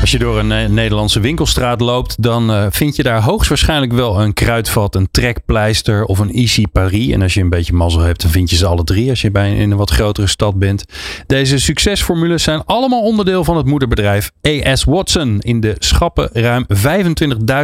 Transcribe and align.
Als 0.00 0.10
je 0.10 0.18
door 0.18 0.38
een 0.38 0.52
eh, 0.52 0.68
Nederlandse 0.68 1.20
winkelstraat 1.20 1.80
loopt, 1.80 2.22
dan 2.22 2.50
uh, 2.50 2.66
vind 2.70 2.96
je 2.96 3.02
daar 3.02 3.22
hoogstwaarschijnlijk 3.22 3.92
wel 3.92 4.20
een 4.20 4.32
kruidvat, 4.32 4.94
een 4.94 5.08
trekpleister 5.10 6.04
of 6.04 6.18
een 6.18 6.32
Easy 6.32 6.66
Paris. 6.72 7.12
En 7.12 7.22
als 7.22 7.34
je 7.34 7.40
een 7.40 7.48
beetje 7.48 7.72
mazzel 7.72 8.00
hebt, 8.00 8.22
dan 8.22 8.30
vind 8.30 8.50
je 8.50 8.56
ze 8.56 8.66
alle 8.66 8.84
drie 8.84 9.10
als 9.10 9.20
je 9.20 9.30
bij 9.30 9.56
in 9.56 9.70
een 9.70 9.76
wat 9.76 9.90
grotere 9.90 10.26
stad 10.26 10.58
bent. 10.58 10.84
Deze 11.26 11.58
succesformules 11.58 12.42
zijn 12.42 12.64
allemaal 12.64 13.02
onderdeel 13.02 13.44
van 13.44 13.56
het 13.56 13.66
moederbedrijf 13.66 14.30
AS 14.42 14.84
Watson. 14.84 15.40
In 15.40 15.60
de 15.60 15.76
schappen 15.78 16.30
ruim 16.32 16.66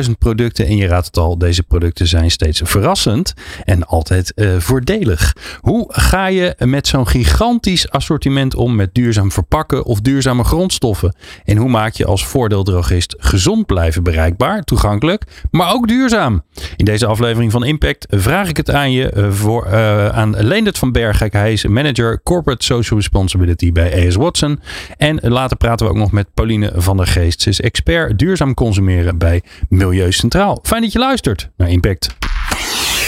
25.000 0.05 0.11
producten. 0.19 0.67
En 0.67 0.77
je 0.77 0.87
raadt 0.87 1.07
het 1.07 1.17
al, 1.17 1.39
deze 1.39 1.63
producten 1.63 2.07
zijn 2.07 2.31
steeds 2.31 2.61
verrassend 2.65 3.35
en 3.65 3.87
altijd 3.87 4.33
uh, 4.37 4.59
voordelig. 4.59 5.37
Hoe 5.61 5.85
ga 5.89 6.27
je 6.27 6.55
met 6.59 6.87
zo'n 6.87 7.09
gigantisch 7.09 7.91
assortiment 7.91 8.55
om 8.55 8.75
met 8.75 8.95
duurzaam 8.95 9.33
verpakken 9.33 9.85
of 9.85 10.01
duurzame 10.01 10.45
grondstoffen? 10.45 11.15
En 11.45 11.57
hoe 11.57 11.71
maak 11.71 11.95
je 11.95 12.07
als 12.07 12.24
voordeeldrogist 12.25 13.15
gezond 13.19 13.67
blijven 13.67 14.03
bereikbaar, 14.03 14.63
toegankelijk, 14.63 15.23
maar 15.51 15.73
ook 15.73 15.89
duurzaam. 15.89 16.43
In 16.77 16.85
deze 16.85 17.07
aflevering 17.07 17.53
van 17.53 17.65
Impact 17.65 18.07
vraag 18.11 18.49
ik 18.49 18.57
het 18.57 18.71
aan 18.71 18.93
je 18.93 19.29
voor, 19.31 19.67
uh, 19.67 20.09
aan 20.09 20.35
Leendert 20.39 20.79
van 20.79 20.93
Bergijk. 20.93 21.33
Hij 21.33 21.53
is 21.53 21.67
manager 21.67 22.23
Corporate 22.23 22.65
Social 22.65 22.99
Responsibility 22.99 23.73
bij 23.73 24.07
AS 24.07 24.15
Watson. 24.15 24.61
En 24.97 25.19
later 25.23 25.57
praten 25.57 25.87
we 25.87 25.93
ook 25.93 25.99
nog 25.99 26.13
met 26.13 26.35
Pauline 26.35 26.73
van 26.77 26.97
der 26.97 27.07
Geest. 27.07 27.43
Ze 27.43 27.49
is 27.49 27.61
expert 27.61 28.19
duurzaam 28.19 28.55
consumeren 28.55 29.19
bij 29.19 29.43
Milieu 29.69 30.13
Centraal. 30.13 30.59
Fijn 30.63 30.83
dat 30.83 30.93
je 30.93 30.99
luistert 30.99 31.51
naar 31.57 31.71
Impact. 31.71 32.17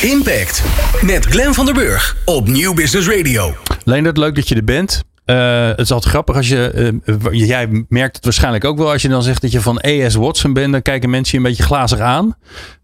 Impact 0.03 0.63
met 1.03 1.27
Glenn 1.27 1.55
van 1.55 1.65
der 1.65 1.75
Burg 1.75 2.17
op 2.25 2.49
Nieuw 2.49 2.75
Business 2.75 3.09
Radio. 3.09 3.55
Leendert, 3.85 4.17
leuk 4.17 4.35
dat 4.35 4.49
je 4.49 4.55
er 4.55 4.65
bent. 4.65 5.05
Uh, 5.27 5.67
het 5.67 5.81
is 5.81 5.91
altijd 5.91 6.13
grappig 6.13 6.37
als 6.37 6.49
je. 6.49 6.93
Uh, 7.05 7.47
jij 7.47 7.85
merkt 7.89 8.17
het 8.17 8.25
waarschijnlijk 8.25 8.65
ook 8.65 8.79
wel 8.79 8.91
als 8.91 9.03
je 9.03 9.09
dan 9.09 9.23
zegt 9.23 9.43
dat 9.43 9.53
je 9.53 9.61
van 9.61 9.81
AS 9.81 10.15
Watson 10.15 10.53
bent. 10.53 10.73
Dan 10.73 10.83
kijken 10.83 11.11
mensen 11.11 11.39
je 11.39 11.45
een 11.45 11.51
beetje 11.51 11.67
glazig 11.67 11.99
aan. 11.99 12.37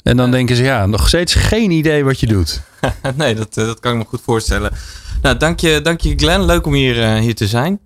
En 0.03 0.17
dan 0.17 0.31
denken 0.31 0.57
ze, 0.57 0.63
ja, 0.63 0.87
nog 0.87 1.09
steeds 1.09 1.35
geen 1.35 1.71
idee 1.71 2.05
wat 2.05 2.21
je 2.21 2.27
doet. 2.27 2.63
nee, 3.17 3.35
dat, 3.35 3.55
dat 3.55 3.81
kan 3.81 3.93
ik 3.93 3.99
me 3.99 4.05
goed 4.05 4.21
voorstellen. 4.25 4.73
Nou, 5.23 5.37
dank 5.37 5.61
je, 5.61 5.81
dank 5.83 6.01
je 6.01 6.15
Glenn. 6.17 6.45
Leuk 6.45 6.67
om 6.67 6.73
hier, 6.73 6.97
uh, 6.97 7.21
hier 7.21 7.35
te 7.35 7.47
zijn. 7.47 7.81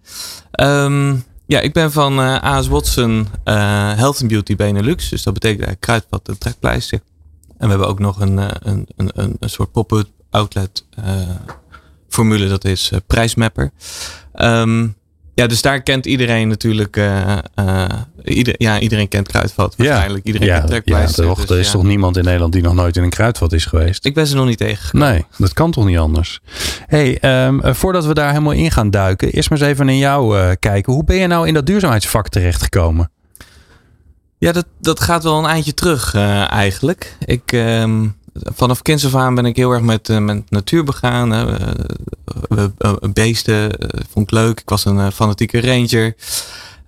Um, 0.61 1.25
ja, 1.47 1.61
ik 1.61 1.73
ben 1.73 1.93
van 1.93 2.19
AS 2.41 2.69
Watson 2.69 3.29
Health 3.45 4.21
and 4.21 4.29
Beauty 4.29 4.57
Benelux. 4.57 5.09
Dus 5.09 5.23
dat 5.23 5.35
betekent 5.35 5.67
eigenlijk 5.67 5.81
kruidvat 5.81 6.29
en 6.29 6.39
trekpleister. 6.39 7.01
En 7.59 7.65
we 7.65 7.69
hebben 7.69 7.89
ook 7.89 7.99
nog 7.99 8.21
een, 8.21 8.37
een, 8.39 8.87
een, 8.97 9.11
een, 9.15 9.37
een 9.41 9.51
soort 9.51 9.73
pop-up 9.73 10.09
outlet 10.31 10.85
formule. 12.09 12.49
Dat 12.49 12.65
is 12.65 12.93
Prijsmapper. 13.07 13.71
Um, 14.43 14.95
ja, 15.37 15.47
dus 15.47 15.63
daar 15.63 15.83
kent 15.83 16.07
iedereen 16.07 16.49
natuurlijk. 16.49 16.97
Uh, 16.97 17.39
uh, 17.61 17.85
ieder, 18.25 18.55
ja, 18.59 18.79
iedereen 18.79 19.09
kent 19.09 19.29
kruidvat. 19.29 19.75
Waarschijnlijk. 19.77 20.27
Ja, 20.27 20.33
iedereen 20.33 20.49
ja, 20.49 20.57
kent 20.57 20.69
trekpleister. 20.69 21.25
Ja, 21.25 21.31
toch, 21.31 21.41
dus, 21.41 21.51
er 21.51 21.59
is 21.59 21.67
ja. 21.67 21.73
toch 21.73 21.83
niemand 21.83 22.17
in 22.17 22.25
Nederland 22.25 22.53
die 22.53 22.63
nog 22.63 22.75
nooit 22.75 22.97
in 22.97 23.03
een 23.03 23.11
kruidvat 23.11 23.53
is 23.53 23.65
geweest? 23.65 24.05
Ik 24.05 24.15
ben 24.15 24.27
ze 24.27 24.35
nog 24.35 24.47
niet 24.47 24.59
tegengekomen. 24.59 25.09
Nee, 25.09 25.25
dat 25.39 25.53
kan 25.53 25.71
toch 25.71 25.85
niet 25.85 25.99
anders? 25.99 26.41
hey, 26.87 27.45
um, 27.47 27.75
voordat 27.75 28.07
we 28.07 28.15
daar 28.15 28.29
helemaal 28.29 28.53
in 28.53 28.71
gaan 28.71 28.91
duiken, 28.91 29.33
eerst 29.33 29.51
maar 29.51 29.59
eens 29.59 29.69
even 29.69 29.87
naar 29.87 29.95
jou 29.95 30.39
uh, 30.39 30.51
kijken. 30.59 30.93
Hoe 30.93 31.05
ben 31.05 31.17
je 31.17 31.27
nou 31.27 31.47
in 31.47 31.55
dat 31.55 31.67
duurzaamheidsvak 31.67 32.29
terechtgekomen? 32.29 33.11
Ja, 34.39 34.53
dat, 34.53 34.67
dat 34.81 35.01
gaat 35.01 35.23
wel 35.23 35.39
een 35.39 35.51
eindje 35.51 35.75
terug 35.75 36.15
eigenlijk. 36.15 37.17
Ik, 37.25 37.53
um, 37.53 38.16
vanaf 38.43 38.83
kinds 38.83 39.07
af 39.07 39.15
aan 39.15 39.35
ben 39.35 39.47
ik 39.47 39.57
heel 39.57 39.71
erg 39.71 39.83
met, 39.83 40.09
uh, 40.09 40.19
met 40.19 40.51
natuur 40.51 40.85
begaan. 40.85 41.33
Uh, 41.33 41.45
uh, 42.49 42.93
beesten 43.13 43.71
vond 44.11 44.31
ik 44.31 44.31
leuk. 44.31 44.61
Ik 44.61 44.69
was 44.69 44.85
een 44.85 45.13
fanatieke 45.13 45.61
ranger. 45.61 46.15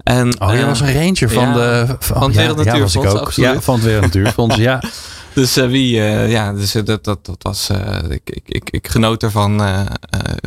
En, 0.02 0.40
oh, 0.40 0.52
jij 0.52 0.66
was 0.66 0.80
een 0.80 0.92
ranger 0.92 1.30
van 1.30 1.48
ja, 1.48 1.52
de 1.52 1.86
van, 1.86 1.96
van 2.00 2.22
het 2.22 2.36
Wereld 2.36 2.56
Natuurfonds. 2.56 2.94
Ja, 2.94 3.00
was 3.00 3.12
ik 3.12 3.18
ook. 3.18 3.26
Absoluut. 3.26 3.52
Ja, 3.52 3.60
van 3.60 3.74
het 3.74 3.84
Wereld 3.84 4.02
Natuurfonds. 4.02 4.56
ja. 4.56 4.82
Dus 5.34 5.54
wie, 5.54 5.90
ja, 6.28 6.52
dus 6.52 6.72
dat, 6.72 7.04
dat, 7.04 7.26
dat 7.26 7.42
was. 7.42 7.70
ik, 8.08 8.20
ik, 8.24 8.42
ik, 8.46 8.70
ik 8.70 8.88
genoot 8.88 9.22
ervan. 9.22 9.62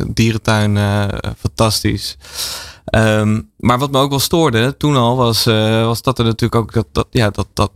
dierentuin, 0.06 0.78
fantastisch. 1.38 2.16
Um, 2.94 3.50
maar 3.56 3.78
wat 3.78 3.90
me 3.90 3.98
ook 3.98 4.10
wel 4.10 4.18
stoorde 4.20 4.76
toen 4.76 4.96
al 4.96 5.16
was, 5.16 5.44
was 5.84 6.02
dat 6.02 6.18
er 6.18 6.24
natuurlijk 6.24 6.54
ook 6.54 6.72
dat, 6.72 6.86
dat, 6.92 7.06
ja, 7.10 7.30
dat, 7.30 7.46
dat 7.52 7.70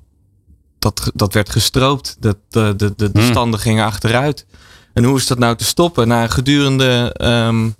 dat, 0.95 1.11
dat 1.15 1.35
werd 1.35 1.51
gestroopt. 1.51 2.17
Dat, 2.21 2.37
de, 2.49 2.75
de, 2.77 2.93
de, 2.97 3.13
de 3.13 3.23
standen 3.23 3.61
gingen 3.61 3.85
achteruit. 3.85 4.47
En 4.93 5.05
hoe 5.05 5.17
is 5.17 5.27
dat 5.27 5.39
nou 5.39 5.57
te 5.57 5.65
stoppen? 5.65 6.09
Nou, 6.09 6.29
gedurende 6.29 7.15
um, 7.23 7.75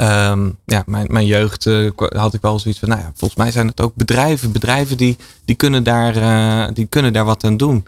um, 0.00 0.58
ja, 0.64 0.82
mijn, 0.86 1.06
mijn 1.10 1.26
jeugd 1.26 1.66
uh, 1.66 1.90
had 1.96 2.34
ik 2.34 2.40
wel 2.40 2.58
zoiets 2.58 2.80
van, 2.80 2.88
nou 2.88 3.00
ja, 3.00 3.12
volgens 3.14 3.40
mij 3.40 3.50
zijn 3.50 3.66
het 3.66 3.80
ook 3.80 3.94
bedrijven. 3.94 4.52
Bedrijven 4.52 4.96
die, 4.96 5.16
die, 5.44 5.56
kunnen, 5.56 5.82
daar, 5.82 6.16
uh, 6.16 6.74
die 6.74 6.86
kunnen 6.86 7.12
daar 7.12 7.24
wat 7.24 7.44
aan 7.44 7.56
doen. 7.56 7.84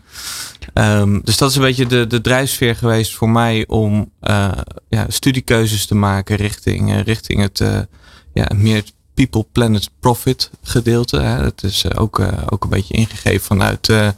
Um, 0.75 1.21
dus 1.25 1.37
dat 1.37 1.51
is 1.51 1.57
een 1.57 1.63
beetje 1.63 1.87
de, 1.87 2.07
de 2.07 2.21
drijfsfeer 2.21 2.77
geweest 2.77 3.15
voor 3.15 3.31
mij 3.31 3.65
om 3.67 4.11
uh, 4.23 4.53
ja, 4.89 5.07
studiekeuzes 5.09 5.87
te 5.87 5.95
maken 5.95 6.37
richting, 6.37 7.03
richting 7.03 7.41
het 7.41 7.87
ja, 8.33 8.51
meer 8.55 8.85
People, 9.15 9.47
Planet, 9.53 9.91
Profit 10.01 10.51
gedeelte. 10.63 11.21
Hè. 11.21 11.45
Het 11.45 11.63
is 11.63 11.85
uh, 11.85 11.91
ook, 11.95 12.19
uh, 12.19 12.29
ook 12.49 12.65
een 12.65 12.71
beetje 12.71 12.95
ingegeven 12.95 13.41
vanuit 13.41 13.89
uh, 13.89 14.09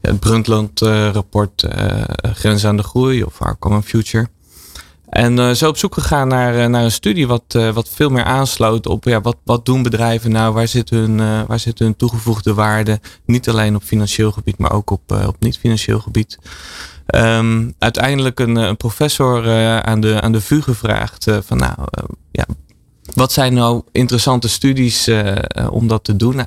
het 0.00 0.20
Brundtland 0.20 0.80
rapport 1.12 1.66
Grenzen 2.22 2.68
aan 2.68 2.76
de 2.76 2.82
Groei 2.82 3.24
of 3.24 3.40
Our 3.42 3.58
Common 3.58 3.82
Future. 3.82 4.28
En 5.08 5.56
zo 5.56 5.68
op 5.68 5.76
zoek 5.76 5.94
gegaan 5.94 6.28
naar, 6.28 6.70
naar 6.70 6.84
een 6.84 6.92
studie 6.92 7.26
wat, 7.26 7.58
wat 7.72 7.88
veel 7.88 8.10
meer 8.10 8.24
aansloot 8.24 8.86
op 8.86 9.04
ja, 9.04 9.20
wat, 9.20 9.36
wat 9.44 9.66
doen 9.66 9.82
bedrijven 9.82 10.30
nou, 10.30 10.54
waar 10.54 10.68
zit, 10.68 10.90
hun, 10.90 11.46
waar 11.46 11.58
zit 11.58 11.78
hun 11.78 11.96
toegevoegde 11.96 12.54
waarde. 12.54 13.00
Niet 13.24 13.48
alleen 13.48 13.76
op 13.76 13.82
financieel 13.82 14.32
gebied, 14.32 14.58
maar 14.58 14.72
ook 14.72 14.90
op, 14.90 15.12
op 15.26 15.36
niet-financieel 15.38 16.00
gebied. 16.00 16.38
Um, 17.14 17.74
uiteindelijk 17.78 18.40
een, 18.40 18.56
een 18.56 18.76
professor 18.76 19.50
aan, 19.82 20.00
de, 20.00 20.20
aan 20.20 20.32
de 20.32 20.40
VU 20.40 20.62
gevraagd 20.62 21.26
van 21.40 21.56
nou, 21.56 21.74
ja, 22.30 22.46
wat 23.12 23.32
zijn 23.32 23.54
nou 23.54 23.82
interessante 23.92 24.48
studies 24.48 25.08
uh, 25.08 25.36
om 25.70 25.88
dat 25.88 26.04
te 26.04 26.16
doen? 26.16 26.38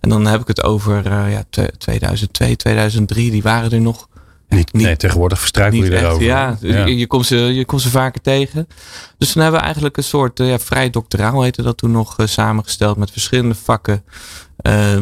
En 0.00 0.08
dan 0.08 0.26
heb 0.26 0.40
ik 0.40 0.46
het 0.46 0.62
over 0.62 1.06
uh, 1.06 1.32
ja, 1.32 1.44
2002, 1.78 2.56
2003, 2.56 3.30
die 3.30 3.42
waren 3.42 3.70
er 3.70 3.80
nog. 3.80 4.08
Niet, 4.48 4.72
niet, 4.72 4.84
nee, 4.84 4.96
tegenwoordig 4.96 5.38
verstruikel 5.38 5.84
je 5.84 5.98
erover. 5.98 6.22
Ja, 6.22 6.58
ja. 6.60 6.86
Je, 6.86 6.96
je, 6.96 7.06
komt 7.06 7.26
ze, 7.26 7.36
je 7.36 7.64
komt 7.64 7.80
ze 7.80 7.90
vaker 7.90 8.20
tegen. 8.20 8.68
Dus 9.18 9.32
dan 9.32 9.42
hebben 9.42 9.60
we 9.60 9.64
eigenlijk 9.66 9.96
een 9.96 10.04
soort 10.04 10.40
uh, 10.40 10.48
ja, 10.48 10.58
vrij 10.58 10.90
doctoraal 10.90 11.42
heette 11.42 11.62
dat 11.62 11.76
toen 11.76 11.90
nog 11.90 12.16
samengesteld 12.24 12.96
met 12.96 13.10
verschillende 13.10 13.54
vakken. 13.54 14.04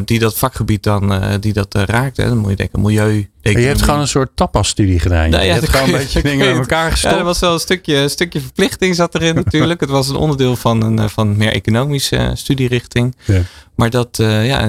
die 0.05 0.19
dat 0.19 0.39
vakgebied 0.39 0.83
dan 0.83 1.13
die 1.41 1.53
dat 1.53 1.75
raakt. 1.75 2.17
Hè. 2.17 2.29
Dan 2.29 2.39
moet 2.39 2.51
je 2.51 2.57
denken 2.57 2.81
milieu. 2.81 3.31
Je 3.53 3.67
hebt 3.67 3.83
gewoon 3.83 4.01
een 4.01 4.09
soort 4.09 4.31
tapasstudie 4.35 4.99
gedaan. 4.99 5.31
Nou, 5.31 5.43
ja, 5.43 5.55
je 5.55 5.61
hebt 5.61 5.69
gewoon 5.69 5.87
een 5.89 5.99
beetje 5.99 6.23
dingen 6.23 6.47
met 6.47 6.59
elkaar 6.59 6.91
gestopt. 6.91 7.15
Ja, 7.15 7.19
er 7.19 7.25
was 7.25 7.39
wel 7.39 7.53
een 7.53 7.59
stukje, 7.59 7.97
een 7.97 8.11
stukje 8.11 8.41
verplichting 8.41 8.95
zat 8.95 9.15
erin 9.15 9.35
natuurlijk. 9.45 9.81
het 9.81 9.91
was 9.91 10.09
een 10.09 10.17
onderdeel 10.17 10.57
van 10.57 10.83
een 10.83 11.11
van 11.11 11.37
meer 11.37 11.53
economische 11.53 12.17
uh, 12.17 12.31
studierichting. 12.35 13.17
Ja. 13.25 13.41
Maar 13.75 13.91
dat, 13.91 14.19
uh, 14.21 14.47
ja, 14.47 14.67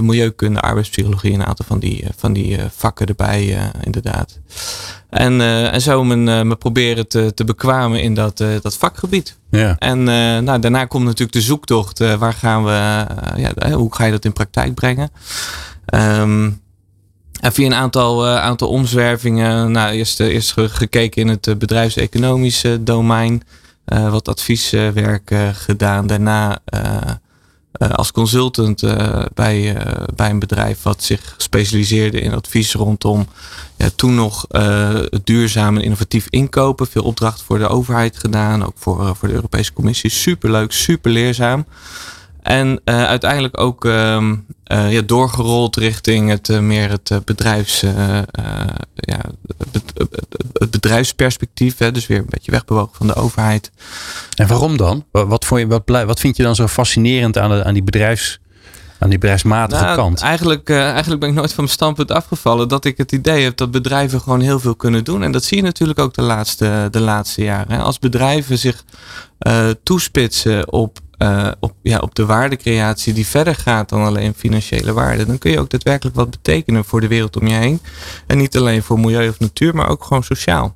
milieukunde, 0.00 0.60
arbeidspsychologie, 0.60 1.32
een 1.32 1.44
aantal 1.44 1.64
van 1.68 1.78
die, 1.78 2.04
van 2.16 2.32
die 2.32 2.58
vakken 2.76 3.06
erbij 3.06 3.70
inderdaad. 3.80 4.38
En, 5.10 5.40
en 5.70 5.80
zo 5.80 6.04
mijn, 6.04 6.48
me 6.48 6.56
proberen 6.56 7.08
te, 7.08 7.34
te 7.34 7.44
bekwamen 7.44 8.02
in 8.02 8.14
dat, 8.14 8.44
dat 8.62 8.76
vakgebied. 8.76 9.36
Ja. 9.50 9.76
En 9.78 10.02
nou, 10.44 10.58
daarna 10.58 10.84
komt 10.84 11.04
natuurlijk 11.04 11.32
de 11.32 11.40
zoektocht. 11.40 11.98
waar 11.98 12.32
gaan 12.32 12.64
we, 12.64 13.06
ja, 13.36 13.70
hoe 13.70 13.94
ga 13.94 14.04
je 14.04 14.10
dat 14.10 14.24
in 14.24 14.32
praktijk 14.32 14.74
brengen? 14.74 15.10
Um, 15.94 16.61
via 17.50 17.66
een 17.66 17.74
aantal, 17.74 18.26
uh, 18.26 18.36
aantal 18.36 18.68
omzwervingen, 18.68 19.70
nou, 19.70 19.92
eerst, 19.92 20.20
uh, 20.20 20.26
eerst 20.26 20.54
gekeken 20.56 21.22
in 21.22 21.28
het 21.28 21.46
uh, 21.46 21.54
bedrijfseconomische 21.54 22.82
domein, 22.82 23.42
wat 23.84 24.28
advieswerk 24.28 25.34
gedaan. 25.52 26.06
Daarna 26.06 26.58
als 27.72 28.12
consultant 28.12 28.84
bij, 29.34 29.76
bij 30.14 30.30
een 30.30 30.38
bedrijf 30.38 30.82
wat 30.82 31.02
zich 31.02 31.34
specialiseerde 31.36 32.20
in 32.20 32.34
advies 32.34 32.72
rondom 32.72 33.26
ja, 33.76 33.88
toen 33.96 34.14
nog 34.14 34.46
duurzaam 35.24 35.76
en 35.76 35.82
innovatief 35.82 36.26
inkopen. 36.30 36.86
Veel 36.86 37.02
opdracht 37.02 37.42
voor 37.42 37.58
de 37.58 37.68
overheid 37.68 38.18
gedaan, 38.18 38.64
ook 38.64 38.76
voor, 38.76 39.16
voor 39.16 39.28
de 39.28 39.34
Europese 39.34 39.72
Commissie. 39.72 40.10
Superleuk, 40.10 40.72
super 40.72 41.10
leerzaam. 41.10 41.64
En 42.42 42.80
uh, 42.84 43.04
uiteindelijk 43.04 43.60
ook 43.60 43.84
uh, 43.84 43.92
uh, 44.72 44.92
ja, 44.92 45.00
doorgerold 45.00 45.76
richting 45.76 46.28
het, 46.28 46.60
meer 46.60 46.90
het 46.90 47.24
bedrijfs, 47.24 47.80
ja, 48.94 49.20
het 50.52 50.70
bedrijfsperspectief, 50.70 51.78
hè, 51.78 51.92
dus 51.92 52.06
weer 52.06 52.18
een 52.18 52.26
beetje 52.28 52.50
wegbewogen 52.50 52.96
van 52.96 53.06
de 53.06 53.14
overheid. 53.14 53.70
En 54.36 54.46
waarom 54.46 54.76
dan? 54.76 55.04
Wat, 55.10 55.44
vond 55.44 55.60
je, 55.60 55.66
wat, 55.66 55.82
wat 55.84 56.20
vind 56.20 56.36
je 56.36 56.42
dan 56.42 56.54
zo 56.54 56.66
fascinerend 56.66 57.38
aan, 57.38 57.50
de, 57.50 57.64
aan 57.64 57.74
die 57.74 57.82
bedrijfs 57.82 58.40
aan 59.02 59.08
die 59.08 59.18
bedrijfsmatige 59.18 59.84
nou, 59.84 59.96
kant? 59.96 60.20
Eigenlijk, 60.20 60.70
uh, 60.70 60.90
eigenlijk 60.90 61.20
ben 61.20 61.28
ik 61.28 61.34
nooit 61.34 61.52
van 61.52 61.64
mijn 61.64 61.76
standpunt 61.76 62.10
afgevallen 62.10 62.68
dat 62.68 62.84
ik 62.84 62.96
het 62.96 63.12
idee 63.12 63.42
heb 63.42 63.56
dat 63.56 63.70
bedrijven 63.70 64.20
gewoon 64.20 64.40
heel 64.40 64.60
veel 64.60 64.74
kunnen 64.74 65.04
doen. 65.04 65.22
En 65.22 65.32
dat 65.32 65.44
zie 65.44 65.56
je 65.56 65.62
natuurlijk 65.62 65.98
ook 65.98 66.14
de 66.14 66.22
laatste, 66.22 66.88
de 66.90 67.00
laatste 67.00 67.42
jaren. 67.42 67.80
Als 67.80 67.98
bedrijven 67.98 68.58
zich 68.58 68.84
uh, 69.46 69.68
toespitsen 69.82 70.72
op, 70.72 70.98
uh, 71.22 71.50
op, 71.60 71.74
ja, 71.82 71.98
op 71.98 72.14
de 72.14 72.26
waardecreatie 72.26 73.12
die 73.12 73.26
verder 73.26 73.54
gaat 73.54 73.88
dan 73.88 74.04
alleen 74.04 74.34
financiële 74.34 74.92
waarde, 74.92 75.26
dan 75.26 75.38
kun 75.38 75.50
je 75.50 75.60
ook 75.60 75.70
daadwerkelijk 75.70 76.16
wat 76.16 76.30
betekenen 76.30 76.84
voor 76.84 77.00
de 77.00 77.08
wereld 77.08 77.36
om 77.36 77.46
je 77.46 77.54
heen. 77.54 77.80
En 78.26 78.38
niet 78.38 78.56
alleen 78.56 78.82
voor 78.82 79.00
milieu 79.00 79.28
of 79.28 79.38
natuur, 79.38 79.74
maar 79.74 79.88
ook 79.88 80.04
gewoon 80.04 80.24
sociaal. 80.24 80.74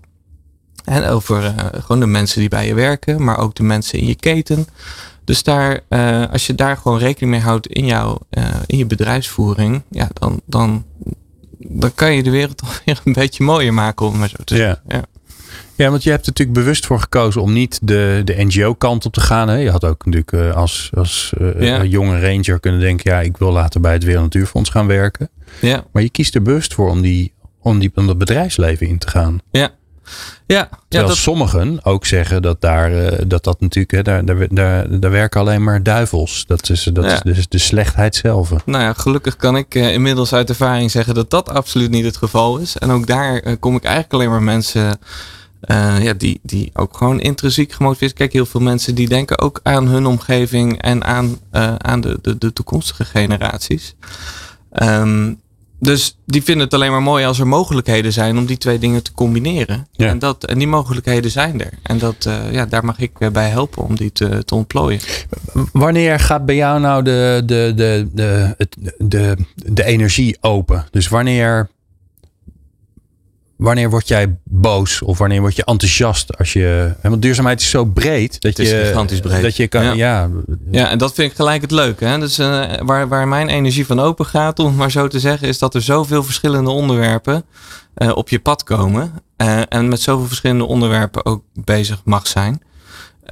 En 0.85 1.05
over 1.05 1.55
gewoon 1.73 2.01
de 2.01 2.07
mensen 2.07 2.41
die 2.41 2.49
bij 2.49 2.67
je 2.67 2.75
werken, 2.75 3.25
maar 3.25 3.39
ook 3.39 3.55
de 3.55 3.63
mensen 3.63 3.99
in 3.99 4.07
je 4.07 4.15
keten. 4.15 4.67
Dus 5.25 5.43
daar, 5.43 5.81
uh, 5.89 6.25
als 6.31 6.47
je 6.47 6.55
daar 6.55 6.77
gewoon 6.77 6.99
rekening 6.99 7.33
mee 7.33 7.43
houdt 7.43 7.67
in, 7.67 7.87
jouw, 7.87 8.19
in 8.67 8.79
je 8.79 8.87
bedrijfsvoering, 8.87 9.83
ja, 9.91 10.09
dan, 10.13 10.41
dan, 10.45 10.85
dan 11.59 11.95
kan 11.95 12.13
je 12.13 12.23
de 12.23 12.31
wereld 12.31 12.63
weer 12.85 13.01
een 13.05 13.13
beetje 13.13 13.45
mooier 13.45 13.75
maken, 13.75 14.07
om 14.07 14.19
maar 14.19 14.29
zo 14.29 14.45
te 14.45 14.57
zeggen. 14.57 14.83
Ja. 14.89 14.97
ja. 14.97 15.05
Want 15.77 16.03
je 16.03 16.11
hebt 16.11 16.27
er 16.27 16.29
natuurlijk 16.29 16.59
bewust 16.59 16.87
voor 16.87 17.01
gekozen 17.01 17.43
om 17.43 17.53
niet 17.53 17.79
de, 17.83 18.23
de 18.25 18.45
NGO-kant 18.45 19.05
op 19.07 19.13
te 19.13 19.21
gaan. 19.21 19.49
Hè? 19.49 19.57
Je 19.57 19.71
had 19.71 19.85
ook 19.85 20.05
natuurlijk 20.05 20.33
uh, 20.33 20.57
als, 20.57 20.91
als 20.95 21.33
ja. 21.59 21.85
jonge 21.85 22.21
ranger 22.21 22.61
kunnen 22.61 22.81
denken, 22.81 23.13
ja, 23.13 23.21
ik 23.21 23.37
wil 23.37 23.53
later 23.53 23.81
bij 23.81 23.93
het 23.93 24.05
Wereld 24.05 24.25
Natuurfonds 24.25 24.71
gaan 24.71 24.87
werken. 24.87 25.31
Ja. 25.61 25.85
Maar 25.93 26.03
je 26.03 26.11
kiest 26.11 26.35
er 26.35 26.43
bewust 26.43 26.75
voor 26.75 26.91
om, 26.91 27.01
die, 27.01 27.33
om, 27.61 27.79
die, 27.79 27.91
om 27.95 28.07
dat 28.07 28.19
bedrijfsleven 28.19 28.87
in 28.87 28.99
te 28.99 29.09
gaan. 29.09 29.39
Ja, 29.51 29.71
ja, 30.47 30.69
Terwijl 30.69 30.79
ja, 30.89 31.07
dat... 31.07 31.17
sommigen 31.17 31.85
ook 31.85 32.07
zeggen 32.07 32.43
dat 32.43 32.61
daar, 32.61 32.93
uh, 32.93 33.19
dat, 33.27 33.45
dat 33.45 33.61
natuurlijk, 33.61 33.93
hè, 33.93 34.03
daar, 34.03 34.25
daar, 34.25 34.47
daar, 34.51 35.01
daar 35.01 35.11
werken 35.11 35.41
alleen 35.41 35.65
maar 35.65 35.83
duivels. 35.83 36.45
Dat 36.47 36.71
is, 36.71 36.83
dat 36.93 37.05
Ja. 37.05 37.13
is 37.13 37.21
dus 37.23 37.49
de 37.49 37.59
slechtheid 37.59 38.15
zelf. 38.15 38.51
Nou 38.65 38.83
ja, 38.83 38.93
gelukkig 38.93 39.37
kan 39.37 39.57
ik 39.57 39.75
uh, 39.75 39.93
inmiddels 39.93 40.33
uit 40.33 40.49
ervaring 40.49 40.91
zeggen 40.91 41.15
dat 41.15 41.31
dat 41.31 41.49
absoluut 41.49 41.91
niet 41.91 42.05
het 42.05 42.17
geval 42.17 42.59
is. 42.59 42.77
En 42.77 42.91
ook 42.91 43.07
daar 43.07 43.45
uh, 43.45 43.53
kom 43.61 43.77
ik 43.77 43.85
eigenlijk 43.85 44.15
alleen 44.15 44.31
maar 44.31 44.43
mensen 44.43 44.99
uh, 45.71 46.05
ja, 46.05 46.15
die, 46.15 46.41
die 46.43 46.71
ook 46.75 46.97
gewoon 46.97 47.21
intrinsiek 47.21 47.73
gemotiveerd. 47.73 48.13
Kijk, 48.13 48.33
heel 48.33 48.47
veel 48.47 48.61
mensen 48.61 48.95
die 48.95 49.09
denken 49.09 49.39
ook 49.39 49.61
aan 49.63 49.87
hun 49.87 50.07
omgeving 50.07 50.83
en 50.83 51.05
aan, 51.05 51.39
uh, 51.53 51.75
aan 51.75 52.01
de, 52.01 52.19
de, 52.23 52.39
de 52.39 52.53
toekomstige 52.53 53.05
generaties. 53.05 53.95
Um, 54.83 55.41
dus 55.81 56.19
die 56.27 56.43
vinden 56.43 56.65
het 56.65 56.75
alleen 56.75 56.91
maar 56.91 57.03
mooi 57.03 57.25
als 57.25 57.39
er 57.39 57.47
mogelijkheden 57.47 58.13
zijn 58.13 58.39
om 58.39 58.47
die 58.47 58.59
twee 58.59 58.79
dingen 58.79 59.03
te 59.03 59.13
combineren. 59.13 59.87
Ja. 59.93 60.07
En, 60.09 60.19
dat, 60.19 60.45
en 60.45 60.59
die 60.59 60.67
mogelijkheden 60.67 61.31
zijn 61.31 61.61
er. 61.61 61.73
En 61.83 61.99
dat, 61.99 62.25
uh, 62.29 62.53
ja, 62.53 62.67
daar 62.67 62.85
mag 62.85 62.99
ik 62.99 63.33
bij 63.33 63.49
helpen 63.49 63.83
om 63.83 63.97
die 63.97 64.13
te, 64.13 64.45
te 64.45 64.55
ontplooien. 64.55 65.01
Wanneer 65.73 66.21
gaat 66.21 66.47
bij 66.47 66.55
jou 66.55 66.81
nou 66.81 67.03
de, 67.03 67.43
de, 67.47 67.73
de, 67.77 68.09
de, 68.13 68.55
het- 68.59 68.77
de, 68.99 69.37
de 69.55 69.85
energie 69.85 70.37
open? 70.41 70.87
Dus 70.91 71.09
wanneer, 71.09 71.69
wanneer 73.57 73.91
word 73.91 74.09
jij 74.09 74.37
boos 74.45 75.03
of 75.03 75.19
wanneer 75.19 75.41
word 75.41 75.57
je 75.57 75.65
enthousiast? 75.65 76.39
Als 76.39 76.53
je, 76.53 76.95
want 77.03 77.23
duurzaamheid 77.23 77.61
is 77.61 77.71
zo 77.71 77.85
breed 77.85 78.41
dat 78.41 78.57
Het 78.57 78.69
je 78.69 78.85
gigantisch 78.85 79.21
breed. 79.21 79.43
Dat 79.43 79.57
je 79.57 79.69
kan, 79.69 79.85
ja. 79.85 79.93
Ja. 79.93 80.31
Ja, 80.71 80.89
en 80.89 80.99
dat 80.99 81.15
vind 81.15 81.31
ik 81.31 81.37
gelijk 81.37 81.61
het 81.61 81.71
leuke. 81.71 82.05
Hè? 82.05 82.19
Dus, 82.19 82.39
uh, 82.39 82.65
waar, 82.79 83.09
waar 83.09 83.29
mijn 83.29 83.49
energie 83.49 83.87
van 83.87 84.01
open 84.01 84.27
gaat, 84.27 84.59
om 84.59 84.67
het 84.67 84.77
maar 84.77 84.91
zo 84.91 85.09
te 85.09 85.21
zeggen, 85.21 85.49
is 85.49 85.59
dat 85.59 85.75
er 85.75 85.83
zoveel 85.83 86.23
verschillende 86.23 86.71
onderwerpen 86.71 87.45
uh, 87.97 88.17
op 88.17 88.29
je 88.29 88.39
pad 88.39 88.63
komen. 88.63 89.13
Uh, 89.37 89.61
en 89.69 89.89
met 89.89 90.01
zoveel 90.01 90.27
verschillende 90.27 90.65
onderwerpen 90.65 91.25
ook 91.25 91.43
bezig 91.53 92.01
mag 92.05 92.27
zijn. 92.27 92.63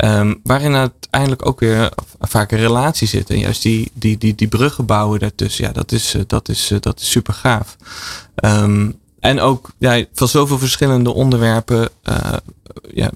Um, 0.05 0.41
waarin 0.43 0.75
uiteindelijk 0.75 1.47
ook 1.47 1.61
weer 1.61 1.93
vaak 2.21 2.53
een 2.53 2.59
relatie 2.59 3.09
zit. 3.09 3.31
En 3.31 3.39
juist 3.39 3.63
die, 3.63 3.91
die, 3.95 4.19
die, 4.19 4.35
die 4.35 4.49
bruggen 4.49 4.87
bouwen 4.87 5.21
daartussen. 5.21 5.65
Ja, 5.65 5.73
dat 5.73 5.93
is, 5.93 6.17
dat 6.27 6.49
is, 6.49 6.73
dat 6.81 7.01
is 7.01 7.11
super 7.11 7.35
gaaf. 7.35 7.77
Um, 8.45 9.03
en 9.25 9.41
ook 9.41 9.71
ja, 9.79 10.05
van 10.13 10.29
zoveel 10.29 10.59
verschillende 10.59 11.15
onderwerpen 11.15 11.89
uh, 12.05 12.33
ja, 12.93 13.11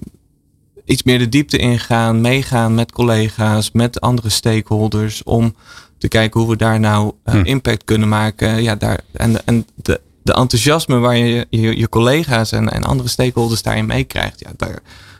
iets 0.85 1.03
meer 1.03 1.19
de 1.19 1.29
diepte 1.29 1.57
ingaan, 1.57 2.21
meegaan 2.21 2.75
met 2.75 2.91
collega's, 2.91 3.71
met 3.71 4.01
andere 4.01 4.29
stakeholders, 4.29 5.23
om 5.23 5.55
te 5.97 6.07
kijken 6.07 6.39
hoe 6.39 6.49
we 6.49 6.55
daar 6.55 6.79
nou 6.79 7.13
uh, 7.25 7.33
hm. 7.33 7.45
impact 7.45 7.83
kunnen 7.83 8.09
maken. 8.09 8.63
Ja, 8.63 8.75
daar, 8.75 8.99
en 9.11 9.45
en 9.45 9.65
de, 9.75 10.01
de 10.23 10.33
enthousiasme 10.33 10.97
waar 10.97 11.17
je 11.17 11.47
je, 11.49 11.77
je 11.77 11.89
collega's 11.89 12.51
en, 12.51 12.69
en 12.69 12.83
andere 12.83 13.09
stakeholders 13.09 13.61
daarin 13.61 13.85
meekrijgt, 13.85 14.39
ja, 14.39 14.49
daar, 14.57 14.79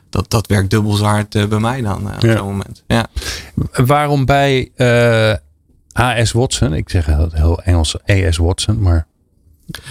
dat, 0.10 0.30
dat 0.30 0.48
werkt 0.48 0.70
dubbel 0.70 0.94
zo 0.94 1.04
hard 1.04 1.36
uh, 1.36 1.46
bij 1.46 1.60
mij 1.60 1.82
dan 1.82 2.14
op 2.16 2.22
ja. 2.22 2.38
zo'n 2.38 2.48
moment. 2.48 2.84
Ja. 2.88 3.08
Waarom 3.86 4.26
bij 4.26 4.72
A.S. 6.00 6.32
Watson, 6.32 6.74
ik 6.74 6.90
zeg 6.90 7.06
het 7.06 7.34
heel 7.34 7.62
Engels 7.62 7.96
A.S. 8.10 8.38
Watson, 8.38 8.82
maar 8.82 9.08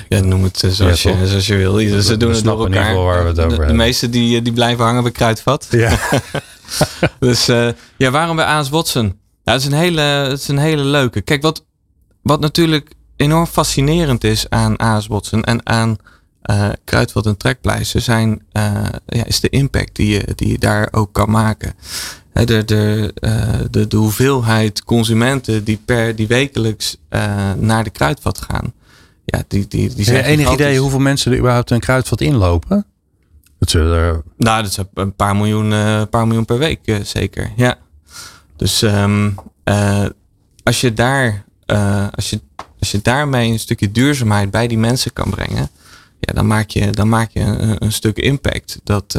ja, 0.08 0.20
noem 0.20 0.42
het 0.42 0.58
zoals, 0.58 1.02
ja, 1.02 1.10
je, 1.10 1.26
zoals 1.26 1.46
je 1.46 1.56
wil. 1.56 2.02
Ze 2.02 2.16
doen 2.16 2.32
het 2.32 2.44
door 2.44 2.64
elkaar. 2.64 2.94
Waar 2.94 3.22
we 3.22 3.28
het 3.28 3.40
over 3.40 3.58
de, 3.60 3.66
de 3.66 3.72
meesten 3.72 4.10
die, 4.10 4.42
die 4.42 4.52
blijven 4.52 4.84
hangen 4.84 5.02
bij 5.02 5.12
Kruidvat. 5.12 5.66
Ja. 5.70 5.98
dus 7.18 7.48
uh, 7.48 7.68
ja, 7.96 8.10
waarom 8.10 8.36
bij 8.36 8.44
Aas 8.44 8.68
Watson? 8.68 9.18
Ja, 9.44 9.52
het, 9.52 9.60
is 9.60 9.66
een 9.66 9.78
hele, 9.78 10.00
het 10.00 10.40
is 10.40 10.48
een 10.48 10.58
hele 10.58 10.84
leuke. 10.84 11.20
Kijk, 11.20 11.42
wat, 11.42 11.64
wat 12.22 12.40
natuurlijk 12.40 12.90
enorm 13.16 13.46
fascinerend 13.46 14.24
is 14.24 14.48
aan 14.48 14.78
Aas 14.78 15.06
Watson 15.06 15.44
en 15.44 15.66
aan 15.66 15.96
uh, 16.50 16.68
Kruidvat 16.84 17.26
en 17.26 17.36
Trekpleister 17.36 18.00
zijn, 18.00 18.42
uh, 18.52 18.84
ja, 19.06 19.24
is 19.24 19.40
de 19.40 19.48
impact 19.48 19.96
die 19.96 20.08
je, 20.08 20.32
die 20.34 20.48
je 20.48 20.58
daar 20.58 20.88
ook 20.90 21.12
kan 21.12 21.30
maken. 21.30 21.74
De, 22.32 22.64
de, 22.64 23.14
de, 23.70 23.86
de 23.86 23.96
hoeveelheid 23.96 24.84
consumenten 24.84 25.64
die, 25.64 25.80
per, 25.84 26.16
die 26.16 26.26
wekelijks 26.26 26.96
naar 27.56 27.84
de 27.84 27.90
Kruidvat 27.90 28.40
gaan. 28.50 28.72
Ja, 29.30 29.44
die, 29.48 29.68
die, 29.68 29.94
die 29.94 30.04
zijn 30.04 30.16
Heb 30.16 30.26
je 30.26 30.30
enig 30.30 30.52
idee 30.52 30.78
hoeveel 30.78 30.98
mensen 30.98 31.32
er 31.32 31.38
überhaupt 31.38 31.70
een 31.70 31.80
kruidvat 31.80 32.20
inlopen? 32.20 32.86
Dat 33.58 33.70
zullen 33.70 33.98
er... 33.98 34.22
Nou, 34.36 34.62
dat 34.62 34.70
is 34.70 34.78
een 34.94 35.14
paar 35.14 35.36
miljoen, 35.36 35.70
uh, 35.70 36.02
paar 36.10 36.26
miljoen 36.26 36.44
per 36.44 36.58
week, 36.58 36.80
uh, 36.84 36.96
zeker. 37.02 37.52
Ja. 37.56 37.78
Dus 38.56 38.82
um, 38.82 39.34
uh, 39.64 40.06
als, 40.62 40.80
je 40.80 40.92
daar, 40.92 41.44
als, 42.10 42.30
je, 42.30 42.40
als 42.78 42.90
je 42.90 43.00
daarmee 43.02 43.50
een 43.50 43.58
stukje 43.58 43.90
duurzaamheid 43.90 44.50
bij 44.50 44.66
die 44.66 44.78
mensen 44.78 45.12
kan 45.12 45.30
brengen, 45.30 45.68
ja, 46.20 46.32
dan 46.32 46.46
maak 46.46 46.70
je, 46.70 46.90
dan 46.90 47.08
maak 47.08 47.30
je 47.30 47.40
een, 47.40 47.84
een 47.84 47.92
stuk 47.92 48.16
impact. 48.16 48.80
Dat, 48.84 49.18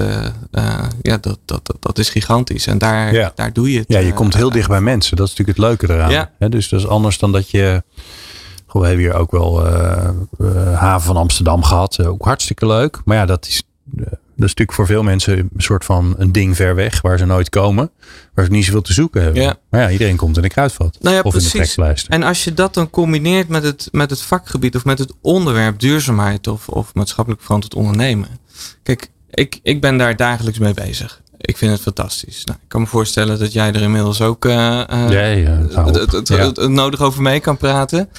ja, 1.02 1.18
dat, 1.18 1.40
dat, 1.46 1.66
dat, 1.66 1.76
dat, 1.80 1.98
is 1.98 2.10
gigantisch. 2.10 2.68
En 2.68 2.78
daar, 2.78 3.14
ja. 3.14 3.32
daar 3.36 3.54
doe 3.54 3.72
je 3.72 3.80
het. 3.80 3.88
Ja, 3.88 4.00
je 4.00 4.14
komt 4.14 4.34
heel 4.34 4.52
dicht 4.52 4.68
bij 4.68 4.82
mensen. 4.82 5.18
Dat 5.18 5.28
is 5.28 5.36
natuurlijk 5.36 5.58
het 5.58 5.68
leuke 5.68 5.94
eraan. 5.94 6.12
Ja. 6.12 6.32
He, 6.40 6.50
dus 6.50 6.70
dat 6.70 6.80
is 6.80 6.88
anders 6.88 7.18
dan 7.18 7.32
dat 7.32 7.50
je. 7.50 7.84
We 8.72 8.80
hebben 8.80 9.06
hier 9.06 9.14
ook 9.14 9.32
wel 9.32 9.66
uh, 9.66 10.10
uh, 10.38 10.80
haven 10.80 11.08
van 11.08 11.18
Amsterdam 11.18 11.64
gehad. 11.64 11.98
Uh, 12.00 12.10
ook 12.10 12.26
hartstikke 12.26 12.68
leuk. 12.68 13.02
Maar 13.06 13.18
ja, 13.18 13.26
dat 13.26 13.48
is, 13.48 13.64
dat 13.86 14.08
is 14.08 14.16
natuurlijk 14.36 14.74
voor 14.74 14.86
veel 14.86 15.04
mensen 15.04 15.38
een 15.38 15.50
soort 15.58 15.86
van 15.86 16.16
een 16.18 16.32
ding 16.32 16.56
ver 16.56 16.76
weg. 16.76 17.02
Waar 17.02 17.18
ze 17.18 17.26
nooit 17.26 17.50
komen. 17.50 17.92
Waar 18.34 18.46
ze 18.46 18.52
niet 18.52 18.66
zoveel 18.66 18.82
te 18.82 18.94
zoeken 18.94 19.22
hebben. 19.22 19.42
Ja. 19.42 19.58
Maar 19.70 19.82
ja, 19.82 19.90
iedereen 19.90 20.16
komt 20.16 20.36
in 20.36 20.42
de 20.42 20.50
kruidvat. 20.50 20.98
Nou 21.02 21.16
ja, 21.16 21.22
of 21.22 21.32
precies. 21.32 21.76
in 21.78 21.84
de. 21.84 21.96
En 22.08 22.24
als 22.24 22.44
je 22.44 22.54
dat 22.54 22.74
dan 22.74 22.90
combineert 22.90 23.48
met 23.48 23.64
het, 23.64 23.90
met 23.92 24.10
het 24.10 24.22
vakgebied. 24.22 24.76
Of 24.76 24.86
met 24.86 25.00
het 25.00 25.14
onderwerp 25.22 25.80
duurzaamheid. 25.80 26.48
Of, 26.48 26.68
of 26.68 26.94
maatschappelijk 26.94 27.44
verantwoord 27.44 27.76
ondernemen. 27.76 28.28
Kijk, 28.84 29.10
ik, 29.30 29.60
ik 29.64 29.82
ben 29.82 29.98
daar 29.98 30.16
dagelijks 30.16 30.60
mee 30.60 30.74
bezig. 30.74 31.22
Ik 31.42 31.58
vind 31.58 31.72
het 31.72 31.82
fantastisch. 31.82 32.44
Nou, 32.44 32.60
ik 32.62 32.70
kan 32.70 32.82
me 32.82 32.88
voorstellen 32.88 33.40
dat 33.40 33.54
jij 33.54 33.68
er 33.68 33.82
inmiddels 33.82 34.22
ook 34.22 34.46
uh, 34.46 34.54
ja, 34.54 35.10
ja, 35.10 35.66
het, 35.86 36.12
het, 36.12 36.28
het, 36.28 36.70
nodig 36.70 37.02
over 37.02 37.22
mee 37.22 37.40
kan 37.40 37.58
praten. 37.58 38.10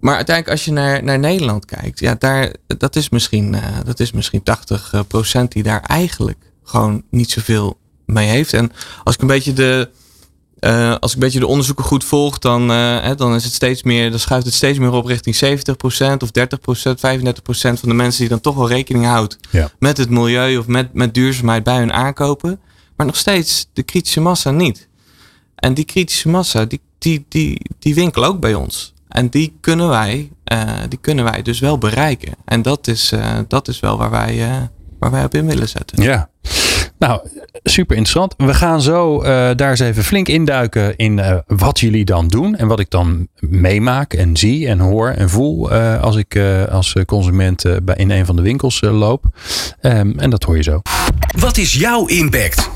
Maar 0.00 0.14
uiteindelijk, 0.14 0.56
als 0.56 0.64
je 0.64 0.72
naar, 0.72 1.02
naar 1.02 1.18
Nederland 1.18 1.64
kijkt, 1.64 2.00
ja, 2.00 2.16
daar, 2.18 2.52
dat, 2.66 2.96
is 2.96 3.08
misschien, 3.08 3.52
uh, 3.52 3.62
dat 3.84 4.00
is 4.00 4.12
misschien 4.12 4.42
80 4.42 4.94
procent 5.08 5.52
die 5.52 5.62
daar 5.62 5.80
eigenlijk 5.80 6.38
gewoon 6.64 7.02
niet 7.10 7.30
zoveel 7.30 7.78
mee 8.04 8.28
heeft. 8.28 8.52
En 8.52 8.72
als 9.04 9.14
ik 9.14 9.20
een 9.20 9.26
beetje 9.26 9.52
de, 9.52 9.90
uh, 10.60 10.94
als 11.00 11.10
ik 11.10 11.16
een 11.16 11.22
beetje 11.22 11.38
de 11.38 11.46
onderzoeken 11.46 11.84
goed 11.84 12.04
volg, 12.04 12.38
dan, 12.38 12.70
uh, 12.70 13.00
hè, 13.00 13.14
dan 13.14 13.34
is 13.34 13.44
het 13.44 13.52
steeds 13.52 13.82
meer, 13.82 14.10
dan 14.10 14.18
schuift 14.18 14.46
het 14.46 14.54
steeds 14.54 14.78
meer 14.78 14.92
op 14.92 15.04
richting 15.04 15.36
70 15.36 15.76
procent 15.76 16.22
of 16.22 16.30
30 16.30 16.60
procent, 16.60 17.00
35 17.00 17.42
procent 17.42 17.80
van 17.80 17.88
de 17.88 17.94
mensen 17.94 18.20
die 18.20 18.28
dan 18.28 18.40
toch 18.40 18.54
wel 18.54 18.68
rekening 18.68 19.04
houdt 19.04 19.38
ja. 19.50 19.70
met 19.78 19.96
het 19.96 20.10
milieu 20.10 20.56
of 20.56 20.66
met, 20.66 20.94
met 20.94 21.14
duurzaamheid 21.14 21.62
bij 21.62 21.78
hun 21.78 21.92
aankopen. 21.92 22.60
Maar 22.96 23.06
nog 23.06 23.16
steeds 23.16 23.68
de 23.72 23.82
kritische 23.82 24.20
massa 24.20 24.50
niet. 24.50 24.88
En 25.54 25.74
die 25.74 25.84
kritische 25.84 26.28
massa, 26.28 26.64
die, 26.64 26.80
die, 26.98 27.24
die, 27.28 27.60
die 27.78 27.94
winkelen 27.94 28.28
ook 28.28 28.40
bij 28.40 28.54
ons. 28.54 28.94
En 29.16 29.28
die 29.28 29.56
kunnen 29.60 29.88
wij, 29.88 30.30
uh, 30.52 30.60
die 30.88 30.98
kunnen 31.00 31.24
wij 31.24 31.42
dus 31.42 31.58
wel 31.58 31.78
bereiken. 31.78 32.32
En 32.44 32.62
dat 32.62 32.86
is, 32.86 33.12
uh, 33.12 33.38
dat 33.48 33.68
is 33.68 33.80
wel 33.80 33.98
waar 33.98 34.10
wij, 34.10 34.34
uh, 34.36 34.56
waar 34.98 35.10
wij 35.10 35.24
op 35.24 35.34
in 35.34 35.46
willen 35.46 35.68
zetten. 35.68 36.02
Ja. 36.02 36.28
Nou, 36.98 37.20
super 37.62 37.96
interessant. 37.96 38.34
We 38.36 38.54
gaan 38.54 38.82
zo 38.82 39.22
uh, 39.22 39.26
daar 39.56 39.70
eens 39.70 39.80
even 39.80 40.04
flink 40.04 40.28
induiken 40.28 40.96
in 40.96 41.18
uh, 41.18 41.36
wat 41.46 41.80
jullie 41.80 42.04
dan 42.04 42.28
doen. 42.28 42.56
En 42.56 42.66
wat 42.66 42.80
ik 42.80 42.90
dan 42.90 43.28
meemaak 43.40 44.12
en 44.12 44.36
zie 44.36 44.66
en 44.68 44.78
hoor 44.78 45.08
en 45.08 45.30
voel 45.30 45.72
uh, 45.72 46.02
als 46.02 46.16
ik 46.16 46.38
als 46.70 46.96
consument 47.06 47.64
bij 47.82 47.96
in 47.96 48.10
een 48.10 48.26
van 48.26 48.36
de 48.36 48.42
winkels 48.42 48.80
loop. 48.80 49.24
Um, 49.82 50.18
en 50.18 50.30
dat 50.30 50.42
hoor 50.42 50.56
je 50.56 50.62
zo. 50.62 50.82
Wat 51.38 51.56
is 51.56 51.74
jouw 51.74 52.06
impact? 52.06 52.70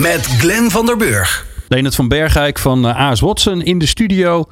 Met 0.00 0.26
Glenn 0.26 0.70
van 0.70 0.86
der 0.86 0.96
Burg. 0.96 1.47
Leonard 1.68 1.94
van 1.94 2.08
Bergijk 2.08 2.58
van 2.58 2.84
AS 2.84 3.20
Watson 3.20 3.62
in 3.62 3.78
de 3.78 3.86
studio. 3.86 4.44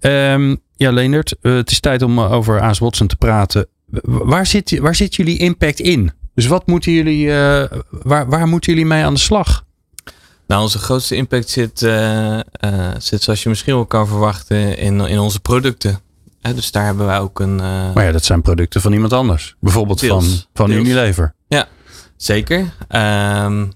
Um, 0.00 0.60
ja, 0.76 0.92
Leonard, 0.92 1.34
het 1.40 1.70
is 1.70 1.80
tijd 1.80 2.02
om 2.02 2.20
over 2.20 2.60
AS 2.60 2.78
Watson 2.78 3.06
te 3.06 3.16
praten. 3.16 3.66
Waar 4.02 4.46
zit, 4.46 4.78
waar 4.78 4.94
zit 4.94 5.14
jullie 5.14 5.38
impact 5.38 5.80
in? 5.80 6.12
Dus 6.34 6.46
wat 6.46 6.66
moeten 6.66 6.92
jullie, 6.92 7.26
uh, 7.26 7.64
waar, 7.90 8.28
waar 8.28 8.48
moeten 8.48 8.72
jullie 8.72 8.88
mee 8.88 9.04
aan 9.04 9.14
de 9.14 9.20
slag? 9.20 9.64
Nou, 10.46 10.62
onze 10.62 10.78
grootste 10.78 11.16
impact 11.16 11.48
zit, 11.48 11.82
uh, 11.82 12.34
uh, 12.34 12.40
zit 12.98 13.22
zoals 13.22 13.42
je 13.42 13.48
misschien 13.48 13.74
wel 13.74 13.86
kan 13.86 14.06
verwachten, 14.06 14.78
in, 14.78 15.00
in 15.00 15.18
onze 15.18 15.40
producten. 15.40 16.00
dus 16.40 16.70
daar 16.70 16.84
hebben 16.84 17.06
wij 17.06 17.18
ook 17.18 17.40
een. 17.40 17.56
maar 17.56 18.04
ja, 18.04 18.12
dat 18.12 18.24
zijn 18.24 18.42
producten 18.42 18.80
van 18.80 18.92
iemand 18.92 19.12
anders. 19.12 19.56
Bijvoorbeeld 19.60 20.00
deels, 20.00 20.26
van, 20.26 20.66
van 20.66 20.70
Unilever. 20.70 21.34
Ja, 21.48 21.68
zeker. 22.16 22.72
Um, 22.88 23.72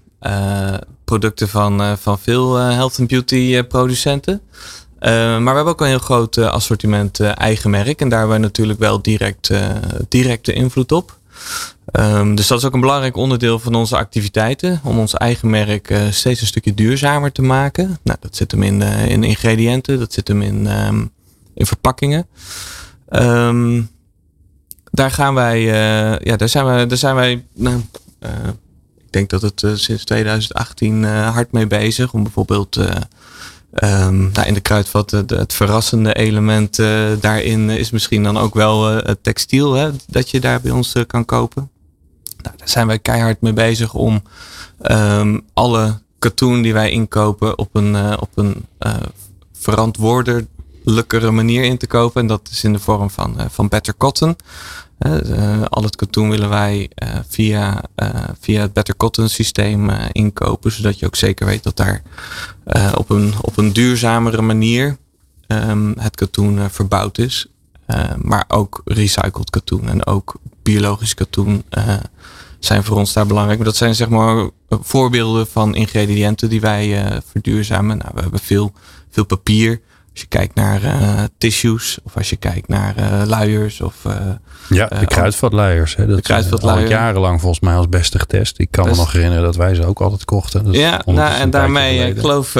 producten 1.07 1.49
van, 1.49 1.97
van 1.97 2.19
veel 2.19 2.55
health 2.55 2.99
and 2.99 3.07
beauty 3.07 3.63
producenten. 3.63 4.41
maar 4.99 5.39
we 5.39 5.55
hebben 5.55 5.65
ook 5.65 5.81
een 5.81 5.87
heel 5.87 5.99
groot 5.99 6.37
assortiment 6.37 7.19
eigen 7.19 7.69
merk. 7.69 8.01
En 8.01 8.09
daar 8.09 8.19
hebben 8.19 8.37
we 8.37 8.43
natuurlijk 8.43 8.79
wel 8.79 9.01
direct, 9.01 9.51
directe 10.09 10.53
invloed 10.53 10.91
op. 10.91 11.17
Um, 11.91 12.35
dus 12.35 12.47
dat 12.47 12.57
is 12.57 12.65
ook 12.65 12.73
een 12.73 12.79
belangrijk 12.79 13.15
onderdeel 13.15 13.59
van 13.59 13.75
onze 13.75 13.97
activiteiten. 13.97 14.81
Om 14.83 14.99
ons 14.99 15.13
eigen 15.13 15.49
merk 15.49 15.93
steeds 16.09 16.41
een 16.41 16.47
stukje 16.47 16.73
duurzamer 16.73 17.31
te 17.31 17.41
maken. 17.41 17.97
Nou, 18.03 18.17
dat 18.21 18.35
zit 18.35 18.51
hem 18.51 18.63
in, 18.63 18.81
in 18.81 19.23
ingrediënten, 19.23 19.99
dat 19.99 20.13
zit 20.13 20.27
hem 20.27 20.41
in, 20.41 20.85
um, 20.85 21.11
in 21.53 21.65
verpakkingen. 21.65 22.27
Um, 23.09 23.89
daar 24.91 25.11
gaan 25.11 25.33
wij, 25.33 25.61
ja, 26.23 26.35
daar 26.35 26.49
zijn, 26.49 26.65
we, 26.65 26.85
daar 26.85 26.97
zijn 26.97 27.15
wij, 27.15 27.45
nou, 27.53 27.81
ik 29.07 29.13
denk 29.13 29.29
dat 29.29 29.41
het 29.41 29.79
sinds 29.79 30.03
2018 30.03 31.03
hard 31.03 31.51
mee 31.51 31.67
bezig. 31.67 32.13
Om 32.13 32.23
bijvoorbeeld 32.23 32.79
Um, 33.83 34.31
nou, 34.33 34.47
in 34.47 34.53
de 34.53 34.59
kruidvat, 34.59 35.11
het, 35.11 35.53
verrassende 35.53 36.13
element 36.13 36.75
daarin 37.19 37.69
is 37.69 37.91
misschien 37.91 38.23
dan 38.23 38.37
ook 38.37 38.53
wel 38.53 38.85
het 38.85 39.23
textiel 39.23 39.73
hè, 39.73 39.89
dat 40.07 40.29
je 40.29 40.39
daar 40.39 40.61
bij 40.61 40.71
ons 40.71 40.93
kan 41.07 41.25
kopen. 41.25 41.69
Nou, 42.43 42.57
daar 42.57 42.69
zijn 42.69 42.87
wij 42.87 42.99
keihard 42.99 43.41
mee 43.41 43.53
bezig 43.53 43.93
om 43.93 44.21
um, 44.81 45.41
alle 45.53 45.99
katoen 46.19 46.61
die 46.61 46.73
wij 46.73 46.91
inkopen 46.91 47.57
op 47.57 47.69
een, 47.75 48.19
op 48.19 48.29
een 48.35 48.65
verantwoordelijkere 49.53 51.31
manier 51.31 51.63
in 51.63 51.77
te 51.77 51.87
kopen. 51.87 52.21
En 52.21 52.27
dat 52.27 52.49
is 52.51 52.63
in 52.63 52.73
de 52.73 52.79
vorm 52.79 53.09
van, 53.09 53.35
van 53.49 53.67
Better 53.67 53.97
Cotton. 53.97 54.35
Uh, 54.99 55.61
al 55.69 55.83
het 55.83 55.95
katoen 55.95 56.29
willen 56.29 56.49
wij 56.49 56.89
uh, 57.03 57.09
via, 57.27 57.83
uh, 57.95 58.09
via 58.39 58.61
het 58.61 58.73
Better 58.73 58.95
Cotton 58.95 59.29
systeem 59.29 59.89
inkopen, 60.11 60.71
zodat 60.71 60.99
je 60.99 61.05
ook 61.05 61.15
zeker 61.15 61.45
weet 61.45 61.63
dat 61.63 61.75
daar 61.75 62.01
op, 62.95 63.09
een, 63.09 63.33
op 63.41 63.57
een 63.57 63.73
duurzamere 63.73 64.41
manier 64.41 64.97
um, 65.47 65.93
het 65.99 66.15
katoen 66.15 66.69
verbouwd 66.69 67.17
is. 67.17 67.47
maar 68.21 68.45
ook 68.47 68.81
recycled 68.85 69.49
katoen 69.49 69.89
en 69.89 70.05
ook 70.05 70.35
biologisch 70.63 71.13
katoen 71.13 71.63
zijn 72.59 72.83
voor 72.83 72.97
ons 72.97 73.13
daar 73.13 73.27
belangrijk. 73.27 73.57
Maar 73.57 73.67
dat 73.67 73.77
zijn 73.77 73.95
zeg 73.95 74.09
maar 74.09 74.49
voorbeelden 74.69 75.47
van 75.47 75.75
ingrediënten 75.75 76.49
die 76.49 76.61
wij 76.61 77.11
verduurzamen. 77.31 77.97
Nou, 77.97 78.11
we 78.13 78.21
hebben 78.21 78.39
veel, 78.39 78.73
veel 79.09 79.25
papier. 79.25 79.81
Als 80.17 80.25
je 80.25 80.37
kijkt 80.37 80.55
naar 80.55 80.83
uh, 80.83 81.23
tissues 81.37 81.97
of 82.03 82.17
als 82.17 82.29
je 82.29 82.35
kijkt 82.35 82.67
naar 82.67 82.95
uh, 82.99 83.21
luiers 83.25 83.81
of... 83.81 83.95
Uh, 84.07 84.13
ja, 84.69 84.87
de 84.87 85.05
kruidvatluiers. 85.05 85.95
Hè, 85.95 86.05
dat 86.07 86.15
de 86.15 86.21
kruidvatluiers. 86.21 86.89
jarenlang 86.89 87.39
volgens 87.39 87.61
mij 87.61 87.75
als 87.75 87.89
beste 87.89 88.19
getest. 88.19 88.59
Ik 88.59 88.71
kan 88.71 88.89
me 88.89 88.95
nog 88.95 89.11
herinneren 89.11 89.43
dat 89.43 89.55
wij 89.55 89.75
ze 89.75 89.85
ook 89.85 90.01
altijd 90.01 90.25
kochten. 90.25 90.63
Dat 90.63 90.75
ja, 90.75 91.01
nou, 91.05 91.33
en 91.33 91.49
daarmee, 91.49 92.09
ik 92.09 92.19
geloof, 92.19 92.55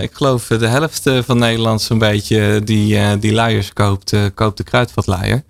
ik 0.00 0.10
geloof 0.12 0.46
de 0.46 0.66
helft 0.66 1.10
van 1.24 1.38
Nederland 1.38 1.82
zo'n 1.82 1.98
beetje 1.98 2.60
die, 2.64 3.18
die 3.18 3.32
luiers 3.32 3.72
koopt, 3.72 4.16
koopt 4.34 4.56
de 4.56 4.64
kruidvatluier. 4.64 5.42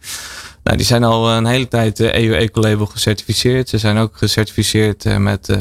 Nou, 0.62 0.76
die 0.76 0.86
zijn 0.86 1.04
al 1.04 1.30
een 1.30 1.46
hele 1.46 1.68
tijd 1.68 2.00
EU 2.00 2.34
Ecolabel 2.34 2.86
gecertificeerd. 2.86 3.68
Ze 3.68 3.78
zijn 3.78 3.98
ook 3.98 4.16
gecertificeerd 4.16 5.18
met 5.18 5.56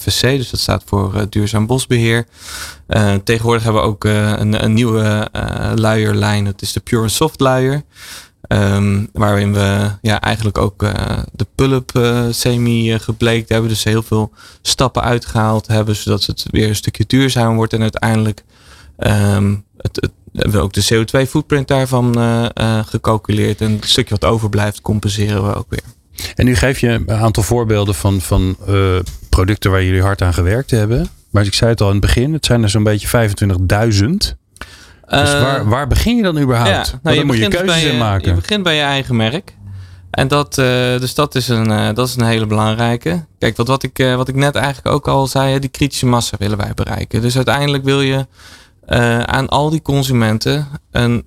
FSC, 0.00 0.20
dus 0.20 0.50
dat 0.50 0.60
staat 0.60 0.82
voor 0.86 1.26
Duurzaam 1.28 1.66
Bosbeheer. 1.66 2.26
Tegenwoordig 3.24 3.62
hebben 3.62 3.82
we 3.82 3.88
ook 3.88 4.04
een, 4.04 4.64
een, 4.64 4.72
nieuwe 4.72 5.28
luierlijn. 5.74 6.44
Dat 6.44 6.62
is 6.62 6.72
de 6.72 6.80
Pure 6.80 7.08
Soft 7.08 7.40
luier. 7.40 7.82
Um, 8.48 9.08
waarin 9.12 9.52
we 9.52 9.90
ja, 10.02 10.20
eigenlijk 10.20 10.58
ook 10.58 10.80
de 11.32 11.46
pull-up 11.54 11.90
semi 12.30 12.98
gebleekt 12.98 13.48
hebben. 13.48 13.68
Dus 13.68 13.84
heel 13.84 14.02
veel 14.02 14.32
stappen 14.62 15.02
uitgehaald 15.02 15.66
hebben. 15.66 15.96
Zodat 15.96 16.24
het 16.24 16.46
weer 16.50 16.68
een 16.68 16.76
stukje 16.76 17.04
duurzamer 17.06 17.56
wordt. 17.56 17.72
En 17.72 17.82
uiteindelijk 17.82 18.44
um, 18.98 19.64
het, 19.76 20.10
we 20.36 20.58
ook 20.58 20.72
de 20.72 20.84
CO2 20.92 21.28
footprint 21.28 21.68
daarvan 21.68 22.14
gecalculeerd. 22.86 23.60
En 23.60 23.72
het 23.72 23.88
stukje 23.88 24.16
wat 24.18 24.30
overblijft 24.30 24.80
compenseren 24.80 25.48
we 25.48 25.54
ook 25.54 25.66
weer. 25.68 25.82
En 26.34 26.44
nu 26.44 26.54
geef 26.54 26.78
je 26.78 26.88
een 26.88 27.10
aantal 27.10 27.42
voorbeelden 27.42 27.94
van, 27.94 28.20
van 28.20 28.56
producten 29.28 29.70
waar 29.70 29.84
jullie 29.84 30.02
hard 30.02 30.22
aan 30.22 30.34
gewerkt 30.34 30.70
hebben. 30.70 31.08
Maar 31.30 31.44
ik 31.44 31.54
zei 31.54 31.70
het 31.70 31.80
al 31.80 31.86
in 31.86 31.92
het 31.92 32.02
begin, 32.02 32.32
het 32.32 32.46
zijn 32.46 32.62
er 32.62 32.70
zo'n 32.70 32.82
beetje 32.82 33.30
25.000. 33.30 34.36
Dus 35.08 35.32
waar, 35.32 35.68
waar 35.68 35.86
begin 35.86 36.16
je 36.16 36.22
dan 36.22 36.38
überhaupt? 36.38 36.88
Ja, 36.88 36.98
nou, 37.02 37.16
je 37.16 37.24
moet 37.24 37.36
je 37.36 37.48
keuzes 37.48 37.84
in 37.84 37.98
maken. 37.98 38.28
Je 38.28 38.40
begint 38.40 38.62
bij 38.62 38.74
je 38.74 38.82
eigen 38.82 39.16
merk. 39.16 39.54
En 40.10 40.28
dat, 40.28 40.58
uh, 40.58 40.66
dus 40.98 41.14
dat 41.14 41.34
is, 41.34 41.48
een, 41.48 41.70
uh, 41.70 41.88
dat 41.94 42.08
is 42.08 42.16
een 42.16 42.24
hele 42.24 42.46
belangrijke. 42.46 43.24
Kijk, 43.38 43.56
wat, 43.56 43.66
wat, 43.68 43.82
ik, 43.82 43.96
wat 44.16 44.28
ik 44.28 44.34
net 44.34 44.54
eigenlijk 44.54 44.94
ook 44.94 45.08
al 45.08 45.26
zei, 45.26 45.58
die 45.58 45.70
kritische 45.70 46.06
massa 46.06 46.36
willen 46.38 46.58
wij 46.58 46.72
bereiken. 46.74 47.20
Dus 47.22 47.36
uiteindelijk 47.36 47.84
wil 47.84 48.00
je 48.00 48.26
aan 49.24 49.48
al 49.48 49.70
die 49.70 49.82
consumenten 49.82 50.68
een, 50.90 51.20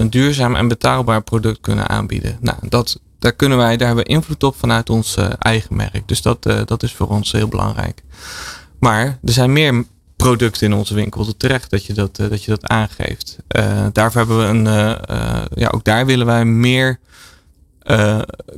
een 0.00 0.10
duurzaam 0.10 0.54
en 0.54 0.68
betaalbaar 0.68 1.22
product 1.22 1.60
kunnen 1.60 1.88
aanbieden. 1.88 2.36
Nou, 2.40 2.58
dat, 2.68 3.00
daar 3.18 3.32
kunnen 3.32 3.58
wij, 3.58 3.76
daar 3.76 3.86
hebben 3.86 4.04
we 4.04 4.10
invloed 4.10 4.42
op 4.42 4.56
vanuit 4.56 4.90
ons 4.90 5.16
eigen 5.38 5.76
merk. 5.76 6.08
Dus 6.08 6.22
dat, 6.22 6.42
dat 6.64 6.82
is 6.82 6.94
voor 6.94 7.08
ons 7.08 7.32
heel 7.32 7.48
belangrijk. 7.48 8.02
Maar 8.78 9.04
er 9.04 9.32
zijn 9.32 9.52
meer 9.52 9.84
producten 10.16 10.66
in 10.66 10.72
onze 10.72 10.94
winkel. 10.94 11.36
Terecht 11.36 11.70
dat 11.70 11.84
je 11.84 11.92
dat, 11.92 12.16
dat, 12.16 12.44
je 12.44 12.50
dat 12.50 12.66
aangeeft. 12.66 13.36
Daarvoor 13.92 14.20
hebben 14.20 14.38
we 14.38 14.44
een. 14.44 14.64
Ja, 15.54 15.68
ook 15.68 15.84
daar 15.84 16.06
willen 16.06 16.26
wij 16.26 16.44
meer 16.44 16.98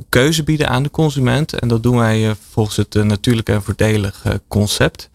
keuze 0.09 0.43
bieden 0.43 0.69
aan 0.69 0.83
de 0.83 0.91
consument. 0.91 1.53
En 1.53 1.67
dat 1.67 1.83
doen 1.83 1.97
wij 1.97 2.35
volgens 2.51 2.75
het 2.75 2.93
natuurlijk 2.93 3.49
en 3.49 3.63
voordelig 3.63 4.23
concept. 4.47 5.09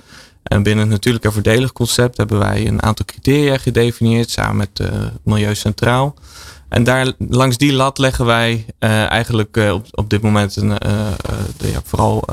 En 0.44 0.62
binnen 0.62 0.84
het 0.84 0.92
natuurlijk 0.92 1.24
en 1.24 1.32
voordelig 1.32 1.72
concept 1.72 2.16
hebben 2.16 2.38
wij 2.38 2.66
een 2.66 2.82
aantal 2.82 3.06
criteria 3.06 3.58
gedefinieerd 3.58 4.30
samen 4.30 4.56
met 4.56 4.88
Milieu 5.22 5.54
Centraal. 5.54 6.14
En 6.68 6.84
daar 6.84 7.12
langs 7.18 7.56
die 7.56 7.72
lat 7.72 7.98
leggen 7.98 8.24
wij 8.24 8.66
eigenlijk 9.08 9.56
op, 9.56 9.86
op 9.90 10.10
dit 10.10 10.22
moment 10.22 10.56
een, 10.56 10.78
ja, 11.58 11.80
vooral 11.84 12.24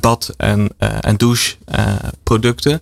bad- 0.00 0.34
en, 0.36 0.68
en 0.78 1.16
doucheproducten. 1.16 2.80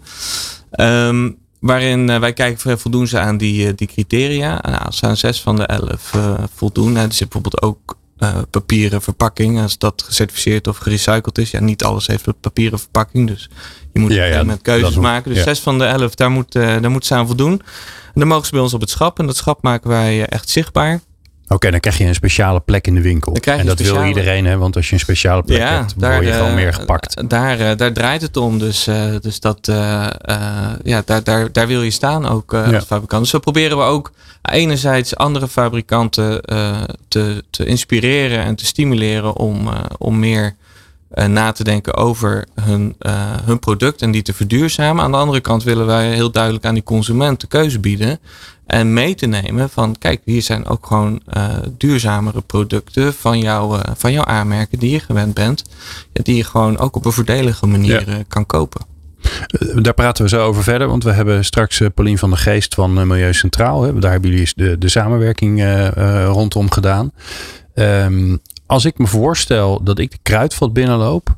Um, 0.71 1.41
waarin 1.63 2.09
uh, 2.09 2.19
wij 2.19 2.33
kijken, 2.33 2.79
voldoen 2.79 3.07
ze 3.07 3.19
aan 3.19 3.37
die, 3.37 3.75
die 3.75 3.87
criteria? 3.87 4.59
Nou, 4.63 4.93
aan 5.01 5.17
zes 5.17 5.43
van 5.43 5.57
de 5.57 5.67
elf 5.67 6.15
voldoen, 6.55 6.97
er 6.97 7.13
zit 7.13 7.29
bijvoorbeeld 7.29 7.63
ook 7.63 7.97
papieren 8.51 9.03
verpakking, 9.03 9.61
als 9.61 9.79
dat 9.79 10.03
gecertificeerd 10.03 10.67
of 10.67 10.77
gerecycled 10.77 11.39
is. 11.39 11.51
Ja, 11.51 11.61
niet 11.61 11.85
alles 11.85 12.07
heeft 12.07 12.27
een 12.27 12.35
papieren 12.41 12.79
verpakking, 12.79 13.29
dus 13.29 13.51
je 13.93 14.01
moet 14.01 14.13
ja, 14.13 14.25
ja, 14.25 14.43
met 14.43 14.63
keuzes 14.63 14.97
maken. 14.97 15.29
Dus 15.29 15.39
ja. 15.39 15.45
zes 15.45 15.61
van 15.61 15.79
de 15.79 15.85
elf, 15.85 16.15
daar 16.15 16.31
moet, 16.31 16.53
daar 16.53 16.91
moet 16.91 17.07
ze 17.07 17.15
aan 17.15 17.27
voldoen. 17.27 17.63
En 18.15 18.21
dan 18.21 18.29
mogen 18.29 18.47
ze 18.47 18.53
bij 18.53 18.61
ons 18.61 18.75
op 18.75 18.81
het 18.81 18.91
schap. 18.91 19.19
En 19.19 19.27
dat 19.27 19.37
schap 19.37 19.63
maken 19.63 19.91
wij 19.91 20.27
echt 20.27 20.49
zichtbaar. 20.49 21.01
Oké, 21.53 21.71
dan 21.71 21.81
krijg 21.81 21.99
je 21.99 22.05
een 22.05 22.15
speciale 22.15 22.61
plek 22.61 22.87
in 22.87 22.95
de 22.95 23.01
winkel. 23.01 23.35
En 23.35 23.67
dat 23.67 23.81
wil 23.81 24.05
iedereen, 24.05 24.45
hè? 24.45 24.57
want 24.57 24.77
als 24.77 24.89
je 24.89 24.95
een 24.95 25.01
speciale 25.01 25.43
plek 25.43 25.59
ja, 25.59 25.79
hebt, 25.79 26.01
daar, 26.01 26.15
word 26.15 26.27
je 26.27 26.33
gewoon 26.33 26.49
eh, 26.49 26.55
meer 26.55 26.75
gepakt. 26.75 27.29
Daar, 27.29 27.61
uh, 27.61 27.71
daar 27.77 27.93
draait 27.93 28.23
het 28.23 28.37
om. 28.37 28.59
Dus, 28.59 28.89
uh, 28.89 29.05
dus 29.21 29.41
dat, 29.41 29.59
ja, 30.83 31.03
daar, 31.05 31.23
daar, 31.23 31.53
daar 31.53 31.67
wil 31.67 31.83
je 31.83 31.91
staan 31.91 32.29
ook 32.29 32.55
als 32.55 32.85
fabrikant. 32.85 33.23
Dus 33.23 33.33
we 33.33 33.41
proberen 33.41 33.77
we 33.77 33.83
ook 33.83 34.13
enerzijds 34.43 35.17
andere 35.17 35.49
fabrikanten 35.49 36.41
te, 37.09 37.45
te 37.51 37.65
inspireren 37.65 38.39
en 38.39 38.55
te 38.55 38.67
stimuleren 38.67 39.37
om, 39.37 39.69
om 39.99 40.19
meer 40.19 40.57
na 41.27 41.53
te 41.53 41.65
denken 41.65 41.95
over 41.95 42.45
hun, 42.61 42.97
hun 43.45 43.59
product 43.59 44.03
en 44.03 44.11
die 44.11 44.23
te 44.23 44.35
verduurzamen. 44.35 45.05
Aan 45.05 45.11
de 45.11 45.17
andere 45.17 45.41
kant 45.41 45.63
willen 45.63 45.87
wij 45.87 46.13
heel 46.15 46.31
duidelijk 46.31 46.65
aan 46.65 46.75
die 46.75 46.83
consument 46.83 47.41
de 47.41 47.47
keuze 47.47 47.79
bieden 47.79 48.19
En 48.67 48.93
mee 48.93 49.15
te 49.15 49.27
nemen 49.27 49.71
van, 49.71 49.97
kijk, 49.99 50.21
hier 50.25 50.43
zijn 50.43 50.67
ook 50.67 50.87
gewoon 50.87 51.21
uh, 51.37 51.45
duurzamere 51.77 52.41
producten 52.41 53.15
van, 53.15 53.39
jou, 53.39 53.77
uh, 53.77 53.81
van 53.97 54.13
jouw 54.13 54.25
aanmerken 54.25 54.79
die 54.79 54.91
je 54.91 55.01
gewend 55.01 55.35
bent. 55.35 55.65
Die 56.13 56.37
je 56.37 56.45
gewoon 56.45 56.79
ook 56.79 56.97
op 56.97 57.05
een 57.05 57.13
voordelige 57.13 57.67
manier 57.67 58.11
ja. 58.11 58.23
kan 58.29 58.47
kopen. 58.47 58.81
Daar 59.75 59.95
praten 59.95 60.25
we 60.25 60.31
zo 60.31 60.45
over 60.45 60.63
verder, 60.63 60.89
want 60.89 61.05
we 61.05 61.13
hebben 61.13 61.45
straks 61.45 61.83
Paulien 61.95 62.19
van 62.19 62.31
der 62.31 62.39
Geest 62.39 62.75
van 62.75 62.93
Milieu 62.93 63.35
Centraal. 63.35 63.83
Hè. 63.83 63.99
Daar 63.99 64.13
hebben 64.13 64.31
jullie 64.31 64.53
de, 64.55 64.79
de 64.79 64.89
samenwerking 64.89 65.65
rondom 66.27 66.71
gedaan. 66.71 67.13
Um, 67.75 68.41
als 68.73 68.85
ik 68.85 68.99
me 68.99 69.07
voorstel 69.07 69.83
dat 69.83 69.99
ik 69.99 70.11
de 70.11 70.19
kruidvat 70.23 70.73
binnenloop, 70.73 71.37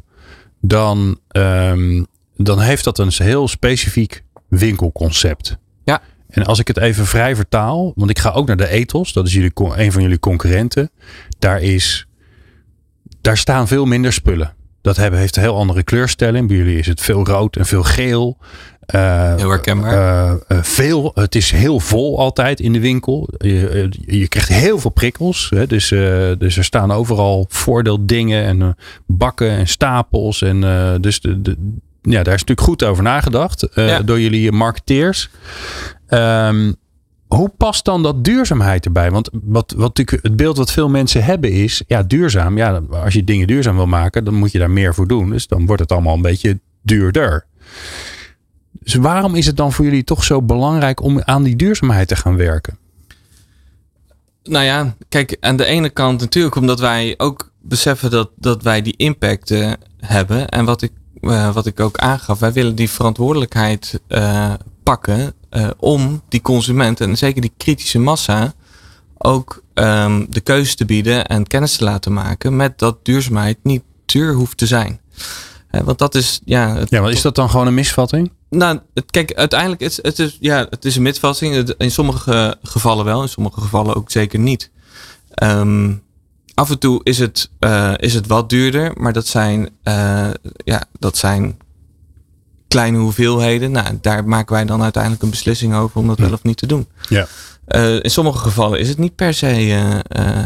dan, 0.61 1.19
um, 1.37 2.07
dan 2.37 2.61
heeft 2.61 2.85
dat 2.85 2.99
een 2.99 3.13
heel 3.15 3.49
specifiek 3.49 4.23
winkelconcept. 4.49 5.57
Ja. 5.85 6.03
En 6.29 6.45
als 6.45 6.59
ik 6.59 6.69
het 6.69 6.77
even 6.77 7.07
vrij 7.07 7.37
vertaal, 7.37 7.93
want 7.95 8.11
ik 8.11 8.19
ga 8.19 8.31
ook 8.31 8.47
naar 8.47 8.57
de 8.57 8.69
Ethos, 8.69 9.13
dat 9.13 9.27
is 9.27 9.33
jullie, 9.33 9.53
een 9.55 9.93
van 9.93 10.03
jullie 10.03 10.19
concurrenten. 10.19 10.91
Daar, 11.39 11.63
is, 11.63 12.07
daar 13.21 13.37
staan 13.37 13.69
veel 13.69 13.85
minder 13.85 14.13
spullen. 14.13 14.55
Dat 14.81 14.97
hebben, 14.97 15.21
heeft 15.21 15.37
een 15.37 15.43
heel 15.43 15.57
andere 15.57 15.83
kleurstelling. 15.83 16.49
Bij 16.49 16.57
jullie 16.57 16.79
is 16.79 16.87
het 16.87 17.01
veel 17.01 17.27
rood 17.27 17.57
en 17.57 17.67
veel 17.67 17.83
geel. 17.83 18.39
Uh, 18.95 19.35
heel 19.37 19.51
herkenbaar. 19.51 20.33
Uh, 20.49 20.63
veel, 20.63 21.11
het 21.15 21.35
is 21.35 21.51
heel 21.51 21.81
vol 21.81 22.19
altijd 22.19 22.61
in 22.61 22.73
de 22.73 22.81
winkel. 22.81 23.29
Je, 23.39 23.89
je 24.07 24.29
krijgt 24.29 24.49
heel 24.49 24.79
veel 24.79 24.91
prikkels. 24.91 25.51
Hè? 25.55 25.67
Dus, 25.67 25.89
dus 26.39 26.57
er 26.57 26.65
staan 26.65 26.93
overal 26.93 27.47
voordeeldingen 27.49 28.45
en 28.45 28.77
bakken 29.07 29.51
en 29.51 29.69
stapels. 29.69 30.43
En, 30.43 30.61
dus 31.01 31.21
de, 31.21 31.43
de, 31.43 31.57
ja, 32.03 32.23
daar 32.23 32.35
is 32.35 32.45
natuurlijk 32.45 32.61
goed 32.61 32.85
over 32.85 33.03
nagedacht 33.03 33.69
ja. 33.75 34.03
door 34.03 34.21
jullie 34.21 34.53
marketeers. 34.53 35.31
Um, 36.09 36.75
hoe 37.27 37.53
past 37.57 37.85
dan 37.85 38.03
dat 38.03 38.25
duurzaamheid 38.25 38.85
erbij? 38.85 39.11
Want 39.11 39.31
wat, 39.33 39.75
wat 39.77 39.97
natuurlijk 39.97 40.27
het 40.27 40.37
beeld 40.37 40.57
wat 40.57 40.73
veel 40.73 40.89
mensen 40.89 41.25
hebben 41.25 41.53
is, 41.53 41.83
ja, 41.87 42.03
duurzaam. 42.03 42.57
Ja, 42.57 42.83
als 42.91 43.15
je 43.15 43.25
dingen 43.25 43.47
duurzaam 43.47 43.77
wil 43.77 43.87
maken, 43.87 44.25
dan 44.25 44.35
moet 44.35 44.53
je 44.53 44.59
daar 44.59 44.71
meer 44.71 44.95
voor 44.95 45.07
doen. 45.07 45.31
Dus 45.31 45.47
dan 45.47 45.67
wordt 45.67 45.83
het 45.83 45.93
allemaal 45.93 46.15
een 46.15 46.23
beetje 46.23 46.61
duurder. 46.83 47.47
Dus 48.85 48.95
waarom 48.95 49.35
is 49.35 49.47
het 49.47 49.57
dan 49.57 49.73
voor 49.73 49.85
jullie 49.85 50.05
toch 50.05 50.25
zo 50.25 50.43
belangrijk 50.43 51.03
om 51.03 51.23
aan 51.23 51.43
die 51.43 51.57
duurzaamheid 51.57 52.09
te 52.09 52.17
gaan 52.17 52.37
werken? 52.37 52.79
Nou 54.43 54.65
ja, 54.65 54.95
kijk, 55.09 55.37
aan 55.41 55.57
de 55.57 55.65
ene 55.65 55.91
kant 55.91 56.21
natuurlijk 56.21 56.55
omdat 56.55 56.81
wij 56.81 57.15
ook 57.17 57.53
beseffen 57.61 58.11
dat, 58.11 58.31
dat 58.37 58.63
wij 58.63 58.83
die 58.83 58.97
impact 58.97 59.51
uh, 59.51 59.73
hebben. 60.01 60.49
En 60.49 60.65
wat 60.65 60.83
ik, 60.83 60.93
uh, 61.21 61.53
wat 61.55 61.67
ik 61.67 61.81
ook 61.81 61.97
aangaf, 61.99 62.39
wij 62.39 62.53
willen 62.53 62.75
die 62.75 62.91
verantwoordelijkheid 62.91 64.01
uh, 64.09 64.53
pakken 64.83 65.35
om 65.79 66.23
die 66.29 66.41
consument 66.41 67.01
en 67.01 67.17
zeker 67.17 67.41
die 67.41 67.53
kritische 67.57 67.99
massa 67.99 68.55
ook 69.19 69.63
um, 69.75 70.27
de 70.31 70.41
keuze 70.41 70.75
te 70.75 70.85
bieden 70.85 71.27
en 71.27 71.47
kennis 71.47 71.77
te 71.77 71.85
laten 71.85 72.13
maken 72.13 72.57
met 72.57 72.79
dat 72.79 73.05
duurzaamheid 73.05 73.59
niet 73.63 73.83
duur 74.05 74.35
hoeft 74.35 74.57
te 74.57 74.67
zijn. 74.67 75.01
want 75.71 75.99
dat 75.99 76.15
is, 76.15 76.41
ja. 76.45 76.79
Ja, 76.89 77.01
maar 77.01 77.11
is 77.11 77.23
dat 77.23 77.35
dan 77.35 77.51
gewoon 77.51 77.67
een 77.67 77.75
misvatting? 77.75 78.31
Nou, 78.55 78.81
het, 78.95 79.11
kijk, 79.11 79.35
uiteindelijk 79.35 79.81
is 79.81 79.99
het, 80.03 80.19
is, 80.19 80.37
ja, 80.41 80.67
het 80.71 80.85
is 80.85 80.97
een 80.97 81.03
misvatting. 81.03 81.75
In 81.77 81.91
sommige 81.91 82.57
gevallen 82.63 83.05
wel, 83.05 83.23
in 83.23 83.29
sommige 83.29 83.61
gevallen 83.61 83.95
ook 83.95 84.11
zeker 84.11 84.39
niet. 84.39 84.71
Um, 85.43 86.03
af 86.55 86.71
en 86.71 86.79
toe 86.79 87.01
is 87.03 87.19
het, 87.19 87.51
uh, 87.61 87.93
is 87.97 88.15
het 88.15 88.27
wat 88.27 88.51
duurder, 88.51 88.93
maar 88.97 89.13
dat 89.13 89.27
zijn, 89.27 89.69
uh, 89.85 90.31
ja, 90.57 90.85
dat 90.99 91.17
zijn 91.17 91.59
kleine 92.69 92.99
hoeveelheden. 92.99 93.71
Nou, 93.71 93.99
daar 94.01 94.29
maken 94.29 94.55
wij 94.55 94.65
dan 94.65 94.83
uiteindelijk 94.83 95.23
een 95.23 95.31
beslissing 95.31 95.75
over 95.75 96.01
om 96.01 96.07
dat 96.07 96.19
wel 96.19 96.33
of 96.33 96.43
niet 96.43 96.57
te 96.57 96.67
doen. 96.67 96.89
Ja. 97.09 97.27
Uh, 97.69 97.95
in 97.95 98.11
sommige 98.11 98.39
gevallen 98.39 98.79
is 98.79 98.89
het 98.89 98.99
niet 98.99 99.15
per 99.15 99.35
se 99.35 99.47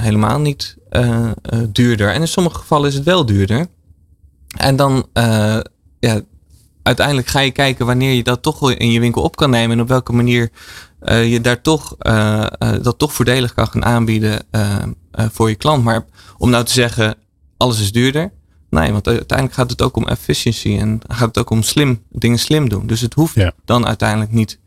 helemaal 0.01 0.41
niet 0.41 0.77
duurder. 1.73 2.13
En 2.13 2.21
in 2.21 2.29
sommige 2.29 2.59
gevallen 2.59 2.89
is 2.89 2.95
het 2.95 3.05
wel 3.05 3.27
duurder. 3.27 3.67
En 4.57 4.77
dan, 4.77 5.07
ja, 5.99 6.21
uiteindelijk 6.89 7.27
ga 7.27 7.41
je 7.41 7.51
kijken 7.51 7.87
wanneer 7.87 8.13
je 8.13 8.23
dat 8.23 8.43
toch 8.43 8.73
in 8.73 8.91
je 8.91 9.01
winkel 9.01 9.23
op 9.23 9.37
kan 9.37 9.51
nemen 9.51 9.77
en 9.77 9.83
op 9.83 9.89
welke 9.89 10.13
manier 10.13 10.51
uh, 11.03 11.33
je 11.33 11.41
daar 11.41 11.61
toch 11.61 11.97
uh, 12.01 12.47
uh, 12.59 12.73
dat 12.83 12.99
toch 12.99 13.13
voordelig 13.13 13.55
kan 13.55 13.67
gaan 13.67 13.85
aanbieden 13.85 14.47
voor 15.13 15.49
je 15.49 15.55
klant. 15.55 15.85
Maar 15.85 16.05
om 16.39 16.51
nou 16.51 16.65
te 16.65 16.73
zeggen, 16.73 17.15
alles 17.57 17.81
is 17.81 17.93
duurder. 17.93 18.33
Nee, 18.71 18.93
want 18.93 19.07
uiteindelijk 19.09 19.59
gaat 19.59 19.71
het 19.71 19.83
ook 19.83 19.97
om 19.97 20.07
efficiëntie 20.07 20.79
en 20.79 21.01
gaat 21.09 21.27
het 21.27 21.39
ook 21.39 21.51
om 21.51 21.63
slim, 21.63 22.03
dingen 22.11 22.39
slim 22.39 22.69
doen. 22.69 22.87
Dus 22.87 23.01
het 23.01 23.15
hoeft 23.15 23.35
ja. 23.35 23.53
dan 23.65 23.87
uiteindelijk 23.87 24.33
niet 24.33 24.59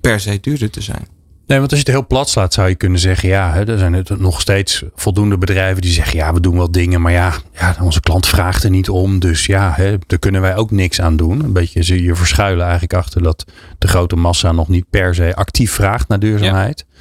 per 0.00 0.20
se 0.20 0.40
duurder 0.40 0.70
te 0.70 0.80
zijn. 0.80 1.13
Nee, 1.46 1.58
want 1.58 1.70
als 1.70 1.80
je 1.80 1.86
het 1.86 1.94
heel 1.94 2.06
plat 2.06 2.28
slaat, 2.28 2.54
zou 2.54 2.68
je 2.68 2.74
kunnen 2.74 2.98
zeggen: 2.98 3.28
ja, 3.28 3.52
hè, 3.52 3.64
er 3.64 3.78
zijn 3.78 4.04
nog 4.18 4.40
steeds 4.40 4.82
voldoende 4.94 5.38
bedrijven 5.38 5.82
die 5.82 5.90
zeggen: 5.92 6.16
ja, 6.16 6.32
we 6.32 6.40
doen 6.40 6.56
wel 6.56 6.70
dingen, 6.70 7.00
maar 7.00 7.12
ja, 7.12 7.32
ja 7.52 7.76
onze 7.80 8.00
klant 8.00 8.26
vraagt 8.26 8.64
er 8.64 8.70
niet 8.70 8.88
om. 8.88 9.18
Dus 9.18 9.46
ja, 9.46 9.72
hè, 9.76 9.96
daar 10.06 10.18
kunnen 10.18 10.40
wij 10.40 10.56
ook 10.56 10.70
niks 10.70 11.00
aan 11.00 11.16
doen. 11.16 11.44
Een 11.44 11.52
beetje 11.52 12.02
je 12.02 12.14
verschuilen 12.14 12.62
eigenlijk 12.62 12.94
achter 12.94 13.22
dat 13.22 13.44
de 13.78 13.88
grote 13.88 14.16
massa 14.16 14.52
nog 14.52 14.68
niet 14.68 14.90
per 14.90 15.14
se 15.14 15.34
actief 15.34 15.72
vraagt 15.72 16.08
naar 16.08 16.18
duurzaamheid. 16.18 16.86
Ja. 16.88 16.94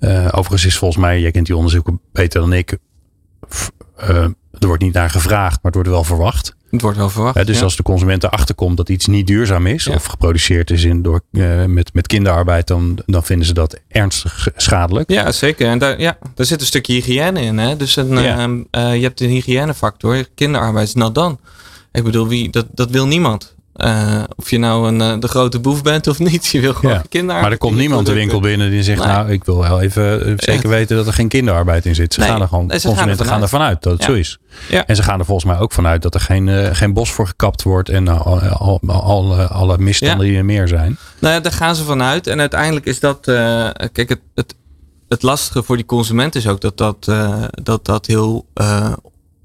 Uh, 0.00 0.24
overigens 0.24 0.64
is 0.64 0.78
volgens 0.78 1.00
mij, 1.00 1.20
jij 1.20 1.30
kent 1.30 1.46
die 1.46 1.56
onderzoeken 1.56 2.00
beter 2.12 2.40
dan 2.40 2.52
ik. 2.52 2.78
Uh, 4.10 4.26
er 4.60 4.66
wordt 4.66 4.82
niet 4.82 4.92
naar 4.92 5.10
gevraagd, 5.10 5.52
maar 5.62 5.72
het 5.72 5.74
wordt 5.74 5.88
wel 5.88 6.04
verwacht. 6.04 6.56
Het 6.70 6.80
wordt 6.80 6.96
wel 6.96 7.10
verwacht. 7.10 7.46
Dus 7.46 7.58
ja. 7.58 7.62
als 7.62 7.76
de 7.76 7.82
consument 7.82 8.24
erachter 8.24 8.54
komt 8.54 8.76
dat 8.76 8.88
iets 8.88 9.06
niet 9.06 9.26
duurzaam 9.26 9.66
is 9.66 9.84
ja. 9.84 9.94
of 9.94 10.04
geproduceerd 10.04 10.70
is 10.70 10.84
in, 10.84 11.02
door, 11.02 11.20
uh, 11.30 11.64
met, 11.64 11.94
met 11.94 12.06
kinderarbeid, 12.06 12.66
dan, 12.66 12.98
dan 13.06 13.24
vinden 13.24 13.46
ze 13.46 13.54
dat 13.54 13.80
ernstig 13.88 14.48
schadelijk. 14.56 15.10
Ja, 15.10 15.32
zeker. 15.32 15.68
En 15.68 15.78
daar, 15.78 16.00
ja, 16.00 16.18
daar 16.34 16.46
zit 16.46 16.60
een 16.60 16.66
stukje 16.66 16.92
hygiëne 16.92 17.40
in. 17.40 17.58
Hè? 17.58 17.76
Dus 17.76 17.96
een, 17.96 18.22
ja. 18.22 18.48
uh, 18.48 18.96
je 18.96 19.02
hebt 19.02 19.20
een 19.20 19.28
hygiënefactor. 19.28 20.26
Kinderarbeid 20.34 20.86
is 20.86 20.94
nou 20.94 21.12
dan. 21.12 21.38
Ik 21.92 22.04
bedoel, 22.04 22.28
wie, 22.28 22.50
dat, 22.50 22.66
dat 22.74 22.90
wil 22.90 23.06
niemand. 23.06 23.54
Uh, 23.84 24.22
of 24.36 24.50
je 24.50 24.58
nou 24.58 24.88
een, 24.88 25.00
uh, 25.00 25.20
de 25.20 25.28
grote 25.28 25.58
boef 25.58 25.82
bent 25.82 26.06
of 26.06 26.18
niet. 26.18 26.46
Je 26.46 26.60
wil 26.60 26.74
gewoon 26.74 26.94
ja. 26.94 27.02
kinderarbeid. 27.08 27.42
Maar 27.42 27.52
er 27.52 27.58
komt 27.58 27.76
niemand 27.76 28.06
de 28.06 28.12
winkel 28.12 28.40
binnen 28.40 28.70
die 28.70 28.82
zegt, 28.82 28.98
nee. 28.98 29.08
nou, 29.08 29.30
ik 29.30 29.44
wil 29.44 29.58
wel 29.58 29.80
even 29.80 30.28
uh, 30.28 30.34
zeker 30.36 30.68
weten 30.68 30.96
dat 30.96 31.06
er 31.06 31.12
geen 31.12 31.28
kinderarbeid 31.28 31.86
in 31.86 31.94
zit. 31.94 32.14
Ze 32.14 32.20
nee. 32.20 32.28
gaan 32.28 32.40
er 32.40 32.48
gewoon, 32.48 32.66
nee, 32.66 32.80
consumenten 32.80 33.26
gaan 33.26 33.42
ervan 33.42 33.60
uit 33.60 33.82
dat 33.82 33.92
het 33.92 34.02
ja. 34.02 34.08
zo 34.08 34.14
is. 34.14 34.38
Ja. 34.68 34.86
En 34.86 34.96
ze 34.96 35.02
gaan 35.02 35.18
er 35.18 35.24
volgens 35.24 35.46
mij 35.52 35.58
ook 35.58 35.72
vanuit 35.72 36.02
dat 36.02 36.14
er 36.14 36.20
geen, 36.20 36.74
geen 36.76 36.92
bos 36.92 37.10
voor 37.10 37.26
gekapt 37.26 37.62
wordt 37.62 37.88
en 37.88 38.08
al, 38.08 38.40
al, 38.40 38.80
al, 38.86 39.34
alle 39.36 39.78
misstanden 39.78 40.26
die 40.26 40.36
er 40.36 40.44
meer 40.44 40.68
zijn. 40.68 40.98
Nou 41.18 41.34
ja, 41.34 41.40
daar 41.40 41.52
gaan 41.52 41.76
ze 41.76 41.84
vanuit. 41.84 42.26
En 42.26 42.40
uiteindelijk 42.40 42.86
is 42.86 43.00
dat, 43.00 43.20
kijk, 43.92 44.08
het, 44.08 44.20
het, 44.34 44.54
het 45.08 45.22
lastige 45.22 45.62
voor 45.62 45.76
die 45.76 45.86
consument 45.86 46.34
is 46.34 46.46
ook 46.46 46.60
dat 46.60 46.76
dat, 46.76 47.04
dat, 47.62 47.84
dat 47.84 48.06
heel 48.06 48.46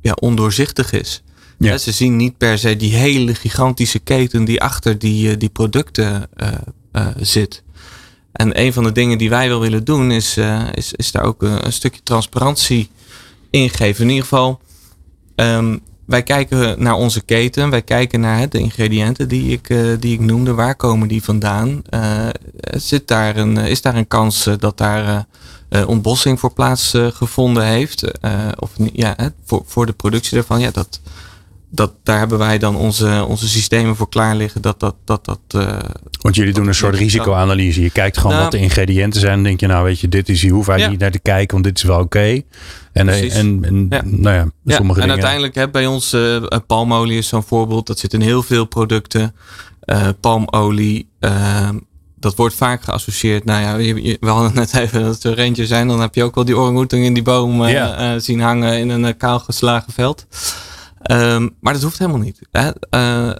ja, 0.01 0.13
ondoorzichtig 0.19 0.91
is. 0.91 1.23
Ja. 1.63 1.77
Ze 1.77 1.91
zien 1.91 2.15
niet 2.15 2.37
per 2.37 2.57
se 2.57 2.75
die 2.75 2.95
hele 2.95 3.35
gigantische 3.35 3.99
keten 3.99 4.45
die 4.45 4.61
achter 4.61 4.99
die, 4.99 5.37
die 5.37 5.49
producten 5.49 6.29
uh, 6.37 6.47
uh, 6.93 7.07
zit. 7.19 7.63
En 8.31 8.59
een 8.59 8.73
van 8.73 8.83
de 8.83 8.91
dingen 8.91 9.17
die 9.17 9.29
wij 9.29 9.49
wel 9.49 9.59
willen 9.59 9.83
doen 9.83 10.11
is, 10.11 10.37
is, 10.73 10.93
is 10.93 11.11
daar 11.11 11.23
ook 11.23 11.41
een, 11.41 11.73
stukje 11.73 12.03
transparantie 12.03 12.89
in 13.49 13.69
geven. 13.69 14.03
In 14.03 14.09
ieder 14.09 14.23
geval, 14.23 14.59
um, 15.35 15.79
wij 16.05 16.23
kijken 16.23 16.83
naar 16.83 16.93
onze 16.93 17.21
keten. 17.21 17.69
Wij 17.69 17.81
kijken 17.81 18.19
naar 18.19 18.49
de 18.49 18.59
ingrediënten 18.59 19.27
die 19.27 19.51
ik, 19.51 19.67
die 19.99 20.13
ik 20.13 20.19
noemde. 20.19 20.53
Waar 20.53 20.75
komen 20.75 21.07
die 21.07 21.23
vandaan? 21.23 21.81
zit 22.61 23.07
daar 23.07 23.37
een, 23.37 23.57
is 23.57 23.81
daar 23.81 23.95
een 23.95 24.07
kans 24.07 24.49
dat 24.59 24.77
daar 24.77 25.25
ontbossing 25.87 26.39
voor 26.39 26.53
plaatsgevonden 26.53 27.65
heeft? 27.65 28.03
of 28.59 28.71
ja, 28.93 29.15
voor, 29.45 29.63
voor 29.65 29.85
de 29.85 29.93
productie 29.93 30.35
daarvan? 30.35 30.59
Ja, 30.59 30.71
dat, 30.71 30.99
dat, 31.75 31.93
daar 32.03 32.17
hebben 32.17 32.37
wij 32.37 32.57
dan 32.57 32.75
onze, 32.75 33.25
onze 33.27 33.47
systemen 33.47 33.95
voor 33.95 34.09
klaar 34.09 34.35
liggen. 34.35 34.61
Dat 34.61 34.79
dat. 34.79 34.95
dat, 35.03 35.25
dat 35.25 35.39
uh, 35.55 35.79
Want 36.21 36.35
jullie 36.35 36.53
doen 36.53 36.67
een 36.67 36.75
soort 36.75 36.95
risicoanalyse. 36.95 37.81
Je 37.81 37.89
kijkt 37.89 38.17
gewoon 38.17 38.31
nou, 38.31 38.43
wat 38.43 38.51
de 38.51 38.59
ingrediënten 38.59 39.19
zijn. 39.19 39.33
Dan 39.33 39.43
denk 39.43 39.59
je, 39.59 39.67
nou 39.67 39.83
weet 39.83 39.99
je, 39.99 40.07
dit 40.07 40.29
is 40.29 40.41
hier 40.41 40.51
hoef 40.51 40.77
ja. 40.77 40.89
niet 40.89 40.99
naar 40.99 41.11
te 41.11 41.19
kijken, 41.19 41.51
want 41.51 41.63
dit 41.63 41.77
is 41.77 41.83
wel 41.83 41.95
oké. 41.95 42.05
Okay. 42.05 42.45
En, 42.91 43.09
en, 43.09 43.63
en 43.63 43.87
ja. 43.89 44.01
nou 44.05 44.35
ja, 44.35 44.51
ja 44.63 44.75
sommige 44.75 45.01
en 45.01 45.07
dingen. 45.07 45.09
uiteindelijk 45.09 45.55
hè, 45.55 45.69
bij 45.69 45.85
ons 45.85 46.13
uh, 46.13 46.43
palmolie 46.67 47.17
is 47.17 47.27
zo'n 47.27 47.43
voorbeeld. 47.43 47.87
Dat 47.87 47.99
zit 47.99 48.13
in 48.13 48.21
heel 48.21 48.43
veel 48.43 48.65
producten. 48.65 49.35
Uh, 49.85 50.07
palmolie. 50.19 51.09
dat 52.19 52.35
wordt 52.35 52.55
vaak 52.55 52.83
geassocieerd. 52.83 53.45
Nou 53.45 53.61
ja, 53.61 53.75
je, 53.75 54.03
je, 54.03 54.17
we 54.19 54.29
hadden 54.29 54.53
net 54.55 54.73
even 54.73 55.03
dat 55.03 55.23
er 55.23 55.39
eentje 55.39 55.65
zijn. 55.65 55.87
Dan 55.87 56.01
heb 56.01 56.15
je 56.15 56.23
ook 56.23 56.35
wel 56.35 56.45
die 56.45 56.57
orang-oetan 56.57 56.99
in 56.99 57.13
die 57.13 57.23
boom 57.23 57.67
zien 58.17 58.41
hangen 58.41 58.79
in 58.79 58.89
een 58.89 59.17
kaal 59.17 59.39
geslagen 59.39 59.93
veld. 59.93 60.25
Um, 61.11 61.55
maar 61.59 61.73
dat 61.73 61.81
hoeft 61.81 61.99
helemaal 61.99 62.21
niet. 62.21 62.39
Hè? 62.51 62.71
Uh, 62.89 63.35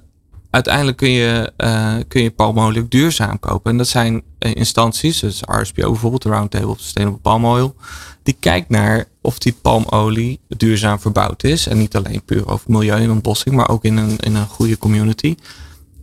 uiteindelijk 0.50 0.98
kun 0.98 1.10
je, 1.10 1.54
uh, 1.58 1.96
kun 2.08 2.24
je 2.24 2.32
palmolie 2.32 2.88
duurzaam 2.88 3.40
kopen. 3.40 3.72
En 3.72 3.78
dat 3.78 3.88
zijn 3.88 4.24
instanties, 4.40 5.20
dus 5.20 5.42
RSPO 5.46 5.92
bijvoorbeeld, 5.92 6.22
de 6.22 6.30
Roundtable 6.30 6.68
of 6.68 6.80
Sustainable 6.80 7.20
Palm 7.20 7.46
Oil. 7.46 7.76
Die 8.24 8.36
kijkt 8.40 8.70
naar 8.70 9.06
of 9.22 9.38
die 9.40 9.56
palmolie 9.62 10.40
duurzaam 10.48 11.00
verbouwd 11.00 11.44
is. 11.44 11.68
En 11.68 11.78
niet 11.78 11.96
alleen 11.96 12.24
puur 12.26 12.48
over 12.48 12.72
milieu 12.72 13.02
en 13.02 13.12
ontbossing, 13.12 13.56
maar 13.56 13.70
ook 13.70 13.84
in 13.84 13.98
een, 13.98 14.18
in 14.18 14.36
een 14.36 14.48
goede 14.48 14.78
community. 14.78 15.36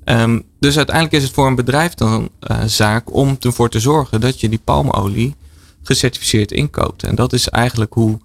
Ehm, 0.04 0.40
dus 0.58 0.76
uiteindelijk 0.76 1.16
is 1.16 1.22
het 1.22 1.32
voor 1.32 1.46
een 1.46 1.54
bedrijf 1.54 1.94
dan 1.94 2.28
zaak 2.66 3.14
om 3.14 3.36
ervoor 3.40 3.68
te 3.68 3.80
zorgen 3.80 4.20
dat 4.20 4.40
je 4.40 4.48
die 4.48 4.60
palmolie 4.64 5.34
gecertificeerd 5.82 6.52
inkoopt. 6.52 7.02
En 7.02 7.14
dat 7.14 7.32
is 7.32 7.48
eigenlijk 7.48 7.92
hoe, 7.94 8.18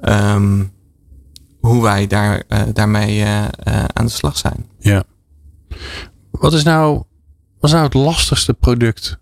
um, 0.00 0.72
hoe 1.64 1.82
wij 1.82 2.06
daar, 2.06 2.42
uh, 2.48 2.62
daarmee 2.72 3.18
uh, 3.18 3.44
aan 3.92 4.04
de 4.04 4.12
slag 4.12 4.38
zijn. 4.38 4.66
Ja. 4.78 5.04
Wat 6.30 6.52
is 6.52 6.62
nou, 6.62 7.02
wat 7.60 7.70
is 7.70 7.72
nou 7.72 7.84
het 7.84 7.94
lastigste 7.94 8.54
product 8.54 9.18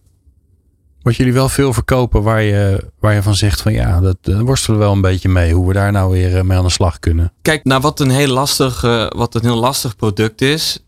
wat 1.03 1.17
jullie 1.17 1.33
wel 1.33 1.49
veel 1.49 1.73
verkopen 1.73 2.23
waar 2.23 2.43
je, 2.43 2.91
waar 3.01 3.15
je 3.15 3.23
van 3.23 3.35
zegt 3.35 3.61
van 3.61 3.73
ja, 3.73 4.01
dat 4.01 4.17
worstelen 4.23 4.79
we 4.79 4.85
wel 4.85 4.95
een 4.95 5.01
beetje 5.01 5.29
mee. 5.29 5.55
Hoe 5.55 5.67
we 5.67 5.73
daar 5.73 5.93
nou 5.93 6.13
weer 6.13 6.47
mee 6.47 6.59
aan 6.59 6.65
de 6.65 6.71
slag 6.71 6.99
kunnen. 6.99 7.33
Kijk, 7.43 7.65
nou 7.65 7.81
wat 7.81 8.01
een 8.01 8.11
heel 8.11 8.33
lastig, 8.33 8.81
wat 9.09 9.35
een 9.35 9.43
heel 9.43 9.57
lastig 9.57 9.97
product 9.97 10.41
is 10.41 10.85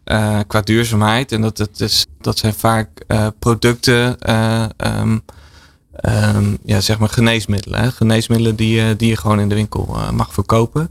qua 0.47 0.61
duurzaamheid. 0.61 1.33
En 1.33 1.41
dat, 1.41 1.57
dat, 1.57 1.81
is, 1.81 2.07
dat 2.21 2.39
zijn 2.39 2.55
vaak 2.55 2.89
producten, 3.39 4.17
um, 4.87 5.23
um, 6.35 6.59
ja, 6.65 6.81
zeg 6.81 6.99
maar 6.99 7.09
geneesmiddelen. 7.09 7.81
Hè? 7.81 7.91
Geneesmiddelen 7.91 8.57
die, 8.57 8.97
die 8.97 9.09
je 9.09 9.17
gewoon 9.17 9.41
in 9.41 9.49
de 9.49 9.55
winkel 9.55 9.97
mag 10.13 10.33
verkopen. 10.33 10.91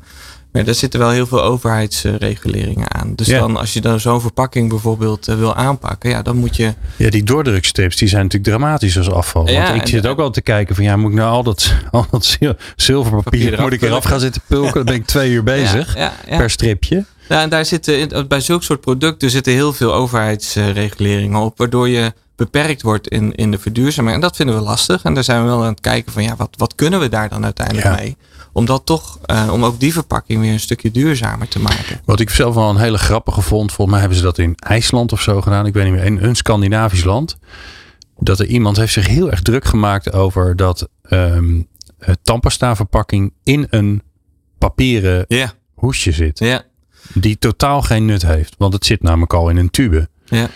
Maar 0.54 0.64
daar 0.64 0.74
zitten 0.74 1.00
wel 1.00 1.10
heel 1.10 1.28
veel 1.28 1.44
overheidsreguleringen 1.44 2.94
aan. 2.94 3.14
Dus 3.16 3.28
Ja. 3.28 3.40
dan 3.40 3.58
als 3.58 3.74
je 3.74 3.82
dan 3.82 4.00
zo'n 4.00 4.22
verpakking 4.22 4.70
bijvoorbeeld 4.70 5.28
eh, 5.28 5.36
wil 5.36 5.56
aanpakken, 5.56 6.10
ja, 6.10 6.22
dan 6.22 6.38
moet 6.38 6.56
je. 6.56 6.74
Ja, 6.96 7.10
die 7.10 7.24
doordrukstips 7.24 7.96
die 7.96 8.08
zijn 8.08 8.24
natuurlijk 8.24 8.52
dramatisch 8.58 8.98
als 8.98 9.10
afval. 9.12 9.50
Ja, 9.50 9.68
Want 9.68 9.82
ik 9.82 9.88
zit 9.88 10.08
ook 10.08 10.20
al 10.20 10.30
te 10.30 10.42
kijken 10.42 10.76
van 10.76 10.84
ja, 10.84 10.96
moet 10.96 11.12
ik 11.12 11.18
nou 11.18 11.30
al 11.32 11.44
dat, 11.44 11.74
al 11.92 12.06
dat 12.12 12.26
zil- 12.26 12.56
zilverpapier, 12.76 13.62
moet 13.62 13.74
ik 13.74 13.82
eraf 13.82 14.04
gaan 14.04 14.20
zitten 14.20 14.42
pulken? 14.48 14.74
Dan 14.74 14.86
ben 14.86 14.96
ik 14.96 15.06
twee 15.06 15.32
uur 15.32 15.44
bezig 15.58 15.94
Ja, 15.96 16.02
ja, 16.02 16.14
ja. 16.32 16.38
per 16.38 16.50
stripje. 16.50 17.06
Ja, 17.30 17.42
en 17.42 17.50
daar 17.50 17.66
zitten 17.66 18.28
bij 18.28 18.40
zulke 18.40 18.64
soort 18.64 18.82
producten 18.82 19.30
zitten 19.30 19.54
heel 19.54 19.74
veel 19.74 19.94
overheidsreguleringen 19.94 21.40
op, 21.40 21.58
waardoor 21.58 21.90
je 21.90 22.14
beperkt 22.36 22.82
wordt 22.82 23.08
in, 23.08 23.36
in 23.36 23.52
de 23.52 23.58
verduurzaming. 23.60 24.16
En 24.16 24.22
dat 24.22 24.36
vinden 24.36 24.56
we 24.56 24.62
lastig. 24.62 25.04
En 25.04 25.14
daar 25.14 25.24
zijn 25.24 25.42
we 25.42 25.48
wel 25.48 25.62
aan 25.64 25.70
het 25.72 25.82
kijken 25.82 26.12
van 26.12 26.24
ja, 26.24 26.36
wat, 26.38 26.50
wat 26.58 26.76
kunnen 26.76 27.00
we 27.00 27.10
daar 27.10 27.30
dan 27.30 27.44
uiteindelijk 27.44 27.88
Ja. 27.88 27.96
mee? 27.96 28.18
Om 28.54 28.66
dat 28.66 28.86
toch, 28.86 29.20
eh, 29.26 29.50
om 29.54 29.66
ook 29.66 29.80
die 29.80 29.94
verpakking 29.94 30.42
weer 30.42 30.52
een 30.52 30.60
stukje 30.60 30.92
duurzamer 30.92 31.48
te 31.48 31.60
maken. 31.60 32.02
Wat 32.06 32.20
ik 32.20 32.30
zelf 32.30 32.56
wel 32.56 32.70
een 32.70 32.78
hele 32.78 32.98
grappige 32.98 33.42
vond. 33.42 33.68
Volgens 33.72 33.90
mij 33.90 34.00
hebben 34.00 34.18
ze 34.18 34.24
dat 34.24 34.38
in 34.38 34.56
IJsland 34.56 35.12
of 35.12 35.22
zo 35.22 35.42
gedaan. 35.42 35.66
Ik 35.66 35.74
weet 35.74 35.84
niet 35.84 35.94
meer. 35.94 36.04
In 36.04 36.18
een 36.24 36.36
Scandinavisch 36.36 37.04
land. 37.04 37.38
Dat 38.18 38.40
er 38.40 38.46
iemand 38.46 38.78
heeft 38.78 38.94
zich 38.94 39.08
heel 39.08 39.32
erg 39.32 39.42
druk 39.42 39.66
gemaakt 39.66 40.12
over 40.14 40.56
dat 40.56 40.88
ehm 41.04 41.62
eh, 41.98 42.14
tandpasta 42.24 42.76
verpakking 42.76 43.34
in 43.44 43.68
een 43.70 44.02
papieren 44.58 45.26
Ja, 45.28 45.54
hoesje 45.74 46.12
zit. 46.12 46.40
ja, 46.40 46.62
Die 47.14 47.38
totaal 47.38 47.82
geen 47.82 48.06
nut 48.06 48.22
heeft. 48.22 48.56
Want 48.58 48.74
het 48.74 48.86
zit 48.86 49.02
namelijk 49.02 49.34
al 49.34 49.50
in 49.50 49.58
een 49.58 49.70
tube. 49.70 50.10
ja. 50.26 50.50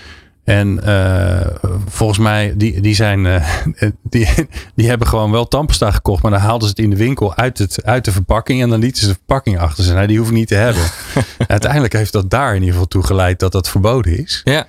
En 0.48 0.84
eh, 0.84 1.48
volgens 1.88 2.20
mij, 2.20 2.54
die, 2.56 2.82
die 2.82 2.96
zijn, 2.96 3.26
eh, 3.26 3.48
die, 4.04 4.28
die 4.76 4.88
hebben 4.88 5.08
gewoon 5.08 5.32
wel 5.32 5.48
tandpasta 5.48 5.92
gekocht. 5.92 6.22
Maar 6.22 6.32
dan 6.32 6.40
haalden 6.40 6.68
ze 6.68 6.74
het 6.76 6.84
in 6.84 6.90
de 6.90 6.96
winkel 6.96 7.36
uit, 7.36 7.58
het, 7.58 7.84
uit 7.84 8.06
de 8.06 8.12
verpakking. 8.12 8.62
En 8.62 8.70
dan 8.70 8.80
lieten 8.80 9.02
ze 9.02 9.08
de 9.08 9.14
verpakking 9.14 9.60
achter 9.60 9.84
ze. 9.84 9.94
Nee, 9.94 10.08
die 10.08 10.18
hoef 10.18 10.28
ik 10.28 10.34
niet 10.34 10.48
te 10.48 10.56
hebben. 10.56 10.84
Uiteindelijk 11.48 11.94
heeft 11.94 12.12
dat 12.12 12.30
daar 12.30 12.50
in 12.50 12.60
ieder 12.60 12.72
geval 12.72 12.88
toe 12.88 13.04
geleid 13.04 13.40
dat 13.40 13.52
dat 13.52 13.70
verboden 13.70 14.18
is. 14.18 14.42
ja. 14.44 14.68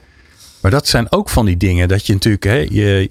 Maar 0.61 0.71
dat 0.71 0.87
zijn 0.87 1.13
ook 1.13 1.29
van 1.29 1.47
die 1.47 1.57
dingen 1.57 1.89
dat 1.89 2.07
je 2.07 2.13
natuurlijk, 2.13 2.45
hè, 2.45 2.67
je, 2.71 3.11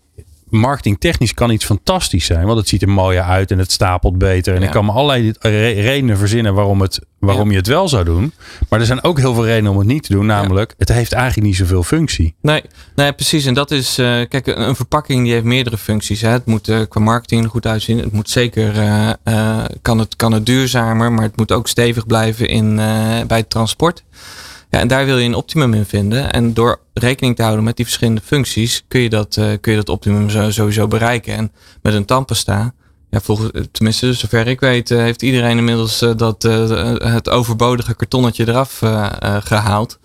marketingtechnisch 0.49 1.33
kan 1.33 1.49
iets 1.51 1.65
fantastisch 1.65 2.25
zijn. 2.25 2.45
Want 2.45 2.57
het 2.59 2.67
ziet 2.67 2.81
er 2.81 2.89
mooier 2.89 3.21
uit 3.21 3.51
en 3.51 3.57
het 3.59 3.71
stapelt 3.71 4.17
beter. 4.17 4.53
En 4.53 4.59
Ja. 4.59 4.65
ik 4.65 4.71
kan 4.71 4.85
me 4.85 4.91
allerlei 4.91 5.33
re- 5.39 5.71
redenen 5.81 6.17
verzinnen 6.17 6.53
waarom, 6.53 6.81
het, 6.81 6.99
waarom 7.19 7.45
Ja. 7.45 7.51
je 7.51 7.57
het 7.57 7.67
wel 7.67 7.87
zou 7.89 8.03
doen. 8.03 8.33
Maar 8.69 8.79
er 8.79 8.85
zijn 8.85 9.03
ook 9.03 9.17
heel 9.19 9.33
veel 9.33 9.45
redenen 9.45 9.71
om 9.71 9.77
het 9.77 9.87
niet 9.87 10.03
te 10.03 10.11
doen. 10.13 10.25
Namelijk, 10.25 10.73
het 10.77 10.89
heeft 10.89 11.11
eigenlijk 11.11 11.47
niet 11.47 11.55
zoveel 11.55 11.83
functie. 11.83 12.33
Nee, 12.41 12.61
nee, 12.95 13.13
precies. 13.13 13.45
En 13.45 13.53
dat 13.53 13.71
is, 13.71 13.97
eh, 13.97 14.05
kijk, 14.29 14.47
een, 14.47 14.61
een 14.67 14.75
verpakking 14.75 15.23
die 15.23 15.31
heeft 15.33 15.45
meerdere 15.45 15.77
functies. 15.77 16.21
Hè. 16.21 16.29
Het 16.29 16.45
moet 16.45 16.67
eh, 16.67 16.79
qua 16.89 17.01
marketing 17.01 17.43
er 17.43 17.49
goed 17.49 17.65
uitzien. 17.65 17.97
Het 17.97 18.11
moet 18.11 18.29
zeker, 18.29 18.79
eh, 19.23 19.63
kan, 19.81 19.99
het, 19.99 20.15
kan 20.15 20.31
het 20.31 20.45
duurzamer, 20.45 21.11
maar 21.11 21.23
het 21.23 21.37
moet 21.37 21.51
ook 21.51 21.67
stevig 21.67 22.05
blijven 22.05 22.47
in, 22.47 22.75
bij 23.27 23.37
het 23.37 23.49
transport. 23.49 24.03
En 24.79 24.87
daar 24.87 25.05
wil 25.05 25.17
je 25.17 25.25
een 25.25 25.35
optimum 25.35 25.73
in 25.73 25.85
vinden. 25.85 26.31
En 26.31 26.53
door 26.53 26.79
rekening 26.93 27.35
te 27.35 27.41
houden 27.41 27.63
met 27.63 27.75
die 27.75 27.85
verschillende 27.85 28.21
functies, 28.21 28.83
kun 28.87 29.01
je 29.01 29.09
dat, 29.09 29.37
eh, 29.37 29.51
kun 29.61 29.71
je 29.71 29.77
dat 29.77 29.89
optimum 29.89 30.51
sowieso 30.51 30.87
bereiken. 30.87 31.33
En 31.33 31.51
met 31.81 31.93
een 31.93 32.05
tandpasta, 32.05 32.73
ja, 33.09 33.19
volgens, 33.21 33.51
eh, 33.51 33.61
tenminste, 33.71 34.13
zover 34.13 34.47
ik 34.47 34.59
weet, 34.59 34.91
eh, 34.91 34.97
heeft 34.97 35.21
iedereen 35.21 35.57
inmiddels 35.57 35.99
dat, 36.17 36.43
het 36.97 37.29
overbodige 37.29 37.95
kartonnetje 37.95 38.47
eraf 38.47 38.81
eh, 38.81 39.09
eh, 39.19 39.37
gehaald. 39.39 39.99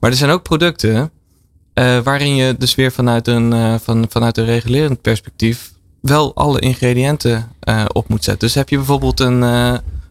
Maar 0.00 0.10
er 0.10 0.16
zijn 0.16 0.30
ook 0.30 0.42
producten 0.42 1.10
waarin 2.04 2.34
je 2.34 2.56
dus 2.58 2.74
weer 2.74 2.92
vanuit 2.92 3.28
een, 3.28 3.80
van, 3.80 4.06
vanuit 4.08 4.38
een 4.38 4.44
regulerend 4.44 5.00
perspectief 5.00 5.72
wel 6.00 6.34
alle 6.34 6.60
ingrediënten 6.60 7.52
op 7.92 8.08
moet 8.08 8.24
zetten. 8.24 8.46
Dus 8.46 8.54
heb 8.54 8.68
je 8.68 8.76
bijvoorbeeld 8.76 9.20
een, 9.20 9.42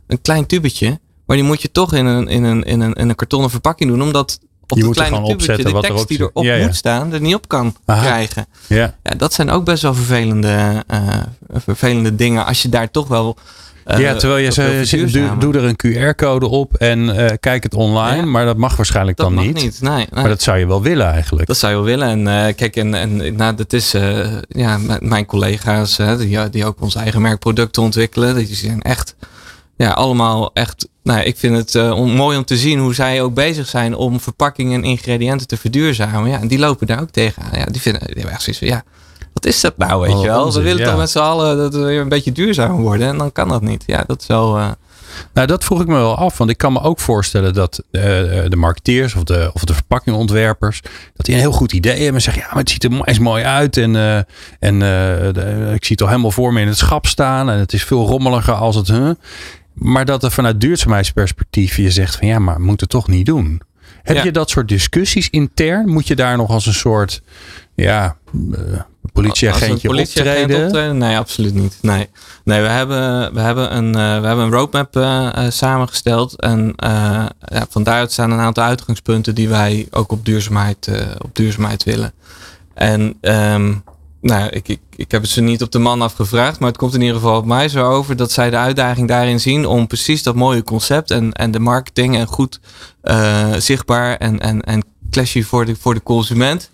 een 0.08 0.22
klein 0.22 0.45
tubetje, 0.45 1.00
maar 1.30 1.38
die 1.38 1.46
moet 1.48 1.62
je 1.62 1.72
toch 1.72 1.94
in 1.94 2.06
een, 2.06 2.28
in 2.28 2.44
een, 2.44 2.63
in 2.63 2.80
een, 2.82 2.94
in 2.94 3.10
een 3.10 3.15
kartonnen 3.15 3.50
verpakking 3.50 3.89
doen, 3.89 4.02
omdat 4.02 4.39
op 4.68 4.78
Je 4.78 4.84
er 4.84 4.92
kleine 4.92 5.15
gewoon 5.15 5.30
tubetje 5.30 5.52
opzetten 5.52 5.65
de 5.65 5.88
wat 5.88 5.89
tekst 5.98 6.08
die 6.08 6.20
erop 6.20 6.44
Ja, 6.44 6.54
ja. 6.54 6.65
moet 6.65 6.76
staan 6.76 7.13
er 7.13 7.22
niet 7.22 7.36
op 7.36 7.48
kan 7.48 7.76
Aha. 7.86 8.02
krijgen. 8.02 8.46
Ja. 8.68 8.96
Ja, 9.04 9.15
dat 9.18 9.34
zijn 9.34 9.50
ook 9.50 9.63
best 9.63 9.82
wel 9.84 9.94
vervelende, 9.94 10.84
eh, 10.88 11.08
vervelende 11.54 12.15
dingen 12.15 12.46
als 12.46 12.62
je 12.62 12.70
daar 12.70 12.92
toch 12.92 13.08
wel. 13.08 13.38
eh, 13.84 14.00
ja, 14.00 14.15
terwijl 14.15 14.39
je 14.44 14.52
zei, 14.86 15.12
doe, 15.12 15.38
doe 15.38 15.54
er 15.54 15.63
een 15.63 15.76
QR-code 15.88 16.48
op 16.48 16.74
en 16.74 17.10
eh, 17.28 17.36
kijk 17.39 17.63
het 17.63 17.74
online. 17.74 18.26
Maar 18.26 18.46
dat 18.46 18.58
mag 18.58 18.76
waarschijnlijk 18.76 19.18
dat 19.18 19.26
dan 19.26 19.36
mag 19.36 19.46
niet. 19.46 19.56
niet. 19.56 19.82
Nee, 19.82 19.92
nee. 19.96 20.08
Maar 20.13 20.28
dat 20.28 20.42
zou 20.42 20.58
je 20.58 20.68
wel 20.68 20.82
willen 20.82 21.12
eigenlijk. 21.12 21.48
Dat 21.48 21.58
zou 21.58 21.72
je 21.72 21.78
wel 21.78 21.88
willen. 21.88 22.08
En 22.08 22.48
eh, 22.48 22.56
kijk, 22.56 22.76
en, 22.76 22.94
en 22.94 23.36
nou, 23.36 23.56
dat 23.56 23.74
is 23.74 23.94
eh, 23.94 24.28
ja, 24.48 24.80
mijn 25.00 25.26
collega's 25.26 25.96
die, 26.18 26.50
die 26.50 26.65
ook 26.65 26.82
ons 26.82 26.96
eigen 26.96 27.22
merkproducten 27.22 27.84
ontwikkelen. 27.84 28.36
Die 28.36 28.56
zijn 28.56 28.82
echt 28.82 29.15
ja, 29.88 29.89
allemaal 29.92 30.54
echt. 30.54 30.88
Nou, 31.04 31.20
ik 31.22 31.38
vind 31.38 31.56
het 31.58 31.76
eh, 31.76 31.92
om- 31.92 32.12
mooi 32.12 32.38
om 32.38 32.46
te 32.46 32.58
zien 32.58 32.80
hoe 32.80 32.94
zij 32.94 33.22
ook 33.22 33.34
bezig 33.34 33.68
zijn 33.68 33.96
om 33.96 34.20
verpakkingen 34.20 34.74
en 34.74 34.84
ingrediënten 34.89 35.48
te 35.48 35.58
verduurzamen. 35.58 36.30
Ja, 36.30 36.39
en 36.39 36.48
die 36.48 36.60
lopen 36.60 36.88
daar 36.88 37.02
ook 37.02 37.10
tegenaan. 37.12 37.60
Ja, 37.60 37.65
die 37.65 37.82
vinden 37.82 38.02
die 38.02 38.13
hebben 38.15 38.32
echt 38.34 38.42
zoiets 38.44 38.60
van 38.62 38.68
ja. 38.72 38.84
Wat 39.34 39.46
is 39.46 39.62
dat 39.62 39.78
nou, 39.78 40.02
weet 40.02 40.13
Oh, 40.15 40.22
je 40.22 40.28
wel? 40.28 40.44
onzin, 40.46 40.62
we 40.62 40.68
willen 40.68 40.84
ja. 40.84 40.89
toch 40.89 41.00
met 41.00 41.10
z'n 41.10 41.18
allen 41.20 41.58
dat 41.58 41.74
we 41.74 41.80
weer 41.82 42.02
een 42.02 42.10
beetje 42.10 42.32
duurzaam 42.32 42.82
worden. 42.82 43.08
En 43.08 43.18
dan 43.18 43.32
kan 43.32 43.48
dat 43.48 43.62
niet. 43.62 43.84
Ja, 43.86 44.04
dat 44.08 44.22
is 44.22 44.28
wel... 44.28 44.58
eh, 44.58 44.70
Nou, 45.34 45.48
dat 45.48 45.63
vroeg 45.63 45.82
ik 45.82 45.88
me 45.88 45.94
wel 45.96 46.15
af. 46.18 46.38
Want 46.38 46.50
ik 46.50 46.58
kan 46.58 46.74
me 46.74 46.82
ook 46.82 47.00
voorstellen 47.00 47.54
dat 47.54 47.84
eh, 47.92 48.02
de 48.48 48.56
marketeers 48.56 49.15
of 49.15 49.24
de, 49.24 49.50
of 49.54 49.63
de 49.63 49.74
verpakkingontwerpers. 49.74 50.82
dat 51.15 51.26
die 51.26 51.36
een 51.36 51.42
heel 51.42 51.52
goed 51.52 51.72
idee 51.74 51.94
hebben. 51.96 52.13
En 52.15 52.22
zeggen: 52.22 52.42
ja, 52.42 52.48
maar 52.50 52.60
het 52.60 52.70
ziet 52.70 52.84
er 52.84 53.02
eens 53.04 53.20
mooi 53.20 53.44
uit. 53.44 53.78
En, 53.78 53.96
en 54.60 54.80
de- 54.80 55.72
ik 55.76 55.84
zie 55.86 55.92
het 55.96 56.02
al 56.02 56.08
helemaal 56.08 56.32
voor 56.32 56.54
me 56.54 56.62
in 56.62 56.68
het 56.68 56.78
schap 56.78 57.06
staan. 57.06 57.50
En 57.50 57.60
het 57.60 57.74
is 57.74 57.84
veel 57.84 58.06
rommeliger 58.08 58.54
als 58.54 58.76
het. 58.76 58.88
Huh? 58.88 59.10
Maar 59.80 60.06
dat 60.06 60.24
er 60.24 60.32
vanuit 60.32 60.62
duurzaamheidsperspectief 60.62 61.78
je 61.78 61.92
zegt: 61.92 62.15
van 62.15 62.28
ja, 62.28 62.39
maar 62.39 62.62
moet 62.62 62.82
het 62.82 62.89
toch 62.89 63.08
niet 63.08 63.26
doen. 63.26 63.62
Heb 64.04 64.15
Ja. 64.15 64.24
je 64.24 64.32
dat 64.32 64.50
soort 64.50 64.68
discussies 64.68 65.30
intern? 65.30 65.89
Moet 65.89 66.08
je 66.08 66.15
daar 66.15 66.38
nog 66.38 66.50
als 66.50 66.65
een 66.65 66.74
soort 66.74 67.22
ja, 67.76 68.18
eh, 68.52 68.60
politieagentje 69.13 69.88
politieagent 69.88 70.42
optreden? 70.44 70.65
optreden? 70.65 70.98
Nee, 70.98 71.18
absoluut 71.18 71.54
niet. 71.54 71.78
Nee, 71.82 72.10
nee 72.44 72.62
we, 72.62 72.68
hebben, 72.68 73.34
we, 73.34 73.39
hebben 73.39 73.76
een, 73.76 73.96
eh, 73.96 74.22
we 74.22 74.28
hebben 74.28 74.46
een 74.46 74.52
roadmap 74.52 74.96
eh, 74.96 75.50
samengesteld. 75.50 76.42
En 76.42 76.74
ja, 76.76 77.65
van 77.70 77.84
daaruit 77.84 78.12
staan 78.12 78.32
een 78.32 78.39
aantal 78.39 78.63
uitgangspunten 78.63 79.36
die 79.36 79.50
wij 79.50 79.88
ook 79.92 80.12
op 80.12 80.26
duurzaamheid, 80.26 80.89
op 81.22 81.36
duurzaamheid 81.36 81.84
willen. 81.84 82.13
En 82.74 83.13
ehm, 83.22 83.74
nou, 84.21 84.49
ik, 84.49 84.67
ik, 84.67 84.79
ik 84.95 85.12
heb 85.12 85.21
het 85.21 85.29
ze 85.32 85.41
niet 85.41 85.62
op 85.62 85.71
de 85.71 85.79
man 85.79 86.01
afgevraagd, 86.01 86.60
maar 86.60 86.69
het 86.69 86.77
komt 86.77 86.93
in 86.93 87.01
ieder 87.01 87.15
geval 87.15 87.38
op 87.38 87.45
mij 87.45 87.69
zo 87.69 87.89
over 87.89 88.15
dat 88.15 88.32
zij 88.32 88.49
de 88.49 88.58
uitdaging 88.58 89.08
daarin 89.08 89.39
zien 89.39 89.65
om 89.65 89.88
precies 89.88 90.23
dat 90.23 90.36
mooie 90.36 90.63
concept 90.63 91.12
en, 91.12 91.34
en 91.34 91.51
de 91.51 91.60
marketing 91.60 92.15
en 92.17 92.27
goed 92.27 92.60
eh, 93.01 93.53
zichtbaar 93.58 94.17
en, 94.17 94.39
en, 94.39 94.62
en 94.62 94.84
clashy 95.12 95.43
voor 95.43 95.65
de, 95.65 95.75
voor 95.79 95.93
de 95.93 96.03
consument 96.03 96.69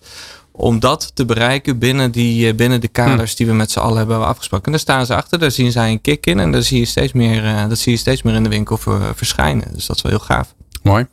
om 0.52 0.80
dat 0.80 1.12
te 1.14 1.26
bereiken 1.26 1.80
binnen, 1.80 2.12
die, 2.12 2.48
eh, 2.50 2.56
binnen 2.56 2.82
de 2.82 2.88
kaders 2.88 3.36
die 3.36 3.48
we 3.48 3.54
met 3.54 3.72
z'n 3.72 3.80
allen 3.80 3.98
hebben 3.98 4.26
afgesproken. 4.26 4.66
En 4.66 4.72
daar 4.72 4.80
staan 4.82 5.06
ze 5.06 5.16
achter, 5.16 5.40
daar 5.40 5.52
zien 5.52 5.72
zij 5.72 5.92
een 5.92 6.02
kick 6.02 6.26
in 6.26 6.40
en 6.40 6.52
daar 6.52 6.64
zie 6.64 6.80
je 6.80 6.86
steeds 6.86 7.14
meer, 7.14 7.46
eh, 7.46 7.70
dat 7.70 7.78
zie 7.78 7.92
je 7.92 7.98
steeds 7.98 8.22
meer 8.22 8.34
in 8.34 8.44
de 8.44 8.50
winkel 8.50 8.78
ver- 8.78 9.16
verschijnen. 9.16 9.74
Dus 9.74 9.86
dat 9.86 9.96
is 9.96 10.02
wel 10.02 10.12
heel 10.12 10.22
gaaf. 10.26 10.54
Mooi. 10.84 11.06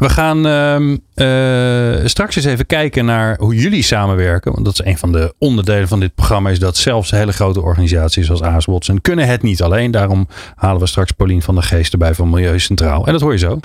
We 0.00 0.08
gaan 0.08 0.46
ehm, 0.46 0.96
eh, 1.14 2.06
straks 2.06 2.36
eens 2.36 2.44
even 2.44 2.66
kijken 2.66 3.04
naar 3.04 3.36
hoe 3.38 3.54
jullie 3.54 3.82
samenwerken. 3.82 4.52
Want 4.52 4.64
dat 4.64 4.72
is 4.72 4.84
een 4.84 4.98
van 4.98 5.12
de 5.12 5.34
onderdelen 5.38 5.88
van 5.88 6.00
dit 6.00 6.14
programma. 6.14 6.50
Is 6.50 6.58
dat 6.58 6.76
zelfs 6.76 7.10
hele 7.10 7.32
grote 7.32 7.60
organisaties 7.60 8.30
als 8.30 8.42
AS 8.42 8.64
Watson 8.64 9.00
kunnen 9.00 9.26
het 9.26 9.42
niet 9.42 9.62
alleen. 9.62 9.90
Daarom 9.90 10.28
halen 10.54 10.80
we 10.80 10.86
straks 10.86 11.12
Paulien 11.12 11.42
van 11.42 11.54
der 11.54 11.64
Geest 11.64 11.92
erbij 11.92 12.14
van 12.14 12.30
Milieu 12.30 12.58
Centraal. 12.58 13.06
En 13.06 13.12
dat 13.12 13.20
hoor 13.20 13.32
je 13.32 13.38
zo. 13.38 13.60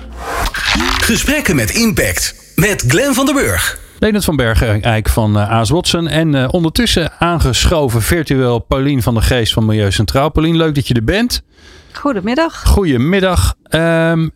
Gesprekken 1.02 1.56
met 1.56 1.70
impact. 1.70 2.54
Met 2.56 2.84
Glenn 2.88 3.14
van 3.14 3.26
der 3.26 3.36
Burg. 3.36 3.80
Leonard 4.00 4.26
van 4.26 4.36
Bergen-Eik 4.36 5.10
van 5.10 5.40
eh, 5.40 5.50
AS 5.50 5.70
Watson. 5.70 6.08
En 6.08 6.36
eh, 6.36 6.48
ondertussen 6.52 7.12
aangeschoven 7.20 8.02
virtueel 8.02 8.60
Paulien 8.60 9.02
van 9.02 9.14
der 9.14 9.24
Geest 9.24 9.54
van 9.54 9.66
Milieu 9.66 9.92
Centraal. 9.92 10.30
Paulien, 10.30 10.58
leuk 10.58 10.76
dat 10.76 10.88
je 10.88 10.94
er 10.94 11.04
bent. 11.04 11.44
Goedemiddag. 11.92 12.64
Goedemiddag. 12.66 13.56
Ehm 13.64 14.28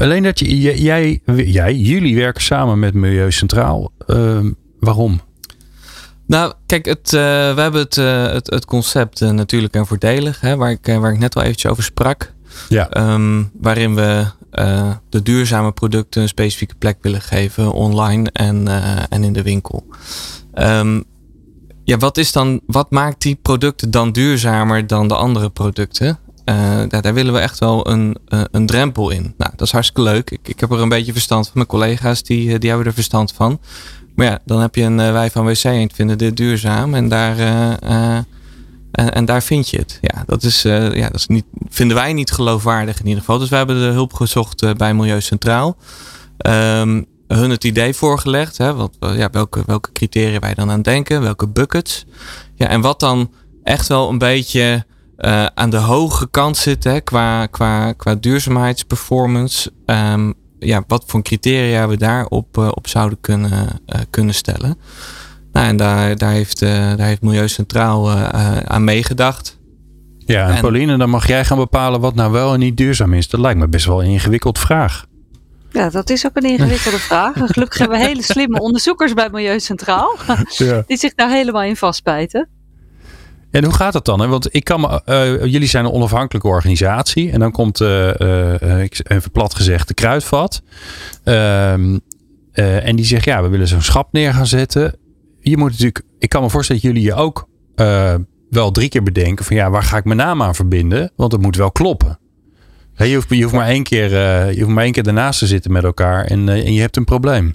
alleen 0.00 0.22
dat 0.22 0.38
je, 0.38 0.60
jij, 0.80 1.20
jij, 1.34 1.74
jullie 1.74 2.16
werken 2.16 2.42
samen 2.42 2.78
met 2.78 2.94
Milieu 2.94 3.32
Centraal. 3.32 3.92
Ehm, 4.06 4.50
waarom? 4.80 5.20
Nou, 6.26 6.52
kijk, 6.66 6.84
het, 6.84 7.12
uh, 7.12 7.20
we 7.54 7.60
hebben 7.60 7.80
het, 7.80 7.96
uh, 7.96 8.32
het, 8.32 8.50
het 8.50 8.64
concept 8.64 9.20
uh, 9.20 9.30
natuurlijk 9.30 9.74
en 9.74 9.86
voordelig, 9.86 10.40
hè, 10.40 10.56
waar, 10.56 10.70
ik, 10.70 10.86
waar 10.86 11.12
ik 11.12 11.18
net 11.18 11.36
al 11.36 11.42
eventjes 11.42 11.70
over 11.70 11.82
sprak. 11.82 12.32
Ja. 12.68 13.12
Um, 13.12 13.50
waarin 13.60 13.94
we 13.94 14.26
de 15.08 15.22
duurzame 15.22 15.72
producten 15.72 16.22
een 16.22 16.28
specifieke 16.28 16.74
plek 16.74 16.98
willen 17.00 17.20
geven 17.20 17.72
online 17.72 18.30
en, 18.32 18.68
en 19.08 19.24
in 19.24 19.32
de 19.32 19.42
winkel. 19.42 19.86
Um, 20.54 21.04
ja, 21.84 21.96
wat, 21.96 22.18
is 22.18 22.32
dan, 22.32 22.60
wat 22.66 22.90
maakt 22.90 23.22
die 23.22 23.38
producten 23.42 23.90
dan 23.90 24.12
duurzamer 24.12 24.86
dan 24.86 25.08
de 25.08 25.14
andere 25.14 25.50
producten? 25.50 26.18
Daar, 26.88 27.02
daar, 27.02 27.14
willen 27.14 27.32
we 27.32 27.38
echt 27.38 27.58
wel 27.58 27.90
een, 27.90 28.16
een 28.28 28.66
drempel 28.66 29.10
in. 29.10 29.34
Nou, 29.36 29.50
dat 29.56 29.66
is 29.66 29.72
hartstikke 29.72 30.02
leuk. 30.02 30.30
Ik, 30.30 30.48
ik 30.48 30.60
heb 30.60 30.70
er 30.70 30.80
een 30.80 30.88
beetje 30.88 31.12
verstand 31.12 31.44
van. 31.44 31.52
Mijn 31.54 31.66
collega's 31.66 32.22
die, 32.22 32.58
die 32.58 32.68
hebben 32.68 32.86
er 32.86 32.94
verstand 32.94 33.32
van. 33.32 33.60
Maar 34.14 34.26
ja, 34.26 34.38
dan 34.44 34.60
heb 34.60 34.74
je 34.74 34.82
een 34.82 34.96
wij 34.96 35.30
van 35.30 35.44
WC 35.44 35.64
Eend 35.64 35.92
vinden 35.92 36.18
dit 36.18 36.36
duurzaam 36.36 36.94
en 36.94 37.08
daar, 37.08 37.38
en, 38.92 39.12
en, 39.12 39.24
daar 39.24 39.42
vind 39.42 39.68
je 39.68 39.78
het. 39.78 39.98
Ja, 40.00 40.22
dat 40.26 40.42
is, 40.42 40.62
ja, 40.62 41.08
dat 41.08 41.14
is 41.14 41.26
niet, 41.26 41.44
vinden 41.68 41.96
wij 41.96 42.12
niet 42.12 42.30
geloofwaardig 42.30 42.98
in 43.00 43.06
ieder 43.06 43.20
geval. 43.20 43.38
Dus 43.38 43.48
we 43.48 43.56
hebben 43.56 43.76
de 43.76 43.92
hulp 43.92 44.12
gezocht 44.12 44.76
bij 44.76 44.94
Milieu 44.94 45.20
Centraal. 45.20 45.76
Um, 46.46 47.06
hun 47.28 47.50
het 47.50 47.64
idee 47.64 47.94
voorgelegd, 47.94 48.58
hè, 48.58 48.74
wat, 48.74 48.96
ja, 49.00 49.28
welke, 49.30 49.62
welke 49.66 49.92
criteria 49.92 50.38
wij 50.38 50.54
dan 50.54 50.70
aan 50.70 50.82
denken, 50.82 51.22
welke 51.22 51.48
buckets. 51.48 52.04
Ja, 52.54 52.68
en 52.68 52.80
wat 52.80 53.00
dan 53.00 53.30
echt 53.62 53.88
wel 53.88 54.08
een 54.08 54.18
beetje 54.18 54.86
aan 55.54 55.70
de 55.70 55.76
hoge 55.76 56.30
kant 56.30 56.56
zit 56.56 56.84
hè, 56.84 57.00
qua, 57.00 57.46
qua, 57.46 57.92
qua 57.92 58.14
duurzaamheidsperformance. 58.14 59.72
Um, 59.86 60.34
ja, 60.58 60.84
wat 60.86 61.04
voor 61.06 61.22
criteria 61.22 61.88
we 61.88 61.96
daarop 61.96 62.56
uh, 62.58 62.68
op 62.74 62.88
zouden 62.88 63.20
kunnen, 63.20 63.68
uh, 63.86 64.00
kunnen 64.10 64.34
stellen. 64.34 64.78
Nou, 65.52 65.66
en 65.66 65.76
daar, 65.76 66.16
daar, 66.16 66.32
heeft, 66.32 66.62
uh, 66.62 66.70
daar 66.70 67.06
heeft 67.06 67.22
Milieu 67.22 67.48
Centraal 67.48 68.10
aan 68.64 68.84
meegedacht. 68.84 69.58
Ja, 70.18 70.48
en, 70.48 70.54
en, 70.54 70.60
Pauline, 70.60 70.96
dan 70.96 71.10
mag 71.10 71.26
jij 71.26 71.44
gaan 71.44 71.58
bepalen 71.58 72.00
wat 72.00 72.14
nou 72.14 72.32
wel 72.32 72.52
en 72.52 72.58
niet 72.58 72.76
duurzaam 72.76 73.14
is. 73.14 73.28
Dat 73.28 73.40
lijkt 73.40 73.58
me 73.58 73.68
best 73.68 73.86
wel 73.86 74.02
een 74.02 74.10
ingewikkeld 74.10 74.58
vraag. 74.58 75.06
Ja, 75.70 75.90
dat 75.90 76.10
is 76.10 76.26
ook 76.26 76.36
een 76.36 76.50
ingewikkelde 76.50 76.98
vraag. 77.08 77.32
Gelukkig 77.34 77.78
hebben 77.78 77.98
we 77.98 78.04
hele 78.04 78.22
slimme 78.22 78.60
onderzoekers 78.60 79.14
bij 79.14 79.28
Milieu 79.30 79.60
Centraal. 79.60 80.16
Ja. 80.48 80.82
Die 80.86 80.96
zich 80.96 81.14
daar 81.14 81.30
helemaal 81.30 81.62
in 81.62 81.76
vastbijten. 81.76 82.48
En 83.50 83.64
hoe 83.64 83.74
gaat 83.74 83.92
dat 83.92 84.04
dan? 84.04 84.20
Hè? 84.20 84.26
Want 84.26 84.54
ik 84.54 84.64
kan 84.64 85.00
uh, 85.06 85.44
jullie 85.44 85.68
zijn 85.68 85.84
een 85.84 85.92
onafhankelijke 85.92 86.48
organisatie. 86.48 87.30
En 87.30 87.40
dan 87.40 87.50
komt, 87.50 87.80
uh, 87.80 88.14
uh, 88.18 88.80
even 89.02 89.30
plat 89.32 89.54
gezegd, 89.54 89.88
de 89.88 89.94
kruidvat. 89.94 90.62
Ehm, 91.24 91.98
en 92.52 92.96
die 92.96 93.04
zegt, 93.04 93.24
ja, 93.24 93.42
we 93.42 93.48
willen 93.48 93.68
zo'n 93.68 93.82
schap 93.82 94.12
neer 94.12 94.34
gaan 94.34 94.46
zetten. 94.46 94.96
Je 95.40 95.56
moet 95.56 95.70
natuurlijk, 95.70 96.02
ik 96.18 96.28
kan 96.28 96.42
me 96.42 96.50
voorstellen 96.50 96.82
dat 96.82 96.90
jullie 96.90 97.08
je 97.08 97.14
ook 97.14 97.48
wel 98.50 98.70
drie 98.70 98.88
keer 98.88 99.02
bedenken 99.02 99.44
van, 99.44 99.56
ja, 99.56 99.70
waar 99.70 99.82
ga 99.82 99.96
ik 99.96 100.04
mijn 100.04 100.18
naam 100.18 100.42
aan 100.42 100.54
verbinden? 100.54 101.12
Want 101.16 101.32
het 101.32 101.40
moet 101.40 101.56
wel 101.56 101.72
kloppen. 101.72 102.18
je, 102.94 103.14
hoeft, 103.14 103.28
je, 103.28 103.42
hoeft 103.42 103.54
maar 103.54 103.68
één 103.68 103.82
keer, 103.82 104.10
je 104.54 104.60
hoeft 104.62 104.74
maar 104.74 104.84
één 104.84 104.92
keer 104.92 105.06
ernaast 105.06 105.38
te 105.38 105.46
zitten 105.46 105.72
met 105.72 105.84
elkaar 105.84 106.24
en, 106.24 106.48
en 106.48 106.72
je 106.72 106.80
hebt 106.80 106.96
een 106.96 107.04
probleem. 107.04 107.54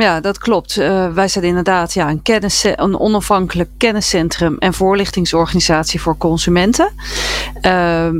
Ja, 0.00 0.20
dat 0.20 0.38
klopt. 0.38 0.76
Uh, 0.76 1.12
wij 1.12 1.28
zijn 1.28 1.44
inderdaad 1.44 1.94
ja, 1.94 2.10
een, 2.10 2.22
kennis, 2.22 2.64
een 2.64 2.98
onafhankelijk 2.98 3.70
kenniscentrum 3.76 4.56
en 4.58 4.74
voorlichtingsorganisatie 4.74 6.00
voor 6.00 6.16
consumenten. 6.16 6.92
Uh, 7.62 8.10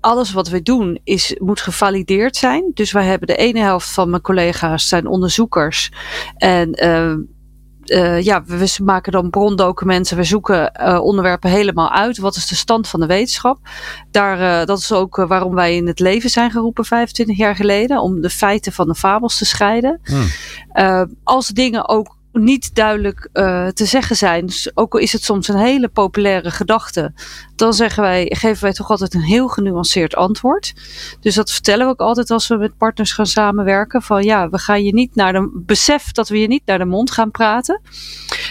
alles 0.00 0.32
wat 0.32 0.48
we 0.48 0.62
doen 0.62 1.00
is, 1.04 1.36
moet 1.38 1.60
gevalideerd 1.60 2.36
zijn. 2.36 2.70
Dus 2.74 2.92
wij 2.92 3.04
hebben 3.04 3.28
de 3.28 3.36
ene 3.36 3.60
helft 3.60 3.88
van 3.90 4.10
mijn 4.10 4.22
collega's 4.22 4.88
zijn 4.88 5.06
onderzoekers. 5.06 5.92
En 6.36 6.70
uh, 7.90 8.16
uh, 8.16 8.22
ja, 8.22 8.44
we 8.44 8.76
maken 8.82 9.12
dan 9.12 9.30
brondocumenten. 9.30 10.16
We 10.16 10.24
zoeken 10.24 10.72
uh, 10.80 11.00
onderwerpen 11.02 11.50
helemaal 11.50 11.90
uit. 11.90 12.18
Wat 12.18 12.36
is 12.36 12.46
de 12.46 12.54
stand 12.54 12.88
van 12.88 13.00
de 13.00 13.06
wetenschap? 13.06 13.58
Daar, 14.10 14.60
uh, 14.60 14.66
dat 14.66 14.78
is 14.78 14.92
ook 14.92 15.16
waarom 15.16 15.54
wij 15.54 15.76
in 15.76 15.86
het 15.86 15.98
leven 15.98 16.30
zijn 16.30 16.50
geroepen 16.50 16.84
25 16.84 17.36
jaar 17.36 17.56
geleden. 17.56 18.00
Om 18.00 18.20
de 18.20 18.30
feiten 18.30 18.72
van 18.72 18.86
de 18.86 18.94
fabels 18.94 19.38
te 19.38 19.44
scheiden. 19.44 20.00
Hmm. 20.04 20.26
als 21.24 21.48
dingen 21.48 21.88
ook 21.88 22.15
niet 22.36 22.74
duidelijk 22.74 23.28
uh, 23.32 23.66
te 23.66 23.84
zeggen 23.84 24.16
zijn. 24.16 24.46
Dus 24.46 24.70
ook 24.74 24.94
al 24.94 25.00
is 25.00 25.12
het 25.12 25.24
soms 25.24 25.48
een 25.48 25.58
hele 25.58 25.88
populaire 25.88 26.50
gedachte, 26.50 27.12
dan 27.56 27.74
zeggen 27.74 28.02
wij, 28.02 28.32
geven 28.34 28.62
wij 28.62 28.72
toch 28.72 28.90
altijd 28.90 29.14
een 29.14 29.20
heel 29.20 29.48
genuanceerd 29.48 30.14
antwoord. 30.14 30.74
Dus 31.20 31.34
dat 31.34 31.52
vertellen 31.52 31.86
we 31.86 31.92
ook 31.92 32.00
altijd 32.00 32.30
als 32.30 32.48
we 32.48 32.56
met 32.56 32.76
partners 32.76 33.12
gaan 33.12 33.26
samenwerken. 33.26 34.02
Van 34.02 34.22
ja, 34.22 34.48
we 34.48 34.58
gaan 34.58 34.84
je 34.84 34.92
niet 34.92 35.14
naar 35.14 35.32
de 35.32 35.62
besef 35.66 36.12
dat 36.12 36.28
we 36.28 36.40
je 36.40 36.46
niet 36.46 36.62
naar 36.64 36.78
de 36.78 36.84
mond 36.84 37.10
gaan 37.10 37.30
praten. 37.30 37.80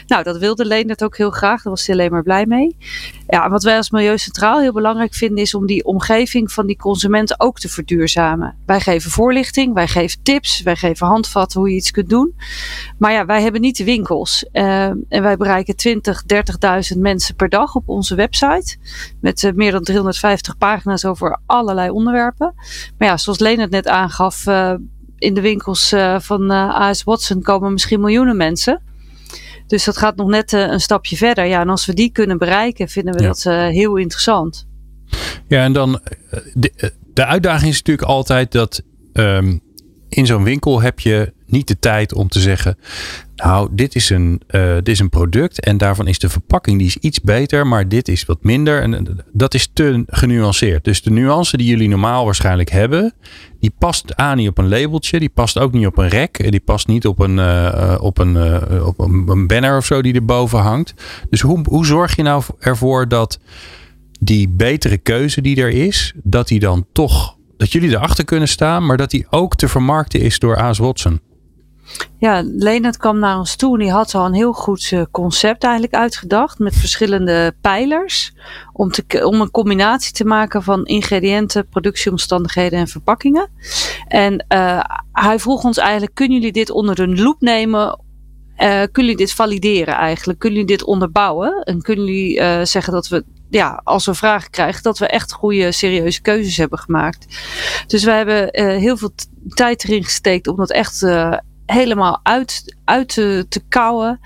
Nou, 0.07 0.23
dat 0.23 0.37
wilde 0.37 0.65
Leen 0.65 0.89
het 0.89 1.03
ook 1.03 1.17
heel 1.17 1.31
graag. 1.31 1.61
Daar 1.61 1.73
was 1.73 1.85
hij 1.85 1.95
alleen 1.95 2.11
maar 2.11 2.23
blij 2.23 2.45
mee. 2.45 2.77
Ja, 3.27 3.49
wat 3.49 3.63
wij 3.63 3.77
als 3.77 3.89
Milieu 3.89 4.17
Centraal 4.17 4.59
heel 4.59 4.73
belangrijk 4.73 5.13
vinden, 5.13 5.43
is 5.43 5.55
om 5.55 5.65
die 5.65 5.85
omgeving 5.85 6.51
van 6.51 6.65
die 6.65 6.77
consumenten 6.77 7.39
ook 7.39 7.59
te 7.59 7.69
verduurzamen. 7.69 8.57
Wij 8.65 8.79
geven 8.79 9.11
voorlichting, 9.11 9.73
wij 9.73 9.87
geven 9.87 10.23
tips, 10.23 10.61
wij 10.61 10.75
geven 10.75 11.07
handvatten 11.07 11.59
hoe 11.59 11.69
je 11.69 11.75
iets 11.75 11.91
kunt 11.91 12.09
doen. 12.09 12.35
Maar 12.97 13.11
ja, 13.11 13.25
wij 13.25 13.41
hebben 13.41 13.61
niet 13.61 13.74
winkels. 13.83 14.45
Uh, 14.53 14.83
en 14.83 15.21
wij 15.21 15.37
bereiken 15.37 15.75
20, 15.75 16.23
30.000 16.93 16.99
mensen 16.99 17.35
per 17.35 17.49
dag 17.49 17.75
op 17.75 17.89
onze 17.89 18.15
website. 18.15 18.77
Met 19.21 19.43
uh, 19.43 19.51
meer 19.53 19.71
dan 19.71 19.83
350 19.83 20.57
pagina's 20.57 21.05
over 21.05 21.39
allerlei 21.45 21.89
onderwerpen. 21.89 22.53
Maar 22.97 23.07
ja, 23.07 23.17
zoals 23.17 23.39
Leen 23.39 23.59
het 23.59 23.69
net 23.69 23.87
aangaf, 23.87 24.45
uh, 24.45 24.73
in 25.17 25.33
de 25.33 25.41
winkels 25.41 25.93
van 26.17 26.51
AS 26.51 27.03
Watson 27.03 27.41
komen 27.41 27.73
misschien 27.73 27.99
miljoenen 27.99 28.37
mensen. 28.37 28.81
Dus 29.67 29.85
dat 29.85 29.97
gaat 29.97 30.15
nog 30.15 30.27
net 30.27 30.51
een 30.51 30.79
stapje 30.79 31.17
verder. 31.17 31.45
Ja, 31.45 31.61
en 31.61 31.69
als 31.69 31.85
we 31.85 31.93
die 31.93 32.11
kunnen 32.11 32.37
bereiken, 32.37 32.87
vinden 32.87 33.13
we 33.13 33.21
ja. 33.21 33.27
dat 33.27 33.43
heel 33.73 33.95
interessant. 33.95 34.67
Ja, 35.47 35.63
en 35.63 35.73
dan 35.73 35.99
de, 36.53 36.93
de 37.13 37.25
uitdaging 37.25 37.71
is 37.71 37.77
natuurlijk 37.77 38.07
altijd 38.07 38.51
dat 38.51 38.81
um, 39.13 39.61
in 40.15 40.25
zo'n 40.25 40.43
winkel 40.43 40.81
heb 40.81 40.99
je 40.99 41.33
niet 41.47 41.67
de 41.67 41.79
tijd 41.79 42.13
om 42.13 42.27
te 42.27 42.39
zeggen. 42.39 42.77
Nou, 43.35 43.69
dit 43.71 43.95
is, 43.95 44.09
een, 44.09 44.41
uh, 44.49 44.75
dit 44.75 44.87
is 44.87 44.99
een 44.99 45.09
product 45.09 45.59
en 45.59 45.77
daarvan 45.77 46.07
is 46.07 46.19
de 46.19 46.29
verpakking 46.29 46.77
die 46.77 46.87
is 46.87 46.97
iets 46.97 47.21
beter, 47.21 47.67
maar 47.67 47.87
dit 47.87 48.07
is 48.07 48.25
wat 48.25 48.43
minder. 48.43 48.81
En 48.81 49.23
dat 49.33 49.53
is 49.53 49.69
te 49.73 50.03
genuanceerd. 50.07 50.83
Dus 50.83 51.01
de 51.01 51.11
nuance 51.11 51.57
die 51.57 51.67
jullie 51.67 51.89
normaal 51.89 52.25
waarschijnlijk 52.25 52.69
hebben, 52.69 53.13
die 53.59 53.73
past 53.77 54.13
niet 54.35 54.49
op 54.49 54.57
een 54.57 54.69
labeltje, 54.69 55.19
die 55.19 55.29
past 55.29 55.59
ook 55.59 55.71
niet 55.71 55.85
op 55.85 55.97
een 55.97 56.09
rek, 56.09 56.51
die 56.51 56.59
past 56.59 56.87
niet 56.87 57.07
op 57.07 57.19
een, 57.19 57.37
uh, 57.37 57.97
op 57.99 58.17
een, 58.17 58.37
op 58.83 58.99
een 58.99 59.47
banner 59.47 59.77
of 59.77 59.85
zo 59.85 60.01
die 60.01 60.13
erboven 60.13 60.59
hangt. 60.59 60.93
Dus 61.29 61.41
hoe, 61.41 61.65
hoe 61.69 61.85
zorg 61.85 62.15
je 62.15 62.23
nou 62.23 62.43
ervoor 62.59 63.07
dat 63.07 63.39
die 64.19 64.49
betere 64.49 64.97
keuze 64.97 65.41
die 65.41 65.61
er 65.61 65.69
is, 65.69 66.13
dat 66.23 66.47
die 66.47 66.59
dan 66.59 66.85
toch, 66.91 67.34
dat 67.57 67.71
jullie 67.71 67.89
erachter 67.89 68.25
kunnen 68.25 68.47
staan, 68.47 68.85
maar 68.85 68.97
dat 68.97 69.09
die 69.09 69.27
ook 69.29 69.55
te 69.55 69.67
vermarkten 69.67 70.19
is 70.19 70.39
door 70.39 70.57
AS 70.57 70.77
Watson? 70.77 71.19
Ja, 72.17 72.43
Leonard 72.45 72.97
kwam 72.97 73.19
naar 73.19 73.37
ons 73.37 73.55
toe 73.55 73.73
en 73.73 73.79
die 73.79 73.91
had 73.91 74.15
al 74.15 74.25
een 74.25 74.33
heel 74.33 74.53
goed 74.53 74.91
uh, 74.91 75.01
concept 75.11 75.63
eigenlijk 75.63 75.93
uitgedacht 75.93 76.59
met 76.59 76.75
verschillende 76.75 77.55
pijlers. 77.61 78.33
Om, 78.73 78.91
te, 78.91 79.25
om 79.25 79.41
een 79.41 79.51
combinatie 79.51 80.13
te 80.13 80.25
maken 80.25 80.63
van 80.63 80.85
ingrediënten, 80.85 81.67
productieomstandigheden 81.67 82.79
en 82.79 82.87
verpakkingen. 82.87 83.49
En 84.07 84.45
uh, 84.49 84.83
hij 85.11 85.39
vroeg 85.39 85.63
ons 85.63 85.77
eigenlijk, 85.77 86.13
kunnen 86.13 86.37
jullie 86.37 86.51
dit 86.51 86.69
onder 86.69 86.95
de 86.95 87.07
loep 87.07 87.41
nemen 87.41 87.99
uh, 88.57 88.67
kunnen 88.67 88.91
jullie 88.91 89.15
dit 89.15 89.31
valideren 89.31 89.93
eigenlijk? 89.93 90.39
Kunnen 90.39 90.59
jullie 90.59 90.77
dit 90.77 90.85
onderbouwen? 90.87 91.63
En 91.63 91.81
kunnen 91.81 92.05
jullie 92.05 92.39
uh, 92.39 92.59
zeggen 92.63 92.93
dat 92.93 93.07
we, 93.07 93.23
ja, 93.49 93.81
als 93.83 94.05
we 94.05 94.13
vragen 94.13 94.49
krijgen, 94.49 94.83
dat 94.83 94.97
we 94.97 95.07
echt 95.07 95.31
goede, 95.31 95.71
serieuze 95.71 96.21
keuzes 96.21 96.57
hebben 96.57 96.79
gemaakt? 96.79 97.39
Dus 97.87 98.03
we 98.03 98.11
hebben 98.11 98.61
uh, 98.61 98.77
heel 98.77 98.97
veel 98.97 99.11
tijd 99.47 99.83
erin 99.83 100.03
gesteekt 100.03 100.47
om 100.47 100.55
dat 100.55 100.71
echt 100.71 101.05
helemaal 101.65 102.19
uit, 102.23 102.75
uit 102.85 103.13
te, 103.13 103.45
te 103.49 103.61
kouwen. 103.69 104.19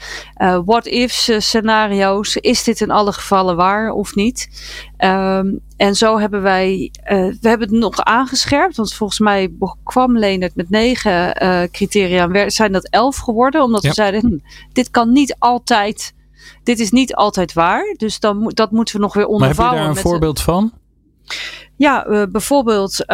What 0.66 0.86
ifs 0.86 1.32
scenario's. 1.38 2.36
Is 2.36 2.64
dit 2.64 2.82
in 2.82 2.92
alle 2.92 3.14
gevallen 3.14 3.56
waar 3.56 3.92
of 3.92 4.16
niet? 4.16 4.50
Um, 4.98 5.60
en 5.80 5.96
zo 5.96 6.20
hebben 6.20 6.42
wij, 6.42 6.92
uh, 7.04 7.08
we 7.42 7.50
hebben 7.50 7.70
het 7.70 7.78
nog 7.78 8.04
aangescherpt. 8.04 8.76
Want 8.76 8.94
volgens 8.94 9.20
mij 9.20 9.54
kwam 9.84 10.18
Leonard 10.18 10.56
met 10.56 10.70
negen 10.70 11.34
criteria. 11.72 12.50
Zijn 12.50 12.72
dat 12.72 12.90
elf 12.90 13.18
geworden? 13.18 13.64
Omdat 13.64 13.82
ja. 13.82 13.90
we 13.90 13.96
zeiden, 13.96 14.22
hm, 14.22 14.38
dit 14.74 14.90
kan 14.90 15.12
niet 15.12 15.36
altijd, 15.40 16.14
dit 16.64 16.80
is 16.80 16.92
niet 16.92 17.16
altijd 17.16 17.54
waar. 17.54 17.94
Dus 17.98 18.20
dan, 18.20 18.52
dat 18.54 18.72
moeten 18.72 18.96
we 18.96 19.02
nog 19.02 19.14
weer 19.14 19.26
ondervouwen. 19.26 19.78
Maar 19.78 19.88
heb 19.88 19.96
je 19.96 20.04
daar 20.04 20.04
een 20.04 20.20
voorbeeld 20.20 20.42
van? 20.42 20.72
Ja, 21.76 22.28
bijvoorbeeld 22.32 23.06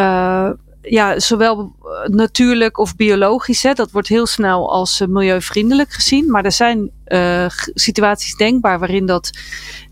ja, 0.90 1.20
zowel 1.20 1.76
natuurlijk 2.06 2.78
of 2.78 2.96
biologisch. 2.96 3.64
Hè, 3.64 3.74
dat 3.74 3.92
wordt 3.92 4.08
heel 4.08 4.26
snel 4.26 4.72
als 4.72 5.02
uh, 5.02 5.08
milieuvriendelijk 5.08 5.92
gezien. 5.92 6.32
Maar 6.32 6.46
er 6.46 6.52
zijn 6.52 6.92
uh, 7.08 7.46
situaties 7.74 8.36
denkbaar 8.36 8.80
waarin 8.80 9.06
dat 9.06 9.30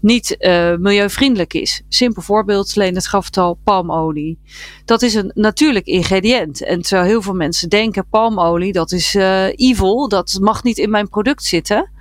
niet 0.02 0.36
uh, 0.40 0.76
milieuvriendelijk 0.76 1.54
is. 1.54 1.82
Simpel 1.88 2.22
voorbeeld, 2.22 2.76
Leendert 2.76 3.08
gaf 3.08 3.26
het 3.26 3.38
al, 3.38 3.60
palmolie. 3.64 4.40
Dat 4.86 5.02
is 5.02 5.14
een 5.14 5.32
natuurlijk 5.34 5.86
ingrediënt. 5.86 6.64
En 6.64 6.82
terwijl 6.82 7.08
heel 7.08 7.22
veel 7.22 7.34
mensen 7.34 7.70
denken, 7.70 8.08
palmolie, 8.10 8.72
dat 8.72 8.92
is 8.92 9.16
evil. 9.56 10.08
Dat 10.08 10.38
mag 10.42 10.64
niet 10.64 10.78
in 10.78 10.90
mijn 10.90 11.10
product 11.10 11.44
zitten. 11.44 11.92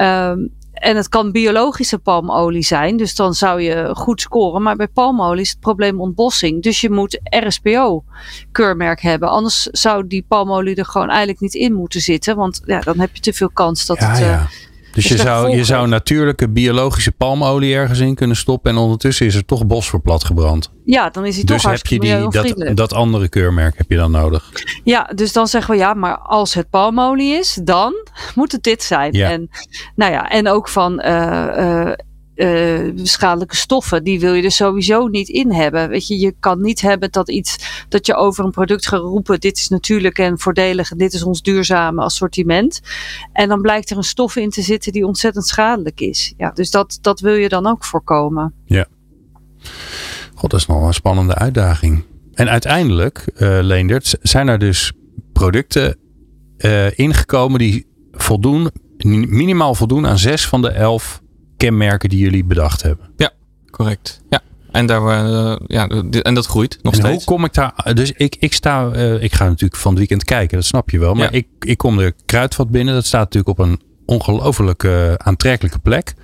Um, 0.00 0.55
en 0.76 0.96
het 0.96 1.08
kan 1.08 1.32
biologische 1.32 1.98
palmolie 1.98 2.62
zijn, 2.62 2.96
dus 2.96 3.14
dan 3.14 3.34
zou 3.34 3.62
je 3.62 3.90
goed 3.94 4.20
scoren. 4.20 4.62
Maar 4.62 4.76
bij 4.76 4.88
palmolie 4.88 5.40
is 5.40 5.50
het 5.50 5.60
probleem 5.60 6.00
ontbossing. 6.00 6.62
Dus 6.62 6.80
je 6.80 6.90
moet 6.90 7.20
RSPO-keurmerk 7.22 9.00
hebben. 9.00 9.28
Anders 9.28 9.62
zou 9.62 10.06
die 10.06 10.24
palmolie 10.28 10.74
er 10.74 10.84
gewoon 10.84 11.08
eigenlijk 11.08 11.40
niet 11.40 11.54
in 11.54 11.72
moeten 11.72 12.00
zitten. 12.00 12.36
Want 12.36 12.62
ja, 12.64 12.80
dan 12.80 12.98
heb 12.98 13.16
je 13.16 13.20
te 13.20 13.32
veel 13.32 13.50
kans 13.50 13.86
dat 13.86 13.98
ja, 13.98 14.08
het. 14.08 14.18
Ja. 14.18 14.32
Uh, 14.32 14.46
dus 14.96 15.08
je 15.08 15.16
zou, 15.16 15.56
je 15.56 15.64
zou 15.64 15.88
natuurlijke 15.88 16.48
biologische 16.48 17.12
palmolie 17.12 17.74
ergens 17.74 17.98
in 17.98 18.14
kunnen 18.14 18.36
stoppen. 18.36 18.70
En 18.70 18.76
ondertussen 18.76 19.26
is 19.26 19.34
er 19.34 19.44
toch 19.44 19.66
bos 19.66 19.88
voor 19.88 20.00
platgebrand. 20.00 20.70
Ja, 20.84 21.10
dan 21.10 21.26
is 21.26 21.34
hij 21.36 21.44
dus 21.44 21.62
toch 21.62 21.70
heb 21.70 21.86
je 21.86 22.00
die, 22.00 22.28
dat, 22.28 22.76
dat 22.76 22.92
andere 22.92 23.28
keurmerk 23.28 23.78
heb 23.78 23.90
je 23.90 23.96
dan 23.96 24.10
nodig. 24.10 24.50
Ja, 24.84 25.10
dus 25.14 25.32
dan 25.32 25.46
zeggen 25.46 25.74
we 25.74 25.80
ja, 25.80 25.94
maar 25.94 26.18
als 26.18 26.54
het 26.54 26.70
palmolie 26.70 27.34
is, 27.34 27.58
dan 27.62 27.92
moet 28.34 28.52
het 28.52 28.62
dit 28.62 28.82
zijn. 28.82 29.12
Ja. 29.12 29.30
En, 29.30 29.48
nou 29.94 30.12
ja, 30.12 30.30
en 30.30 30.48
ook 30.48 30.68
van 30.68 31.02
uh, 31.04 31.46
uh, 31.58 31.92
uh, 32.36 32.90
schadelijke 33.02 33.56
stoffen, 33.56 34.04
die 34.04 34.20
wil 34.20 34.34
je 34.34 34.42
er 34.42 34.50
sowieso 34.50 35.06
niet 35.06 35.28
in 35.28 35.52
hebben. 35.52 35.88
Weet 35.88 36.06
je, 36.06 36.18
je 36.18 36.34
kan 36.40 36.60
niet 36.60 36.80
hebben 36.80 37.10
dat 37.10 37.30
iets 37.30 37.84
dat 37.88 38.06
je 38.06 38.14
over 38.14 38.44
een 38.44 38.50
product 38.50 38.88
gaat 38.88 39.00
roepen, 39.00 39.40
dit 39.40 39.56
is 39.56 39.68
natuurlijk 39.68 40.18
en 40.18 40.38
voordelig 40.38 40.90
en 40.90 40.98
dit 40.98 41.12
is 41.12 41.22
ons 41.22 41.42
duurzame 41.42 42.02
assortiment. 42.02 42.80
En 43.32 43.48
dan 43.48 43.60
blijkt 43.60 43.90
er 43.90 43.96
een 43.96 44.02
stof 44.02 44.36
in 44.36 44.50
te 44.50 44.62
zitten 44.62 44.92
die 44.92 45.06
ontzettend 45.06 45.46
schadelijk 45.46 46.00
is. 46.00 46.34
Ja, 46.36 46.50
dus 46.50 46.70
dat, 46.70 46.98
dat 47.00 47.20
wil 47.20 47.34
je 47.34 47.48
dan 47.48 47.66
ook 47.66 47.84
voorkomen. 47.84 48.54
Ja. 48.64 48.86
God, 50.34 50.50
dat 50.50 50.60
is 50.60 50.66
nog 50.66 50.86
een 50.86 50.94
spannende 50.94 51.34
uitdaging. 51.34 52.04
En 52.34 52.48
uiteindelijk, 52.48 53.24
uh, 53.34 53.58
Leendert, 53.62 54.16
zijn 54.22 54.48
er 54.48 54.58
dus 54.58 54.92
producten 55.32 55.96
uh, 56.58 56.98
ingekomen 56.98 57.58
die 57.58 57.86
voldoen, 58.12 58.70
minimaal 59.28 59.74
voldoen 59.74 60.06
aan 60.06 60.18
zes 60.18 60.46
van 60.46 60.62
de 60.62 60.68
elf 60.68 61.22
kenmerken 61.56 62.08
die 62.08 62.18
jullie 62.18 62.44
bedacht 62.44 62.82
hebben. 62.82 63.06
Ja, 63.16 63.30
correct. 63.70 64.20
Ja. 64.30 64.40
En, 64.72 64.86
daar, 64.86 65.28
uh, 65.30 65.56
ja, 65.66 65.88
en 66.22 66.34
dat 66.34 66.46
groeit 66.46 66.78
nog 66.82 66.92
en 66.92 66.98
steeds. 66.98 67.24
Hoe 67.24 67.34
kom 67.34 67.44
ik 67.44 67.54
daar? 67.54 67.94
Dus 67.94 68.12
ik, 68.12 68.36
ik 68.38 68.52
sta, 68.52 68.90
uh, 68.94 69.22
ik 69.22 69.32
ga 69.34 69.44
natuurlijk 69.44 69.80
van 69.80 69.90
het 69.90 69.98
weekend 69.98 70.24
kijken, 70.24 70.56
dat 70.56 70.66
snap 70.66 70.90
je 70.90 70.98
wel. 70.98 71.14
Maar 71.14 71.32
Ja. 71.32 71.38
ik, 71.38 71.46
ik 71.60 71.78
kom 71.78 71.96
de 71.96 72.14
kruidvat 72.24 72.70
binnen. 72.70 72.94
Dat 72.94 73.06
staat 73.06 73.32
natuurlijk 73.32 73.58
op 73.58 73.66
een 73.66 73.80
ongelooflijk 74.06 74.82
uh, 74.82 75.12
aantrekkelijke 75.12 75.78
plek. 75.78 76.14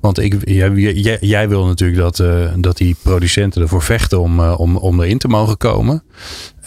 Want 0.00 0.18
ik, 0.18 0.48
jij, 0.48 0.70
jij, 0.72 1.18
jij 1.20 1.48
wil 1.48 1.66
natuurlijk 1.66 2.00
dat, 2.00 2.16
dat 2.62 2.76
die 2.76 2.96
producenten 3.02 3.62
ervoor 3.62 3.82
vechten 3.82 4.20
om, 4.20 4.40
om, 4.40 4.76
om 4.76 5.00
erin 5.00 5.18
te 5.18 5.28
mogen 5.28 5.56
komen. 5.56 6.02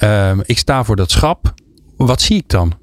Uh, 0.04 0.38
ik 0.46 0.58
sta 0.58 0.84
voor 0.84 0.96
dat 0.96 1.12
schap. 1.12 1.54
Wat 1.98 2.22
zie 2.22 2.38
ik 2.38 2.50
dan? 2.50 2.74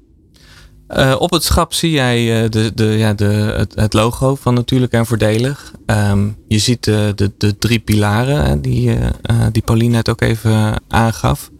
Uh, 0.89 1.15
op 1.17 1.31
het 1.31 1.43
schap 1.43 1.73
zie 1.73 1.91
jij 1.91 2.43
uh, 2.43 2.49
de, 2.49 2.71
de, 2.73 2.83
ja, 2.85 3.13
de, 3.13 3.67
het, 3.75 3.93
logo 3.93 4.35
van 4.35 4.53
natuurlijk 4.53 4.91
en 4.91 5.05
voordelig. 5.05 5.73
Um, 5.85 6.37
je 6.47 6.59
ziet 6.59 6.83
de, 6.83 7.11
de, 7.15 7.31
de 7.37 7.57
drie 7.57 7.79
pilaren 7.79 8.61
die, 8.61 8.89
uh, 8.89 8.99
die 9.51 9.61
Pauline 9.61 9.95
net 9.95 10.09
ook 10.09 10.21
even 10.21 10.81
aangaf. 10.87 11.51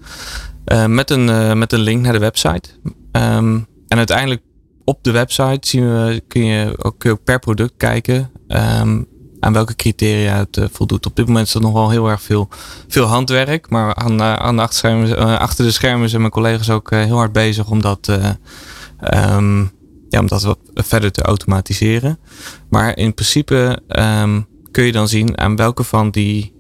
met, 0.88 1.10
een, 1.12 1.58
met 1.58 1.74
een 1.74 1.80
link 1.80 2.02
naar 2.02 2.14
de 2.14 2.20
website. 2.20 2.70
Um, 3.12 3.68
en 3.88 3.98
uiteindelijk 3.98 4.42
op 4.84 5.04
de 5.04 5.12
website 5.12 5.68
zien 5.68 5.84
we, 5.84 6.24
kun, 6.28 6.46
je 6.46 6.76
ook, 6.78 6.96
kun 6.98 7.10
je 7.10 7.16
ook 7.16 7.24
per 7.24 7.40
product 7.40 7.74
kijken 7.78 8.32
um, 8.48 9.08
aan 9.40 9.54
welke 9.54 9.76
criteria 9.76 10.38
het 10.38 10.70
voldoet. 10.72 11.06
Op 11.06 11.16
dit 11.16 11.28
moment 11.28 11.48
is 11.48 11.54
er 11.54 11.62
nog 11.62 11.74
wel 11.74 11.90
heel 11.90 12.08
erg 12.08 12.22
veel, 12.22 12.50
veel 12.88 13.06
handwerk. 13.06 13.70
Maar 13.70 13.96
aan, 13.96 14.22
aan 14.22 14.56
de 14.56 15.16
uh, 15.18 15.38
achter 15.38 15.66
de 15.66 15.72
schermen 15.72 16.10
zijn 16.10 16.22
mijn 16.22 16.34
collega's 16.34 16.70
ook 16.70 16.92
heel 16.92 17.18
hard 17.18 17.32
bezig 17.32 17.70
om 17.70 17.82
dat, 17.82 18.10
um, 19.00 19.72
ja, 20.10 20.20
om 20.20 20.28
dat 20.28 20.44
wat 20.44 20.60
verder 20.74 21.12
te 21.12 21.22
automatiseren. 21.22 22.20
Maar 22.70 22.98
in 22.98 23.14
principe 23.14 23.80
um, 23.88 24.48
kun 24.72 24.84
je 24.84 24.92
dan 24.92 25.08
zien 25.08 25.38
aan 25.38 25.56
welke 25.56 25.84
van 25.84 26.12
die, 26.12 26.54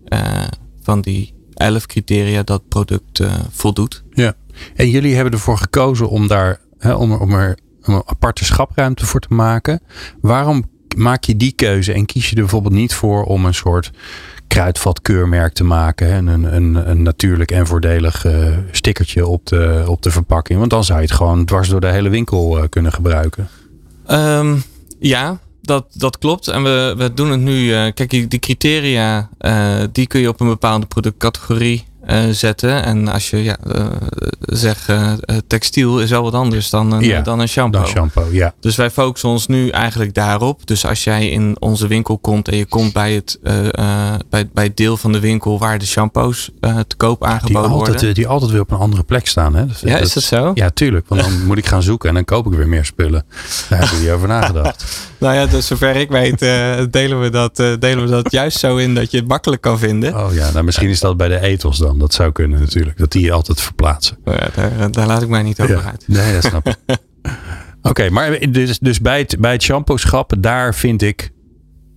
van 0.81 1.01
die 1.01 1.33
elf 1.53 1.85
criteria 1.85 2.43
dat 2.43 2.67
product 2.67 3.23
voldoet. 3.51 4.03
Ja, 4.09 4.33
en 4.75 4.89
jullie 4.89 5.15
hebben 5.15 5.33
ervoor 5.33 5.57
gekozen 5.57 6.09
om 6.09 6.27
daar 6.27 6.61
hè, 6.77 6.93
om, 6.93 7.13
om 7.13 7.33
er 7.33 7.57
een 7.81 8.01
aparte 8.05 8.45
schapruimte 8.45 9.05
voor 9.05 9.19
te 9.19 9.33
maken. 9.33 9.81
Waarom 10.21 10.63
maak 10.95 11.23
je 11.23 11.37
die 11.37 11.51
keuze 11.51 11.93
en 11.93 12.05
kies 12.05 12.29
je 12.29 12.35
er 12.35 12.41
bijvoorbeeld 12.41 12.73
niet 12.73 12.93
voor 12.93 13.23
om 13.23 13.45
een 13.45 13.53
soort 13.53 13.91
kruidvatkeurmerk 14.47 15.53
te 15.53 15.63
maken. 15.63 16.11
En 16.11 16.27
een, 16.27 16.55
een, 16.55 16.89
een 16.89 17.01
natuurlijk 17.01 17.51
en 17.51 17.67
voordelig 17.67 18.25
uh, 18.25 18.57
stickertje 18.71 19.27
op 19.27 19.45
de, 19.45 19.83
op 19.87 20.01
de 20.01 20.11
verpakking. 20.11 20.59
Want 20.59 20.71
dan 20.71 20.83
zou 20.83 20.99
je 20.99 21.05
het 21.05 21.15
gewoon 21.15 21.45
dwars 21.45 21.69
door 21.69 21.81
de 21.81 21.91
hele 21.91 22.09
winkel 22.09 22.57
uh, 22.57 22.63
kunnen 22.69 22.93
gebruiken. 22.93 23.49
Um, 24.11 24.63
ja, 24.99 25.39
dat, 25.61 25.85
dat 25.93 26.17
klopt. 26.17 26.47
En 26.47 26.63
we, 26.63 26.93
we 26.97 27.13
doen 27.13 27.31
het 27.31 27.39
nu. 27.39 27.65
Uh, 27.65 27.91
kijk, 27.93 28.09
die, 28.09 28.27
die 28.27 28.39
criteria 28.39 29.29
die 29.91 30.07
kun 30.07 30.21
je 30.21 30.29
op 30.29 30.39
een 30.39 30.47
bepaalde 30.47 30.85
productcategorie 30.85 31.85
zetten. 32.31 32.83
En 32.83 33.07
als 33.07 33.29
je 33.29 33.43
ja, 33.43 33.57
uh, 33.75 33.85
zegt 34.39 34.89
uh, 34.89 35.11
textiel 35.47 35.99
is 35.99 36.09
wel 36.09 36.23
wat 36.23 36.33
anders 36.33 36.69
dan 36.69 36.91
een, 36.91 37.03
ja, 37.03 37.21
dan 37.21 37.39
een 37.39 37.47
shampoo. 37.47 37.79
Dan 37.79 37.87
shampoo 37.87 38.27
ja. 38.31 38.53
Dus 38.59 38.75
wij 38.75 38.89
focussen 38.89 39.29
ons 39.29 39.47
nu 39.47 39.69
eigenlijk 39.69 40.13
daarop. 40.13 40.67
Dus 40.67 40.85
als 40.85 41.03
jij 41.03 41.29
in 41.29 41.55
onze 41.59 41.87
winkel 41.87 42.17
komt 42.17 42.47
en 42.47 42.57
je 42.57 42.65
komt 42.65 42.93
bij 42.93 43.13
het, 43.13 43.39
bij, 44.29 44.49
bij 44.53 44.63
het 44.63 44.77
deel 44.77 44.97
van 44.97 45.11
de 45.11 45.19
winkel 45.19 45.59
waar 45.59 45.79
de 45.79 45.85
shampoos 45.85 46.49
te 46.59 46.95
koop 46.97 47.23
aangeboden 47.23 47.61
die 47.61 47.71
altijd, 47.71 47.99
worden. 47.99 48.13
Die 48.13 48.27
altijd 48.27 48.51
weer 48.51 48.61
op 48.61 48.71
een 48.71 48.77
andere 48.77 49.03
plek 49.03 49.27
staan. 49.27 49.55
Hè? 49.55 49.65
Dus 49.65 49.79
ja, 49.79 49.97
is 49.97 50.13
dat 50.13 50.23
zo? 50.23 50.51
Ja, 50.53 50.69
tuurlijk. 50.69 51.07
Want 51.07 51.21
dan 51.21 51.41
moet 51.47 51.57
ik 51.57 51.65
gaan 51.65 51.83
zoeken 51.83 52.09
en 52.09 52.15
dan 52.15 52.25
koop 52.25 52.45
ik 52.45 52.53
weer 52.53 52.67
meer 52.67 52.85
spullen. 52.85 53.25
Daar 53.69 53.79
hebben 53.79 54.03
we 54.03 54.11
over 54.11 54.27
nagedacht. 54.27 54.85
nou 55.17 55.35
ja, 55.35 55.45
dus 55.45 55.67
zover 55.67 55.95
ik 55.95 56.09
weet 56.09 56.39
delen, 56.91 57.21
we 57.21 57.29
dat, 57.29 57.55
delen 57.55 58.03
we 58.03 58.09
dat 58.09 58.31
juist 58.31 58.59
zo 58.59 58.77
in 58.77 58.95
dat 58.95 59.11
je 59.11 59.17
het 59.17 59.27
makkelijk 59.27 59.61
kan 59.61 59.79
vinden. 59.79 60.15
Oh 60.15 60.33
ja, 60.33 60.51
nou, 60.51 60.65
misschien 60.65 60.89
is 60.89 60.99
dat 60.99 61.17
bij 61.17 61.27
de 61.27 61.39
ethos 61.39 61.77
dan. 61.77 61.94
Dat 61.97 62.13
zou 62.13 62.31
kunnen 62.31 62.59
natuurlijk. 62.59 62.97
Dat 62.97 63.11
die 63.11 63.33
altijd 63.33 63.61
verplaatsen. 63.61 64.17
Oh 64.23 64.33
ja, 64.33 64.49
daar, 64.55 64.91
daar, 64.91 65.07
laat 65.07 65.21
ik 65.21 65.29
mij 65.29 65.43
niet 65.43 65.61
over 65.61 65.75
ja. 65.75 65.83
uit. 65.83 66.03
Nee, 66.07 66.33
dat 66.33 66.43
snap 66.43 66.67
ik. 66.67 66.77
Oké, 67.81 67.89
okay, 67.89 68.09
maar 68.09 68.51
dus, 68.51 68.79
dus 68.79 69.01
bij 69.01 69.19
het, 69.19 69.35
bij 69.39 69.51
het 69.51 69.63
shampoo-schap, 69.63 70.33
daar 70.37 70.75
vind 70.75 71.01
ik, 71.01 71.31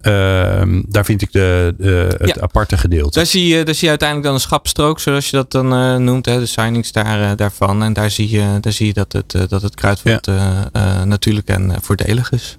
uh, 0.03 0.63
daar 0.89 1.05
vind 1.05 1.23
ik 1.23 1.33
de, 1.33 1.75
de, 1.79 2.15
het 2.19 2.35
ja. 2.35 2.41
aparte 2.41 2.79
gedeelte. 2.79 3.19
Daar 3.19 3.27
zie, 3.27 3.47
je, 3.47 3.65
daar 3.65 3.75
zie 3.75 3.83
je 3.83 3.89
uiteindelijk 3.89 4.29
dan 4.29 4.37
een 4.37 4.47
schapstrook, 4.47 5.01
zoals 5.01 5.31
je 5.31 5.37
dat 5.37 5.51
dan 5.51 5.73
uh, 5.73 5.97
noemt. 5.97 6.27
Hè, 6.27 6.39
de 6.39 6.47
signings 6.47 6.93
daar, 6.93 7.21
uh, 7.21 7.31
daarvan. 7.37 7.83
En 7.83 7.93
daar 7.93 8.11
zie 8.11 8.31
je, 8.31 8.59
daar 8.61 8.73
zie 8.73 8.87
je 8.87 8.93
dat, 8.93 9.13
het, 9.13 9.49
dat 9.49 9.63
het 9.63 9.75
kruidvat 9.75 10.27
ja. 10.27 11.05
natuurlijk 11.05 11.49
en 11.49 11.73
voordelig 11.81 12.33
is. 12.33 12.59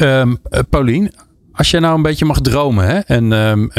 Um, 0.00 0.38
Paulien, 0.70 1.12
als 1.62 1.70
je 1.70 1.80
nou 1.80 1.94
een 1.94 2.02
beetje 2.02 2.24
mag 2.24 2.40
dromen, 2.40 2.86
hè? 2.86 2.98
en 2.98 3.32
um, 3.32 3.62
uh, 3.62 3.74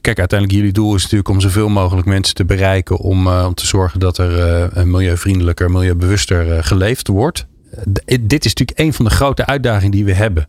kijk, 0.00 0.18
uiteindelijk 0.18 0.50
jullie 0.50 0.72
doel 0.72 0.94
is 0.94 1.02
natuurlijk 1.02 1.28
om 1.28 1.40
zoveel 1.40 1.68
mogelijk 1.68 2.06
mensen 2.06 2.34
te 2.34 2.44
bereiken 2.44 2.96
om, 2.96 3.26
uh, 3.26 3.44
om 3.46 3.54
te 3.54 3.66
zorgen 3.66 4.00
dat 4.00 4.18
er 4.18 4.72
uh, 4.76 4.84
milieuvriendelijker, 4.84 5.70
milieubewuster 5.70 6.64
geleefd 6.64 7.08
wordt. 7.08 7.46
dit 8.20 8.44
is 8.44 8.54
natuurlijk 8.54 8.78
een 8.78 8.92
van 8.92 9.04
de 9.04 9.10
grote 9.10 9.46
uitdagingen 9.46 9.90
die 9.90 10.04
we 10.04 10.14
hebben. 10.14 10.48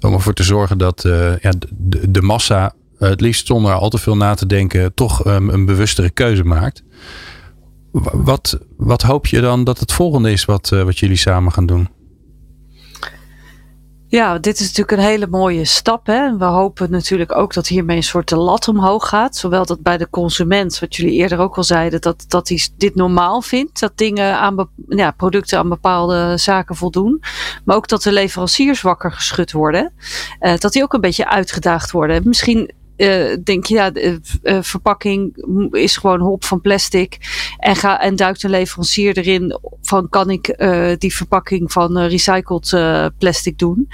Om 0.00 0.12
ervoor 0.12 0.34
te 0.34 0.42
zorgen 0.42 0.78
dat 0.78 1.02
ja, 1.40 1.52
de, 2.08 2.22
massa, 2.22 2.74
het 2.98 3.20
liefst 3.20 3.46
zonder 3.46 3.72
al 3.72 3.88
te 3.88 3.98
veel 3.98 4.16
na 4.16 4.34
te 4.34 4.46
denken, 4.46 4.94
toch 4.94 5.26
um, 5.26 5.48
een 5.48 5.64
bewustere 5.64 6.10
keuze 6.10 6.44
maakt. 6.44 6.82
Wat, 8.12 8.58
wat 8.76 9.02
hoop 9.02 9.26
je 9.26 9.40
dan 9.40 9.64
dat 9.64 9.78
het 9.78 9.92
volgende 9.92 10.32
is 10.32 10.44
wat, 10.44 10.68
wat 10.68 10.98
jullie 10.98 11.16
samen 11.16 11.52
gaan 11.52 11.66
doen? 11.66 11.88
Ja, 14.10 14.38
dit 14.38 14.54
is 14.54 14.66
natuurlijk 14.66 14.90
een 14.90 15.08
hele 15.08 15.26
mooie 15.26 15.64
stap. 15.64 16.06
Hè? 16.06 16.36
We 16.36 16.44
hopen 16.44 16.90
natuurlijk 16.90 17.36
ook 17.36 17.54
dat 17.54 17.66
hiermee 17.66 17.96
een 17.96 18.02
soort 18.02 18.28
de 18.28 18.36
lat 18.36 18.68
omhoog 18.68 19.08
gaat. 19.08 19.36
Zowel 19.36 19.66
dat 19.66 19.80
bij 19.80 19.96
de 19.96 20.10
consument, 20.10 20.78
wat 20.78 20.96
jullie 20.96 21.12
eerder 21.12 21.38
ook 21.38 21.56
al 21.56 21.64
zeiden, 21.64 22.00
dat, 22.00 22.24
dat 22.28 22.48
hij 22.48 22.68
dit 22.76 22.94
normaal 22.94 23.42
vindt. 23.42 23.80
Dat 23.80 23.92
dingen 23.94 24.38
aan 24.38 24.68
ja, 24.88 25.10
producten 25.10 25.58
aan 25.58 25.68
bepaalde 25.68 26.36
zaken 26.36 26.76
voldoen. 26.76 27.22
Maar 27.64 27.76
ook 27.76 27.88
dat 27.88 28.02
de 28.02 28.12
leveranciers 28.12 28.80
wakker 28.80 29.12
geschud 29.12 29.52
worden. 29.52 29.92
Uh, 30.40 30.56
dat 30.56 30.72
die 30.72 30.82
ook 30.82 30.92
een 30.92 31.00
beetje 31.00 31.28
uitgedaagd 31.28 31.90
worden. 31.90 32.22
Misschien 32.24 32.70
uh, 32.98 33.36
denk 33.44 33.66
je, 33.66 33.74
ja, 33.74 33.90
de 33.90 34.20
uh, 34.42 34.58
verpakking 34.60 35.36
is 35.70 35.96
gewoon 35.96 36.20
hop 36.20 36.44
van 36.44 36.60
plastic. 36.60 37.18
En, 37.58 37.76
ga, 37.76 38.00
en 38.00 38.16
duikt 38.16 38.42
een 38.42 38.50
leverancier 38.50 39.18
erin 39.18 39.58
van 39.82 40.08
kan 40.08 40.30
ik 40.30 40.56
die 40.98 41.14
verpakking 41.14 41.72
van 41.72 41.98
recycled 41.98 42.76
plastic 43.18 43.58
doen. 43.58 43.88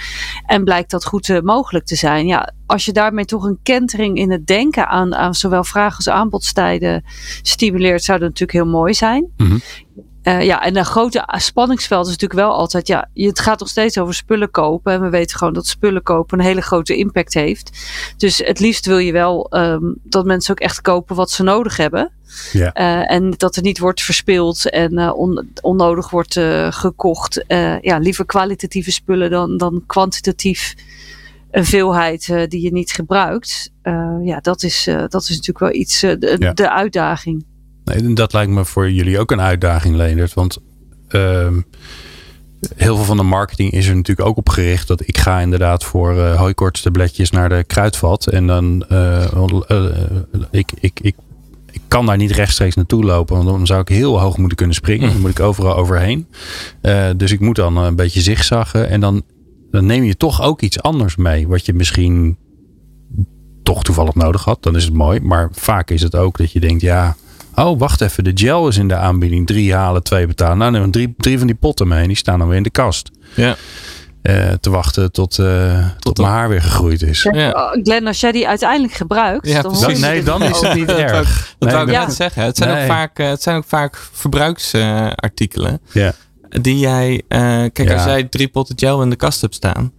En 0.46 0.64
blijkt 0.64 0.90
dat 0.90 1.04
goed 1.04 1.42
mogelijk 1.42 1.86
te 1.86 1.96
zijn. 1.96 2.26
Ja, 2.26 2.52
als 2.66 2.84
je 2.84 2.92
daarmee 2.92 3.24
toch 3.24 3.44
een 3.44 3.58
kentering 3.62 4.16
in 4.18 4.30
het 4.30 4.46
denken 4.46 4.88
aan, 4.88 5.34
zowel 5.34 5.64
vraag 5.64 5.96
als 5.96 6.08
aanbodstijden 6.08 7.04
stimuleert, 7.42 8.04
zou 8.04 8.18
dat 8.18 8.28
natuurlijk 8.28 8.58
heel 8.58 8.72
mooi 8.72 8.94
zijn. 8.94 9.32
Mm. 9.36 9.60
Uh, 10.24 10.42
ja, 10.42 10.62
en 10.62 10.76
een 10.76 10.84
grote 10.84 11.28
spanningsveld 11.36 12.06
is 12.06 12.12
natuurlijk 12.12 12.40
wel 12.40 12.52
altijd, 12.52 12.86
ja, 12.86 13.08
het 13.14 13.40
gaat 13.40 13.58
nog 13.58 13.68
steeds 13.68 13.98
over 13.98 14.14
spullen 14.14 14.50
kopen. 14.50 14.92
En 14.92 15.00
we 15.00 15.08
weten 15.08 15.38
gewoon 15.38 15.52
dat 15.52 15.66
spullen 15.66 16.02
kopen 16.02 16.38
een 16.38 16.44
hele 16.44 16.60
grote 16.60 16.96
impact 16.96 17.34
heeft. 17.34 17.70
Dus 18.16 18.38
het 18.38 18.60
liefst 18.60 18.86
wil 18.86 18.98
je 18.98 19.12
wel 19.12 19.46
um, 19.50 19.96
dat 20.02 20.24
mensen 20.24 20.50
ook 20.50 20.60
echt 20.60 20.80
kopen 20.80 21.16
wat 21.16 21.30
ze 21.30 21.42
nodig 21.42 21.76
hebben. 21.76 22.12
Ja. 22.52 22.78
Uh, 22.78 23.10
en 23.10 23.34
dat 23.36 23.56
er 23.56 23.62
niet 23.62 23.78
wordt 23.78 24.02
verspild 24.02 24.70
en 24.70 24.98
uh, 24.98 25.16
on, 25.16 25.48
onnodig 25.60 26.10
wordt 26.10 26.40
gekocht. 26.70 27.44
ja, 27.80 27.98
liever 27.98 28.26
kwalitatieve 28.26 28.92
spullen 28.92 29.30
dan, 29.30 29.56
dan 29.56 29.82
kwantitatief 29.86 30.74
een 31.50 31.64
veelheid 31.64 32.26
die 32.48 32.62
je 32.62 32.72
niet 32.72 32.92
gebruikt. 32.92 33.70
ja, 34.22 34.40
dat 34.40 34.62
is, 34.62 34.84
dat 34.84 35.22
is 35.22 35.28
natuurlijk 35.28 35.58
wel 35.58 35.72
iets, 35.72 36.00
de, 36.00 36.36
ja. 36.38 36.52
de 36.52 36.70
uitdaging. 36.70 37.44
Nee, 37.84 38.12
dat 38.12 38.32
lijkt 38.32 38.52
me 38.52 38.64
voor 38.64 38.90
jullie 38.90 39.18
ook 39.18 39.30
een 39.30 39.40
uitdaging, 39.40 39.96
Leendert. 39.96 40.34
Want 40.34 40.58
uh, 41.10 41.48
heel 42.76 42.96
veel 42.96 43.04
van 43.04 43.16
de 43.16 43.22
marketing 43.22 43.70
is 43.70 43.88
er 43.88 43.96
natuurlijk 43.96 44.28
ook 44.28 44.36
op 44.36 44.48
gericht. 44.48 44.88
Dat 44.88 45.08
ik 45.08 45.18
ga 45.18 45.40
inderdaad 45.40 45.84
voor 45.84 46.16
uh, 46.16 46.36
hooikortstabletjes 46.36 47.30
naar 47.30 47.48
de 47.48 47.64
kruidvat. 47.66 48.26
En 48.26 48.46
dan, 48.46 48.84
uh, 48.92 49.24
uh, 49.68 49.84
ik, 50.50 50.72
ik, 50.80 51.00
ik, 51.00 51.14
ik 51.70 51.80
kan 51.88 52.06
daar 52.06 52.16
niet 52.16 52.30
rechtstreeks 52.30 52.74
naartoe 52.74 53.04
lopen. 53.04 53.36
Want 53.36 53.48
dan 53.48 53.66
zou 53.66 53.80
ik 53.80 53.88
heel 53.88 54.20
hoog 54.20 54.36
moeten 54.36 54.56
kunnen 54.56 54.74
springen. 54.74 55.08
Dan 55.08 55.20
moet 55.20 55.30
ik 55.30 55.40
overal 55.40 55.76
overheen. 55.76 56.26
dus 57.16 57.32
ik 57.32 57.40
moet 57.40 57.56
dan 57.56 57.76
een 57.76 57.96
beetje 57.96 58.20
zigzaggen. 58.20 58.88
En 58.88 59.00
dan, 59.00 59.22
dan 59.70 59.86
neem 59.86 60.04
je 60.04 60.16
toch 60.16 60.42
ook 60.42 60.60
iets 60.60 60.82
anders 60.82 61.16
mee. 61.16 61.48
Wat 61.48 61.66
je 61.66 61.74
misschien 61.74 62.36
toch 63.62 63.82
toevallig 63.82 64.14
nodig 64.14 64.44
had. 64.44 64.62
Dan 64.62 64.76
is 64.76 64.84
het 64.84 64.94
mooi. 64.94 65.20
Maar 65.20 65.48
vaak 65.52 65.90
is 65.90 66.02
het 66.02 66.16
ook 66.16 66.38
dat 66.38 66.52
je 66.52 66.60
denkt, 66.60 66.80
ja 66.80 67.16
Oh, 67.54 67.78
wacht 67.78 68.00
even. 68.00 68.24
De 68.24 68.30
gel 68.34 68.68
is 68.68 68.76
in 68.76 68.88
de 68.88 68.96
aanbieding. 68.96 69.46
Drie 69.46 69.74
halen, 69.74 70.02
twee 70.02 70.26
betalen. 70.26 70.58
Nou, 70.58 70.70
neem 70.72 70.90
drie, 70.90 71.14
drie 71.16 71.38
van 71.38 71.46
die 71.46 71.56
potten 71.56 71.88
mee. 71.88 72.06
Die 72.06 72.16
staan 72.16 72.38
dan 72.38 72.48
weer 72.48 72.56
in 72.56 72.62
de 72.62 72.70
kast. 72.70 73.10
Ja. 73.34 73.56
Uh, 74.22 74.52
te 74.60 74.70
wachten 74.70 75.12
tot, 75.12 75.38
uh, 75.38 75.78
tot, 75.78 76.02
tot 76.02 76.18
mijn 76.18 76.28
haar 76.28 76.48
weer 76.48 76.62
gegroeid 76.62 77.02
is. 77.02 77.28
Ja. 77.32 77.50
Oh, 77.50 77.82
Glenn, 77.82 78.06
als 78.06 78.20
jij 78.20 78.32
die 78.32 78.48
uiteindelijk 78.48 78.92
gebruikt. 78.92 79.46
Ja, 79.46 79.62
dan 79.62 80.00
nee, 80.00 80.22
dan 80.22 80.42
is 80.42 80.60
het 80.60 80.74
niet 80.74 80.90
erg. 80.90 81.54
Dat 81.58 81.72
wou 81.72 81.90
ik 81.90 81.98
net 81.98 82.14
zeggen. 82.14 82.42
Het 82.42 82.56
zijn, 82.56 82.82
ook 82.82 82.86
vaak, 82.86 83.18
uh, 83.18 83.28
het 83.28 83.42
zijn 83.42 83.56
ook 83.56 83.64
vaak 83.66 84.08
verbruiksartikelen. 84.12 85.80
ja. 85.92 86.12
Die 86.48 86.78
jij. 86.78 87.22
kijk, 87.72 87.92
als 87.92 88.04
jij 88.04 88.24
drie 88.24 88.48
potten 88.48 88.78
gel 88.78 89.02
in 89.02 89.10
de 89.10 89.16
kast 89.16 89.40
hebt 89.40 89.54
staan. 89.54 89.92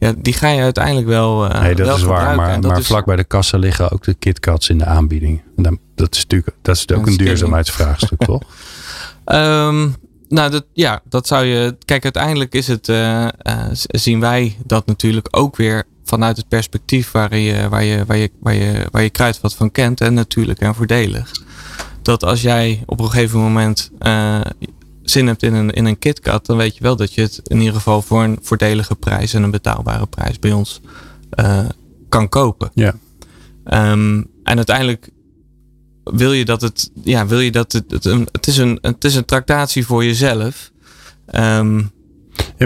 Ja, 0.00 0.12
die 0.18 0.32
ga 0.32 0.48
je 0.48 0.62
uiteindelijk 0.62 1.06
wel. 1.06 1.46
Uh, 1.46 1.60
nee, 1.60 1.74
dat 1.74 1.86
wel 1.86 1.96
is 1.96 2.02
waar. 2.02 2.36
Maar, 2.36 2.60
maar 2.60 2.82
vlak 2.82 3.04
bij 3.04 3.16
de 3.16 3.24
kassa 3.24 3.58
liggen 3.58 3.90
ook 3.90 4.04
de 4.04 4.14
KitKats 4.14 4.68
in 4.68 4.78
de 4.78 4.84
aanbieding. 4.84 5.42
En 5.56 5.62
dan, 5.62 5.78
dat 5.94 6.14
is 6.14 6.20
natuurlijk 6.20 6.56
dat 6.62 6.76
is 6.76 6.88
ook 6.94 7.06
een 7.06 7.16
duurzaamheidsvraagstuk, 7.16 8.18
toch? 8.24 8.42
Um, 9.24 9.94
nou, 10.28 10.50
dat, 10.50 10.64
ja, 10.72 11.00
dat 11.08 11.26
zou 11.26 11.44
je. 11.44 11.76
Kijk, 11.84 12.04
uiteindelijk 12.04 12.54
is 12.54 12.66
het. 12.66 12.88
Uh, 12.88 13.28
uh, 13.42 13.64
zien 13.72 14.20
wij 14.20 14.56
dat 14.64 14.86
natuurlijk 14.86 15.28
ook 15.30 15.56
weer 15.56 15.84
vanuit 16.04 16.36
het 16.36 16.48
perspectief 16.48 17.10
waar 17.10 17.36
je, 17.36 17.68
waar 17.68 17.84
je, 17.84 18.04
waar 18.06 18.16
je, 18.16 18.30
waar 18.40 18.54
je, 18.54 18.86
waar 18.90 19.02
je 19.02 19.10
kruidvat 19.10 19.54
van 19.54 19.70
kent. 19.70 20.00
En 20.00 20.14
natuurlijk 20.14 20.60
en 20.60 20.74
voordelig. 20.74 21.30
Dat 22.02 22.24
als 22.24 22.42
jij 22.42 22.82
op 22.86 23.00
een 23.00 23.10
gegeven 23.10 23.38
moment 23.38 23.90
zin 25.10 25.26
hebt 25.26 25.42
in 25.42 25.54
een, 25.54 25.70
in 25.70 25.84
een 25.84 25.98
KitKat, 25.98 26.46
dan 26.46 26.56
weet 26.56 26.76
je 26.76 26.82
wel 26.82 26.96
dat 26.96 27.14
je 27.14 27.20
het 27.20 27.40
in 27.44 27.58
ieder 27.58 27.74
geval 27.74 28.02
voor 28.02 28.22
een 28.22 28.38
voordelige 28.42 28.94
prijs 28.94 29.34
en 29.34 29.42
een 29.42 29.50
betaalbare 29.50 30.06
prijs 30.06 30.38
bij 30.38 30.52
ons 30.52 30.80
uh, 31.40 31.68
kan 32.08 32.28
kopen. 32.28 32.70
Ja. 32.74 32.94
Um, 33.64 34.26
en 34.42 34.56
uiteindelijk 34.56 35.10
wil 36.04 36.32
je 36.32 36.44
dat 36.44 36.60
het, 36.60 36.90
ja, 37.02 37.26
wil 37.26 37.40
je 37.40 37.50
dat 37.50 37.72
het, 37.72 37.90
het, 37.90 38.04
het, 38.04 38.46
is, 38.46 38.56
een, 38.56 38.78
het 38.80 39.04
is 39.04 39.14
een 39.14 39.24
tractatie 39.24 39.86
voor 39.86 40.04
jezelf. 40.04 40.70
Um, 41.34 41.90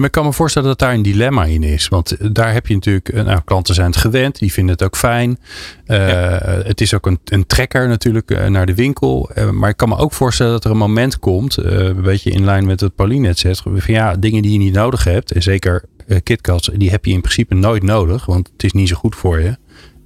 maar 0.01 0.09
ik 0.09 0.15
kan 0.15 0.25
me 0.25 0.33
voorstellen 0.33 0.69
dat 0.69 0.79
daar 0.79 0.95
een 0.95 1.03
dilemma 1.03 1.45
in 1.45 1.63
is. 1.63 1.89
Want 1.89 2.11
eh, 2.11 2.29
daar 2.33 2.53
heb 2.53 2.67
je 2.67 2.75
natuurlijk, 2.75 3.09
eh, 3.09 3.25
nou, 3.25 3.41
klanten 3.45 3.75
zijn 3.75 3.87
het 3.87 3.97
gewend, 3.97 4.39
die 4.39 4.53
vinden 4.53 4.73
het 4.73 4.85
ook 4.85 4.97
fijn. 4.97 5.39
Uh, 5.87 6.37
Het 6.41 6.81
is 6.81 6.95
ook 6.95 7.07
een, 7.07 7.19
een 7.25 7.47
trekker 7.47 7.89
natuurlijk 7.89 8.49
naar 8.49 8.67
de 8.67 8.75
winkel. 8.75 9.31
Uh, 9.35 9.51
maar 9.51 9.71
ik 9.71 9.77
kan 9.77 9.89
me 9.89 9.97
ook 9.97 10.13
voorstellen 10.13 10.53
dat 10.53 10.65
er 10.65 10.71
een 10.71 10.77
moment 10.77 11.19
komt, 11.19 11.59
uh, 11.59 11.65
een 11.65 12.03
beetje 12.03 12.31
in 12.31 12.45
lijn 12.45 12.67
met 12.67 12.81
wat 12.81 12.95
Pauline 12.95 13.27
net 13.27 13.39
zegt. 13.39 13.61
Van 13.61 13.81
ja, 13.87 14.17
dingen 14.17 14.43
die 14.43 14.53
je 14.53 14.59
niet 14.59 14.75
nodig 14.75 15.05
hebt, 15.05 15.33
en 15.33 15.43
zeker 15.43 15.85
KitKats, 16.23 16.71
die 16.75 16.91
heb 16.91 17.05
je 17.05 17.13
in 17.13 17.21
principe 17.21 17.55
nooit 17.55 17.83
nodig, 17.83 18.27
want 18.27 18.51
het 18.53 18.65
is 18.65 18.73
niet 18.73 18.89
zo 18.89 18.97
goed 18.97 19.17
voor 19.17 19.41
je. 19.41 19.57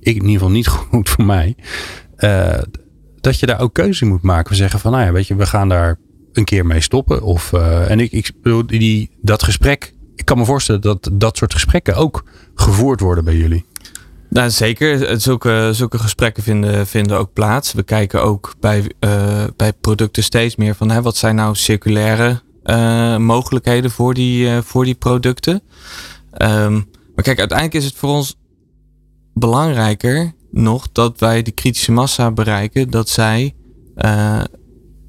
Ik 0.01 0.17
in 0.17 0.23
ieder 0.23 0.33
geval 0.33 0.51
niet 0.51 0.67
goed 0.91 1.09
voor 1.09 1.25
mij. 1.25 1.57
dat 3.21 3.41
je 3.41 3.47
daar 3.47 3.61
ook 3.61 3.75
keuze 3.75 4.05
moet 4.05 4.23
maken. 4.23 4.51
We 4.51 4.57
zeggen 4.57 4.81
van, 4.81 4.93
nou 4.93 5.05
ja, 5.05 5.13
weet 5.13 5.27
je, 5.27 5.37
we 5.37 5.47
gaan 5.47 5.69
daar 5.69 5.99
een 6.39 6.45
keer 6.45 6.67
mee 6.67 6.81
stoppen. 6.81 7.23
Of, 7.23 7.53
uh, 7.53 7.91
en 7.91 8.01
ik, 8.01 8.13
ik 8.13 8.31
bedoel, 8.43 8.67
die, 8.67 9.11
dat 9.23 9.43
gesprek. 9.43 9.95
Ik 10.17 10.25
kan 10.25 10.39
me 10.39 10.45
voorstellen 10.45 10.81
dat 10.81 11.11
dat 11.13 11.37
soort 11.37 11.53
gesprekken 11.53 11.95
ook 11.95 12.25
gevoerd 12.55 13.01
worden 13.01 13.25
bij 13.25 13.37
jullie. 13.37 13.65
Nou, 14.31 14.51
zeker. 14.51 15.21
Zulke, 15.21 15.71
zulke 15.73 15.99
gesprekken 15.99 16.43
vinden, 16.43 16.87
vinden 16.87 17.19
ook 17.19 17.33
plaats. 17.33 17.73
We 17.73 17.83
kijken 17.83 18.23
ook 18.23 18.55
bij, 18.61 18.93
uh, 19.01 19.45
bij 19.57 19.73
producten 19.73 20.23
steeds 20.23 20.57
meer 20.57 20.75
van 20.75 20.91
hè, 20.91 21.03
wat 21.03 21.17
zijn 21.17 21.35
nou 21.35 21.55
circulaire 21.55 22.43
uh, 22.65 23.17
mogelijkheden 23.17 23.91
voor 23.91 24.15
die, 24.15 24.63
voor 24.63 24.85
die 24.85 24.95
producten. 24.95 25.63
Um, 26.43 26.89
maar 27.15 27.25
kijk, 27.25 27.39
uiteindelijk 27.39 27.79
is 27.79 27.85
het 27.85 27.95
voor 27.95 28.11
ons 28.11 28.37
belangrijker 29.35 30.33
nog 30.51 30.89
dat 30.93 31.21
wij 31.21 31.43
die 31.43 31.53
kritische 31.53 31.93
massa 31.93 32.31
bereiken, 32.31 32.91
dat 32.91 33.09
zij 33.09 33.55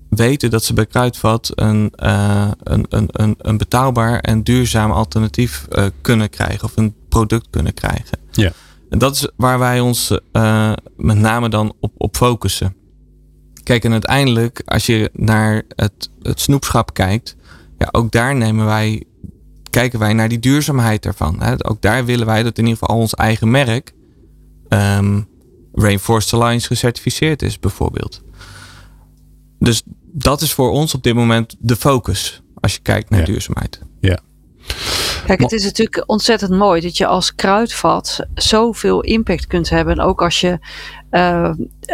weten 0.10 0.50
dat 0.50 0.64
ze 0.64 0.74
bij 0.74 0.86
Kruidvat 0.86 1.52
een, 1.56 1.94
uh, 2.04 2.52
een, 2.64 2.86
een, 2.90 3.08
een, 3.12 3.36
een, 3.38 3.58
betaalbaar 3.58 4.20
en 4.20 4.44
duurzaam 4.44 4.92
alternatief 4.92 5.68
uh, 5.70 5.86
kunnen 6.02 6.30
krijgen 6.30 6.64
of 6.64 6.78
een 6.78 6.96
product 7.10 7.48
kunnen 7.50 7.74
krijgen. 7.74 8.18
Ja. 8.32 8.52
En 8.90 9.00
dat 9.00 9.16
is 9.16 9.30
waar 9.36 9.60
wij 9.60 9.80
ons 9.80 10.20
uh, 10.34 10.74
met 10.98 11.18
name 11.18 11.50
dan 11.50 11.74
op, 11.80 11.92
op 11.98 12.16
focussen. 12.16 12.76
Kijk, 13.64 13.84
en 13.84 13.92
uiteindelijk, 13.92 14.62
als 14.66 14.86
je 14.86 15.10
naar 15.14 15.64
het, 15.76 16.10
het 16.22 16.40
snoepschap 16.40 16.94
kijkt, 16.94 17.36
ja, 17.78 17.88
ook 17.92 18.12
daar 18.12 18.36
nemen 18.36 18.66
wij, 18.66 19.04
kijken 19.70 20.00
wij 20.00 20.14
naar 20.14 20.30
die 20.30 20.40
duurzaamheid 20.40 21.06
ervan. 21.06 21.42
Hè. 21.42 21.70
Ook 21.70 21.82
daar 21.82 22.06
willen 22.06 22.26
wij 22.26 22.44
dat 22.44 22.58
in 22.58 22.66
ieder 22.66 22.80
geval 22.80 22.98
ons 22.98 23.14
eigen 23.14 23.52
merk 23.52 23.94
um, 24.70 25.28
Rainforest 25.74 26.34
Alliance 26.34 26.68
gecertificeerd 26.68 27.42
is, 27.42 27.60
bijvoorbeeld. 27.60 28.22
Dus 29.60 29.84
dat 30.12 30.42
is 30.42 30.54
voor 30.54 30.72
ons 30.72 30.94
op 30.94 31.04
dit 31.04 31.14
moment 31.14 31.56
de 31.60 31.76
focus 31.76 32.42
als 32.60 32.74
je 32.74 32.80
kijkt 32.82 33.10
naar 33.10 33.26
duurzaamheid. 33.26 33.82
Ja. 34.00 34.20
Kijk, 35.26 35.40
het 35.40 35.52
is 35.52 35.64
natuurlijk 35.64 36.04
ontzettend 36.06 36.52
mooi 36.52 36.82
dat 36.82 36.98
je 36.98 37.06
als 37.06 37.36
kruidvat 37.36 38.26
zoveel 38.34 39.02
impact 39.02 39.48
kunt 39.48 39.70
hebben. 39.70 39.94
En 39.94 40.04
ook 40.04 40.22
als 40.22 40.42
je 40.42 40.60
uh, 41.12 41.52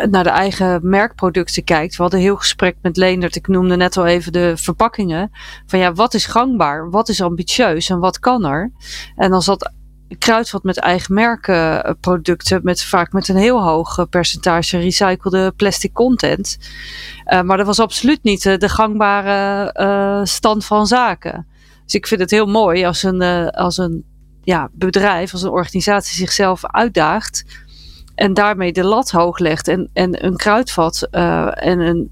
naar 0.09 0.23
de 0.23 0.29
eigen 0.29 0.79
merkproducten 0.89 1.63
kijkt. 1.63 1.95
We 1.95 2.01
hadden 2.01 2.19
een 2.19 2.25
heel 2.25 2.35
gesprek 2.35 2.75
met 2.81 2.97
Leendert. 2.97 3.35
Ik 3.35 3.47
noemde 3.47 3.75
net 3.75 3.97
al 3.97 4.05
even 4.05 4.31
de 4.31 4.53
verpakkingen. 4.55 5.31
Van 5.65 5.79
ja, 5.79 5.93
wat 5.93 6.13
is 6.13 6.25
gangbaar? 6.25 6.89
Wat 6.89 7.09
is 7.09 7.21
ambitieus? 7.21 7.89
En 7.89 7.99
wat 7.99 8.19
kan 8.19 8.45
er? 8.45 8.71
En 9.15 9.31
als 9.31 9.45
dat 9.45 9.71
kruidvat 10.19 10.63
met 10.63 10.77
eigen 10.77 11.13
merkenproducten, 11.13 12.59
met, 12.63 12.83
vaak 12.83 13.11
met 13.11 13.27
een 13.27 13.35
heel 13.35 13.63
hoog 13.63 14.09
percentage 14.09 14.77
recyclede 14.77 15.51
plastic 15.55 15.93
content. 15.93 16.57
Uh, 17.33 17.41
maar 17.41 17.57
dat 17.57 17.65
was 17.65 17.79
absoluut 17.79 18.23
niet 18.23 18.43
de 18.43 18.69
gangbare 18.69 20.25
stand 20.25 20.65
van 20.65 20.87
zaken. 20.87 21.47
Dus 21.83 21.93
ik 21.93 22.07
vind 22.07 22.21
het 22.21 22.31
heel 22.31 22.45
mooi 22.45 22.85
als 22.85 23.03
een, 23.03 23.49
als 23.51 23.77
een 23.77 24.03
ja, 24.43 24.69
bedrijf, 24.71 25.31
als 25.31 25.41
een 25.41 25.49
organisatie 25.49 26.15
zichzelf 26.15 26.65
uitdaagt. 26.65 27.45
En 28.15 28.33
daarmee 28.33 28.73
de 28.73 28.83
lat 28.83 29.11
hoog 29.11 29.39
legt. 29.39 29.67
En, 29.67 29.89
en 29.93 30.25
een 30.25 30.35
kruidvat 30.35 31.07
en 31.11 31.79
een 31.79 32.11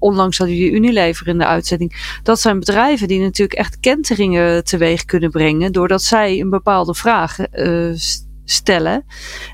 onlangs 0.00 0.38
hadden 0.38 0.56
jullie 0.56 0.72
Unilever 0.72 1.28
in 1.28 1.38
de 1.38 1.46
uitzending. 1.46 2.18
Dat 2.22 2.40
zijn 2.40 2.58
bedrijven 2.58 3.08
die 3.08 3.20
natuurlijk 3.20 3.58
echt 3.58 3.80
kenteringen 3.80 4.64
teweeg 4.64 5.04
kunnen 5.04 5.30
brengen. 5.30 5.72
Doordat 5.72 6.02
zij 6.02 6.40
een 6.40 6.50
bepaalde 6.50 6.94
vraag 6.94 7.36
uh, 7.52 7.94
stellen. 8.44 9.04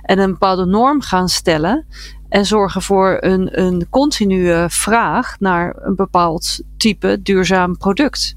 En 0.03 0.18
een 0.18 0.30
bepaalde 0.30 0.66
norm 0.66 1.01
gaan 1.01 1.28
stellen. 1.28 1.86
En 2.28 2.47
zorgen 2.47 2.82
voor 2.82 3.16
een, 3.20 3.61
een 3.61 3.86
continue 3.90 4.68
vraag 4.68 5.36
naar 5.38 5.76
een 5.82 5.94
bepaald 5.94 6.61
type 6.76 7.22
duurzaam 7.22 7.76
product. 7.76 8.36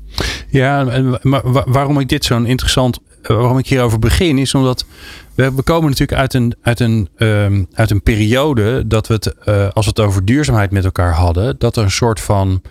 Ja, 0.50 1.02
maar 1.22 1.42
waarom 1.72 2.00
ik 2.00 2.10
dit 2.10 2.26
zo'n 2.26 2.46
interessant, 2.46 3.00
waarom 3.22 3.58
ik 3.58 3.68
hierover 3.68 4.00
begin, 4.00 4.38
is 4.38 4.54
omdat 4.56 4.86
we, 5.36 5.54
we 5.56 5.62
komen 5.62 5.90
natuurlijk 5.90 6.20
uit 6.20 6.34
een, 6.34 6.56
uit, 6.62 6.80
een, 6.80 7.10
um, 7.18 7.68
uit 7.74 7.92
een 7.92 8.04
periode 8.04 8.88
dat 8.88 9.08
we 9.08 9.14
het, 9.14 9.36
uh, 9.46 9.68
als 9.70 9.86
we 9.86 9.92
het 9.96 10.00
over 10.00 10.26
duurzaamheid 10.26 10.72
met 10.72 10.86
elkaar 10.86 11.14
hadden, 11.14 11.56
dat 11.58 11.78
er 11.78 11.84
een 11.84 11.92
soort 11.92 12.20
van 12.20 12.62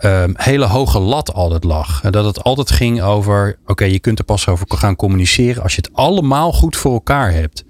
um, 0.00 0.32
hele 0.36 0.66
hoge 0.66 0.98
lat 0.98 1.32
altijd 1.32 1.64
lag. 1.64 2.02
En 2.02 2.12
dat 2.12 2.24
het 2.24 2.42
altijd 2.42 2.70
ging 2.70 3.02
over, 3.02 3.58
oké, 3.66 3.84
je 3.84 3.98
kunt 3.98 4.18
er 4.18 4.24
pas 4.24 4.48
over 4.48 4.66
gaan 4.68 4.96
communiceren 4.96 5.62
als 5.62 5.74
je 5.74 5.80
het 5.80 5.96
allemaal 5.96 6.52
goed 6.52 6.76
voor 6.76 6.92
elkaar 6.92 7.32
hebt. 7.32 7.64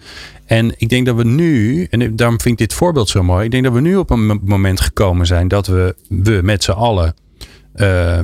En 0.47 0.75
ik 0.77 0.89
denk 0.89 1.07
dat 1.07 1.17
we 1.17 1.25
nu, 1.25 1.85
en 1.91 2.17
daarom 2.17 2.41
vind 2.41 2.61
ik 2.61 2.69
dit 2.69 2.79
voorbeeld 2.79 3.09
zo 3.09 3.23
mooi, 3.23 3.45
ik 3.45 3.51
denk 3.51 3.65
dat 3.65 3.73
we 3.73 3.81
nu 3.81 3.97
op 3.97 4.11
een 4.11 4.41
moment 4.45 4.81
gekomen 4.81 5.27
zijn 5.27 5.49
dat 5.49 5.67
we, 5.67 5.95
we 6.09 6.41
met 6.43 6.65
z'n 6.65 6.71
allen 6.71 7.15
uh, 7.77 8.19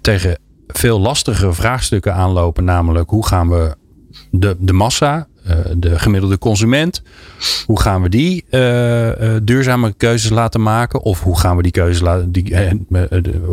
tegen 0.00 0.38
veel 0.68 1.00
lastigere 1.00 1.52
vraagstukken 1.52 2.14
aanlopen. 2.14 2.64
Namelijk, 2.64 3.10
hoe 3.10 3.26
gaan 3.26 3.48
we 3.48 3.76
de, 4.30 4.56
de 4.58 4.72
massa, 4.72 5.26
uh, 5.46 5.54
de 5.76 5.98
gemiddelde 5.98 6.38
consument, 6.38 7.02
hoe 7.66 7.80
gaan 7.80 8.02
we 8.02 8.08
die 8.08 8.44
uh, 8.50 9.36
duurzame 9.42 9.92
keuzes 9.92 10.30
laten 10.30 10.62
maken? 10.62 11.02
Of 11.02 11.22
hoe 11.22 11.38
gaan 11.38 11.56
we 11.56 11.62
die 11.62 11.72
keuzes 11.72 12.00
laten, 12.00 12.32
die, 12.32 12.56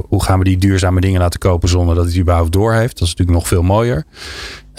hoe 0.08 0.24
gaan 0.24 0.40
we 0.40 0.46
die 0.46 0.58
duurzame 0.58 1.02
dingen 1.02 1.20
laten 1.22 1.40
kopen 1.40 1.70
zonder 1.70 1.96
dat 1.96 2.06
het 2.06 2.18
überhaupt 2.18 2.52
doorheeft? 2.52 3.00
Dat 3.00 3.08
is 3.08 3.16
natuurlijk 3.16 3.38
nog 3.38 3.48
veel 3.48 3.64
mooier. 3.64 4.06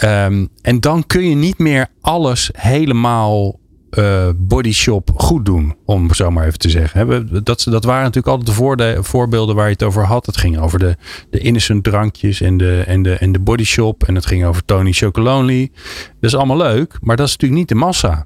Um, 0.03 0.49
en 0.61 0.79
dan 0.79 1.05
kun 1.07 1.29
je 1.29 1.35
niet 1.35 1.57
meer 1.57 1.87
alles 2.01 2.49
helemaal 2.53 3.59
uh, 3.97 4.29
bodyshop 4.35 5.09
goed 5.15 5.45
doen, 5.45 5.75
om 5.85 6.13
zo 6.13 6.31
maar 6.31 6.45
even 6.45 6.59
te 6.59 6.69
zeggen. 6.69 7.29
Dat, 7.43 7.65
dat 7.69 7.83
waren 7.83 8.03
natuurlijk 8.03 8.27
altijd 8.27 8.47
de 8.47 8.63
voorde, 8.63 8.97
voorbeelden 9.01 9.55
waar 9.55 9.65
je 9.65 9.71
het 9.71 9.83
over 9.83 10.03
had. 10.03 10.25
Het 10.25 10.37
ging 10.37 10.59
over 10.59 10.79
de, 10.79 10.95
de 11.29 11.39
innocent 11.39 11.83
drankjes 11.83 12.41
en 12.41 12.57
de, 12.57 12.83
en, 12.87 13.01
de, 13.01 13.13
en 13.13 13.31
de 13.31 13.39
bodyshop. 13.39 14.03
En 14.03 14.15
het 14.15 14.25
ging 14.25 14.45
over 14.45 14.65
Tony 14.65 14.91
Chocolonely. 14.91 15.71
Dat 16.19 16.31
is 16.31 16.35
allemaal 16.35 16.57
leuk, 16.57 16.97
maar 17.01 17.15
dat 17.15 17.27
is 17.27 17.31
natuurlijk 17.31 17.59
niet 17.59 17.69
de 17.69 17.85
massa. 17.85 18.25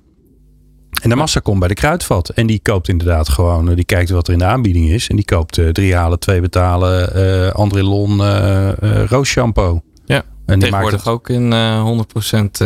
En 1.01 1.09
de 1.09 1.15
massa 1.15 1.39
komt 1.39 1.59
bij 1.59 1.67
de 1.67 1.74
kruidvat. 1.74 2.30
En 2.30 2.47
die 2.47 2.59
koopt 2.61 2.88
inderdaad 2.88 3.30
gewoon, 3.30 3.69
eh, 3.69 3.76
die 3.76 3.86
kijkt 3.86 4.09
wat 4.09 4.28
er 4.28 4.34
in 4.34 4.39
de 4.39 4.45
aanbieding 4.45 4.89
is. 4.89 5.07
En 5.07 5.15
die 5.15 5.26
koopt 5.26 5.57
uh, 5.57 5.69
drie 5.69 5.95
halen, 5.95 6.19
twee 6.19 6.41
betalen, 6.41 7.17
uh, 7.17 7.51
Andrelon 7.51 8.17
uh, 8.17 8.69
roos 9.05 9.30
shampoo. 9.30 9.82
Ja, 10.05 10.24
en 10.45 10.59
tegenwoordig 10.59 11.07
ook 11.07 11.30
in 11.30 11.53
100% 11.53 12.65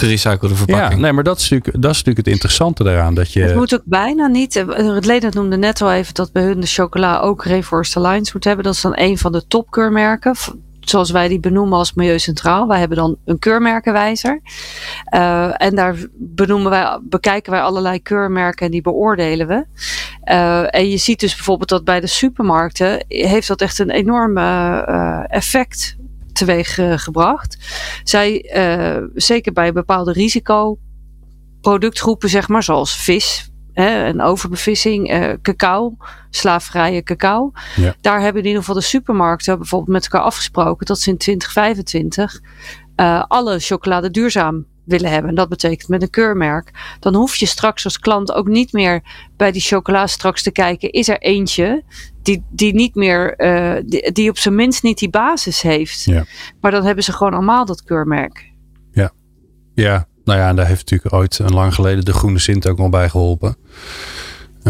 gerecyclede 0.00 0.54
verpakking. 0.54 0.92
Ja, 0.92 0.98
nee, 0.98 1.12
maar 1.12 1.24
dat 1.24 1.38
is, 1.38 1.48
natuurlijk, 1.48 1.82
dat 1.82 1.90
is 1.90 1.96
natuurlijk 1.96 2.26
het 2.26 2.34
interessante 2.34 2.84
daaraan. 2.84 3.14
Dat 3.14 3.32
je... 3.32 3.42
Het 3.42 3.54
moet 3.54 3.74
ook 3.74 3.84
bijna 3.84 4.26
niet. 4.26 4.56
Eh, 4.56 4.94
het 4.94 5.06
leden 5.06 5.30
noemde 5.34 5.56
net 5.56 5.82
al 5.82 5.92
even 5.92 6.14
dat 6.14 6.32
bij 6.32 6.42
hun 6.42 6.60
de 6.60 6.66
chocola 6.66 7.20
ook 7.20 7.44
Reforest 7.44 7.96
Alliance 7.96 8.30
moet 8.34 8.44
hebben. 8.44 8.64
Dat 8.64 8.74
is 8.74 8.80
dan 8.80 8.92
een 8.94 9.18
van 9.18 9.32
de 9.32 9.46
topkeurmerken. 9.46 10.34
Zoals 10.80 11.10
wij 11.10 11.28
die 11.28 11.40
benoemen 11.40 11.78
als 11.78 11.94
Milieucentraal. 11.94 12.66
Wij 12.66 12.78
hebben 12.78 12.96
dan 12.96 13.16
een 13.24 13.38
keurmerkenwijzer. 13.38 14.40
Uh, 15.14 15.62
en 15.62 15.74
daar 15.74 15.96
benoemen 16.14 16.70
wij, 16.70 16.98
bekijken 17.02 17.52
wij 17.52 17.60
allerlei 17.60 18.02
keurmerken 18.02 18.66
en 18.66 18.72
die 18.72 18.82
beoordelen 18.82 19.46
we. 19.46 19.64
Uh, 20.24 20.74
en 20.74 20.88
je 20.88 20.96
ziet 20.96 21.20
dus 21.20 21.34
bijvoorbeeld 21.34 21.68
dat 21.68 21.84
bij 21.84 22.00
de 22.00 22.06
supermarkten 22.06 23.04
heeft 23.08 23.48
dat 23.48 23.60
echt 23.60 23.78
een 23.78 23.90
enorm 23.90 24.38
uh, 24.38 25.24
effect 25.28 25.96
teweeg 26.40 26.78
uh, 26.78 26.98
gebracht. 26.98 27.56
Zij, 28.04 28.52
uh, 28.56 28.96
zeker 29.14 29.52
bij 29.52 29.72
bepaalde 29.72 30.12
risicoproductgroepen, 30.12 32.28
zeg 32.28 32.48
maar, 32.48 32.62
zoals 32.62 32.96
vis 32.96 33.50
hè, 33.72 34.04
en 34.04 34.22
overbevissing, 34.22 35.12
uh, 35.12 35.32
cacao, 35.42 35.96
slaafvrije 36.30 37.02
cacao. 37.02 37.52
Ja. 37.76 37.94
Daar 38.00 38.20
hebben 38.20 38.42
in 38.42 38.46
ieder 38.46 38.60
geval 38.60 38.80
de 38.80 38.86
supermarkten 38.86 39.58
bijvoorbeeld 39.58 39.92
met 39.92 40.04
elkaar 40.04 40.22
afgesproken 40.22 40.86
dat 40.86 41.00
ze 41.00 41.10
in 41.10 41.18
2025 41.18 42.40
alle 43.28 43.58
chocolade 43.58 44.10
duurzaam 44.10 44.66
willen 44.84 45.10
hebben. 45.10 45.30
En 45.30 45.36
dat 45.36 45.48
betekent 45.48 45.88
met 45.88 46.02
een 46.02 46.10
keurmerk. 46.10 46.96
Dan 47.00 47.14
hoef 47.14 47.36
je 47.36 47.46
straks 47.46 47.84
als 47.84 47.98
klant 47.98 48.32
ook 48.32 48.46
niet 48.46 48.72
meer 48.72 49.02
bij 49.36 49.52
die 49.52 49.60
chocola 49.60 50.06
straks 50.06 50.42
te 50.42 50.50
kijken. 50.50 50.90
Is 50.90 51.08
er 51.08 51.18
eentje 51.18 51.84
die, 52.22 52.44
die 52.50 52.74
niet 52.74 52.94
meer, 52.94 53.34
uh, 53.40 53.82
die, 53.86 54.12
die, 54.12 54.30
op 54.30 54.38
zijn 54.38 54.54
minst 54.54 54.82
niet 54.82 54.98
die 54.98 55.10
basis 55.10 55.62
heeft. 55.62 56.04
Ja. 56.04 56.24
Maar 56.60 56.70
dan 56.70 56.84
hebben 56.84 57.04
ze 57.04 57.12
gewoon 57.12 57.32
allemaal 57.32 57.64
dat 57.64 57.82
keurmerk. 57.82 58.52
Ja, 58.92 59.12
ja. 59.74 60.08
Nou 60.24 60.38
ja, 60.38 60.48
en 60.48 60.56
daar 60.56 60.66
heeft 60.66 60.90
natuurlijk 60.90 61.14
ooit 61.14 61.38
een 61.38 61.54
lang 61.54 61.74
geleden 61.74 62.04
de 62.04 62.12
Groene 62.12 62.38
Sint 62.38 62.68
ook 62.68 62.78
nog 62.78 62.90
bij 62.90 63.08
geholpen. 63.08 63.56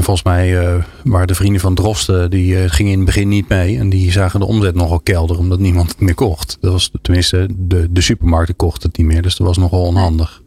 En 0.00 0.06
volgens 0.06 0.26
mij 0.26 0.62
uh, 0.62 0.84
waren 1.04 1.26
de 1.26 1.34
vrienden 1.34 1.60
van 1.60 1.74
Drosten, 1.74 2.30
die 2.30 2.54
uh, 2.54 2.64
gingen 2.66 2.92
in 2.92 2.98
het 2.98 3.06
begin 3.06 3.28
niet 3.28 3.48
mee. 3.48 3.78
En 3.78 3.90
die 3.90 4.12
zagen 4.12 4.40
de 4.40 4.46
omzet 4.46 4.74
nogal 4.74 5.00
kelder, 5.00 5.38
omdat 5.38 5.58
niemand 5.58 5.88
het 5.88 6.00
meer 6.00 6.14
kocht. 6.14 6.56
Dat 6.60 6.72
was 6.72 6.90
tenminste, 7.02 7.48
de, 7.58 7.86
de 7.90 8.00
supermarkten 8.00 8.56
kochten 8.56 8.88
het 8.88 8.98
niet 8.98 9.06
meer. 9.06 9.22
Dus 9.22 9.36
dat 9.36 9.46
was 9.46 9.56
nogal 9.56 9.82
onhandig. 9.82 10.42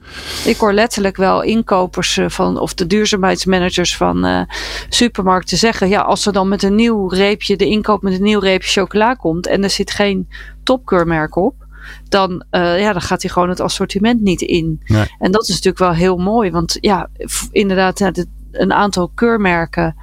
Ik 0.45 0.57
hoor 0.57 0.73
letterlijk 0.73 1.17
wel 1.17 1.41
inkopers 1.41 2.17
eh, 2.17 2.29
van, 2.29 2.59
of 2.59 2.73
de 2.73 2.87
duurzaamheidsmanagers 2.87 3.97
van 3.97 4.25
uh, 4.25 4.41
supermarkten 4.89 5.57
zeggen. 5.57 5.89
Ja, 5.89 6.01
als 6.01 6.25
er 6.25 6.33
dan 6.33 6.47
met 6.47 6.63
een 6.63 6.75
nieuw 6.75 7.07
reepje, 7.07 7.55
de 7.55 7.67
inkoop 7.67 8.01
met 8.01 8.13
een 8.13 8.23
nieuw 8.23 8.39
reepje 8.39 8.69
chocola 8.69 9.13
komt. 9.13 9.47
En 9.47 9.63
er 9.63 9.69
zit 9.69 9.91
geen 9.91 10.29
topkeurmerk 10.63 11.35
op 11.35 11.55
dan, 12.09 12.43
uh, 12.51 12.79
ja, 12.79 12.91
dan 12.91 13.01
gaat 13.01 13.21
hij 13.21 13.31
gewoon 13.31 13.49
het 13.49 13.59
assortiment 13.59 14.21
niet 14.21 14.41
in. 14.41 14.81
Nee. 14.85 15.05
En 15.19 15.31
dat 15.31 15.43
is 15.43 15.49
natuurlijk 15.49 15.77
wel 15.77 15.93
heel 15.93 16.17
mooi. 16.17 16.51
Want 16.51 16.77
ja, 16.81 17.09
inderdaad, 17.51 17.97
de, 17.97 18.27
een 18.53 18.73
aantal 18.73 19.11
keurmerken. 19.15 19.95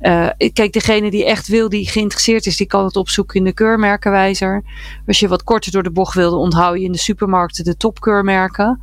Uh, 0.00 0.28
kijk, 0.52 0.72
degene 0.72 1.10
die 1.10 1.24
echt 1.24 1.48
wil, 1.48 1.68
die 1.68 1.88
geïnteresseerd 1.88 2.46
is, 2.46 2.56
die 2.56 2.66
kan 2.66 2.84
het 2.84 2.96
opzoeken 2.96 3.36
in 3.36 3.44
de 3.44 3.52
keurmerkenwijzer. 3.52 4.62
Als 5.06 5.20
je 5.20 5.28
wat 5.28 5.44
korter 5.44 5.72
door 5.72 5.82
de 5.82 5.90
bocht 5.90 6.14
wilde, 6.14 6.36
onthoud 6.36 6.78
je 6.78 6.84
in 6.84 6.92
de 6.92 6.98
supermarkten 6.98 7.64
de 7.64 7.76
topkeurmerken. 7.76 8.80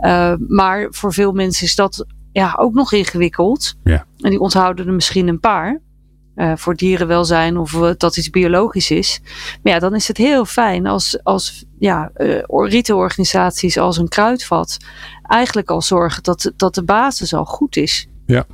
Uh, 0.00 0.32
maar 0.48 0.86
voor 0.90 1.12
veel 1.12 1.32
mensen 1.32 1.66
is 1.66 1.74
dat 1.74 2.06
ja, 2.32 2.54
ook 2.58 2.74
nog 2.74 2.92
ingewikkeld. 2.92 3.74
Ja. 3.84 4.06
En 4.18 4.30
die 4.30 4.40
onthouden 4.40 4.86
er 4.86 4.92
misschien 4.92 5.28
een 5.28 5.40
paar. 5.40 5.80
Uh, 6.36 6.52
voor 6.56 6.74
dierenwelzijn 6.74 7.56
of 7.56 7.70
dat 7.96 8.16
iets 8.16 8.30
biologisch 8.30 8.90
is. 8.90 9.20
Maar 9.62 9.72
ja, 9.72 9.78
dan 9.78 9.94
is 9.94 10.08
het 10.08 10.16
heel 10.16 10.44
fijn 10.44 10.86
als, 10.86 11.20
als 11.22 11.64
ja, 11.78 12.10
uh, 12.16 12.42
retailorganisaties 12.48 13.78
als 13.78 13.96
een 13.96 14.08
kruidvat 14.08 14.78
eigenlijk 15.22 15.70
al 15.70 15.82
zorgen 15.82 16.22
dat, 16.22 16.52
dat 16.56 16.74
de 16.74 16.84
basis 16.84 17.34
al 17.34 17.44
goed 17.44 17.76
is. 17.76 18.06
Ja, 18.26 18.46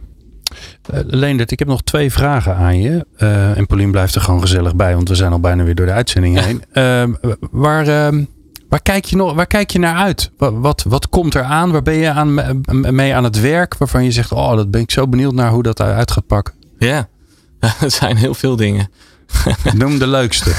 uh, 0.94 1.00
Leendert, 1.07 1.50
ik 1.50 1.59
heb 1.59 1.68
nog 1.68 1.82
twee 1.82 2.12
vragen 2.12 2.57
aan 2.57 2.80
je. 2.80 3.07
Uh, 3.18 3.57
en 3.57 3.66
Paulien 3.66 3.90
blijft 3.90 4.14
er 4.14 4.20
gewoon 4.20 4.40
gezellig 4.40 4.76
bij, 4.76 4.94
want 4.94 5.09
we 5.09 5.14
zijn 5.14 5.32
al 5.32 5.40
bijna 5.40 5.64
weer 5.64 5.74
door 5.74 5.86
de 5.86 5.92
uitzending 5.92 6.40
heen. 6.40 6.62
Uh, 6.72 7.36
waar, 7.50 7.86
ehm, 7.88 8.24
waar, 8.68 8.82
kijk 8.82 9.05
je 9.05 9.16
nog, 9.16 9.34
waar 9.34 9.46
kijk 9.46 9.70
je 9.70 9.78
naar 9.78 9.96
uit? 9.96 10.30
Wat, 10.36 10.53
wat, 10.57 10.82
wat 10.88 11.09
komt 11.09 11.34
er 11.34 11.42
aan? 11.42 11.70
Waar 11.70 11.82
ben 11.82 11.94
je 11.94 12.11
aan, 12.11 12.62
mee 12.94 13.14
aan 13.14 13.24
het 13.24 13.40
werk? 13.40 13.76
Waarvan 13.78 14.05
je 14.05 14.12
zegt, 14.12 14.32
oh, 14.32 14.57
dat 14.57 14.70
ben 14.70 14.80
ik 14.80 14.90
zo 14.90 15.09
benieuwd 15.09 15.34
naar 15.34 15.50
hoe 15.50 15.62
dat 15.62 15.80
uit 15.80 16.11
gaat 16.11 16.26
pakken. 16.26 16.55
Ja, 16.78 17.09
het 17.66 17.92
zijn 17.92 18.16
heel 18.16 18.34
veel 18.34 18.57
dingen. 18.57 18.90
Noem 19.74 19.98
de 19.98 20.07
leukste. 20.07 20.50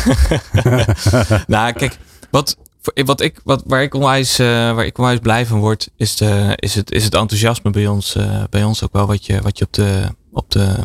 nou, 1.48 1.74
kijk, 1.74 1.98
wat, 2.32 2.58
wat 3.06 3.22
ik, 3.22 3.42
wat, 3.44 3.64
waar, 3.66 3.84
ik 3.84 3.94
onwijs, 3.94 4.40
uh, 4.40 4.48
waar 4.76 4.86
ik 4.86 5.22
blij 5.22 5.46
van 5.46 5.60
word, 5.60 5.90
is, 5.96 6.16
de, 6.16 6.54
is, 6.56 6.76
het, 6.76 6.92
is 6.92 7.04
het 7.04 7.14
enthousiasme 7.14 7.70
bij 7.70 7.88
ons, 7.88 8.16
uh, 8.16 8.44
bij 8.50 8.64
ons 8.64 8.84
ook 8.84 8.94
wel 8.94 9.08
wat 9.08 9.26
je, 9.26 9.42
wat 9.42 9.58
je 9.58 9.66
op, 9.66 9.74
de, 9.74 10.08
op, 10.32 10.52
de, 10.52 10.76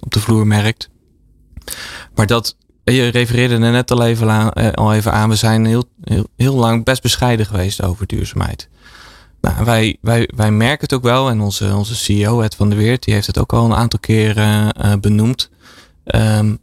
op 0.00 0.12
de 0.12 0.20
vloer 0.20 0.46
merkt. 0.46 0.90
Maar 2.14 2.26
dat, 2.26 2.56
je 2.84 3.08
refereerde 3.08 3.54
er 3.54 3.70
net 3.70 3.90
al 3.90 4.04
even 4.04 4.30
aan, 4.30 4.50
uh, 4.54 4.70
al 4.70 4.94
even 4.94 5.12
aan 5.12 5.28
we 5.28 5.36
zijn 5.36 5.64
heel, 5.64 5.84
heel, 6.36 6.54
lang 6.54 6.84
best 6.84 7.02
bescheiden 7.02 7.46
geweest 7.46 7.82
over 7.82 8.06
duurzaamheid. 8.06 8.68
Nou, 9.40 9.64
wij, 9.64 9.96
wij, 10.00 10.30
wij 10.36 10.50
merken 10.50 10.80
het 10.80 10.92
ook 10.92 11.02
wel 11.02 11.30
en 11.30 11.40
onze, 11.40 11.74
onze 11.74 11.94
CEO, 11.94 12.40
Ed 12.40 12.54
van 12.54 12.68
der 12.68 12.78
Weert, 12.78 13.04
die 13.04 13.14
heeft 13.14 13.26
het 13.26 13.38
ook 13.38 13.52
al 13.52 13.64
een 13.64 13.74
aantal 13.74 13.98
keren 13.98 14.72
benoemd. 15.00 15.50
Um, 16.04 16.58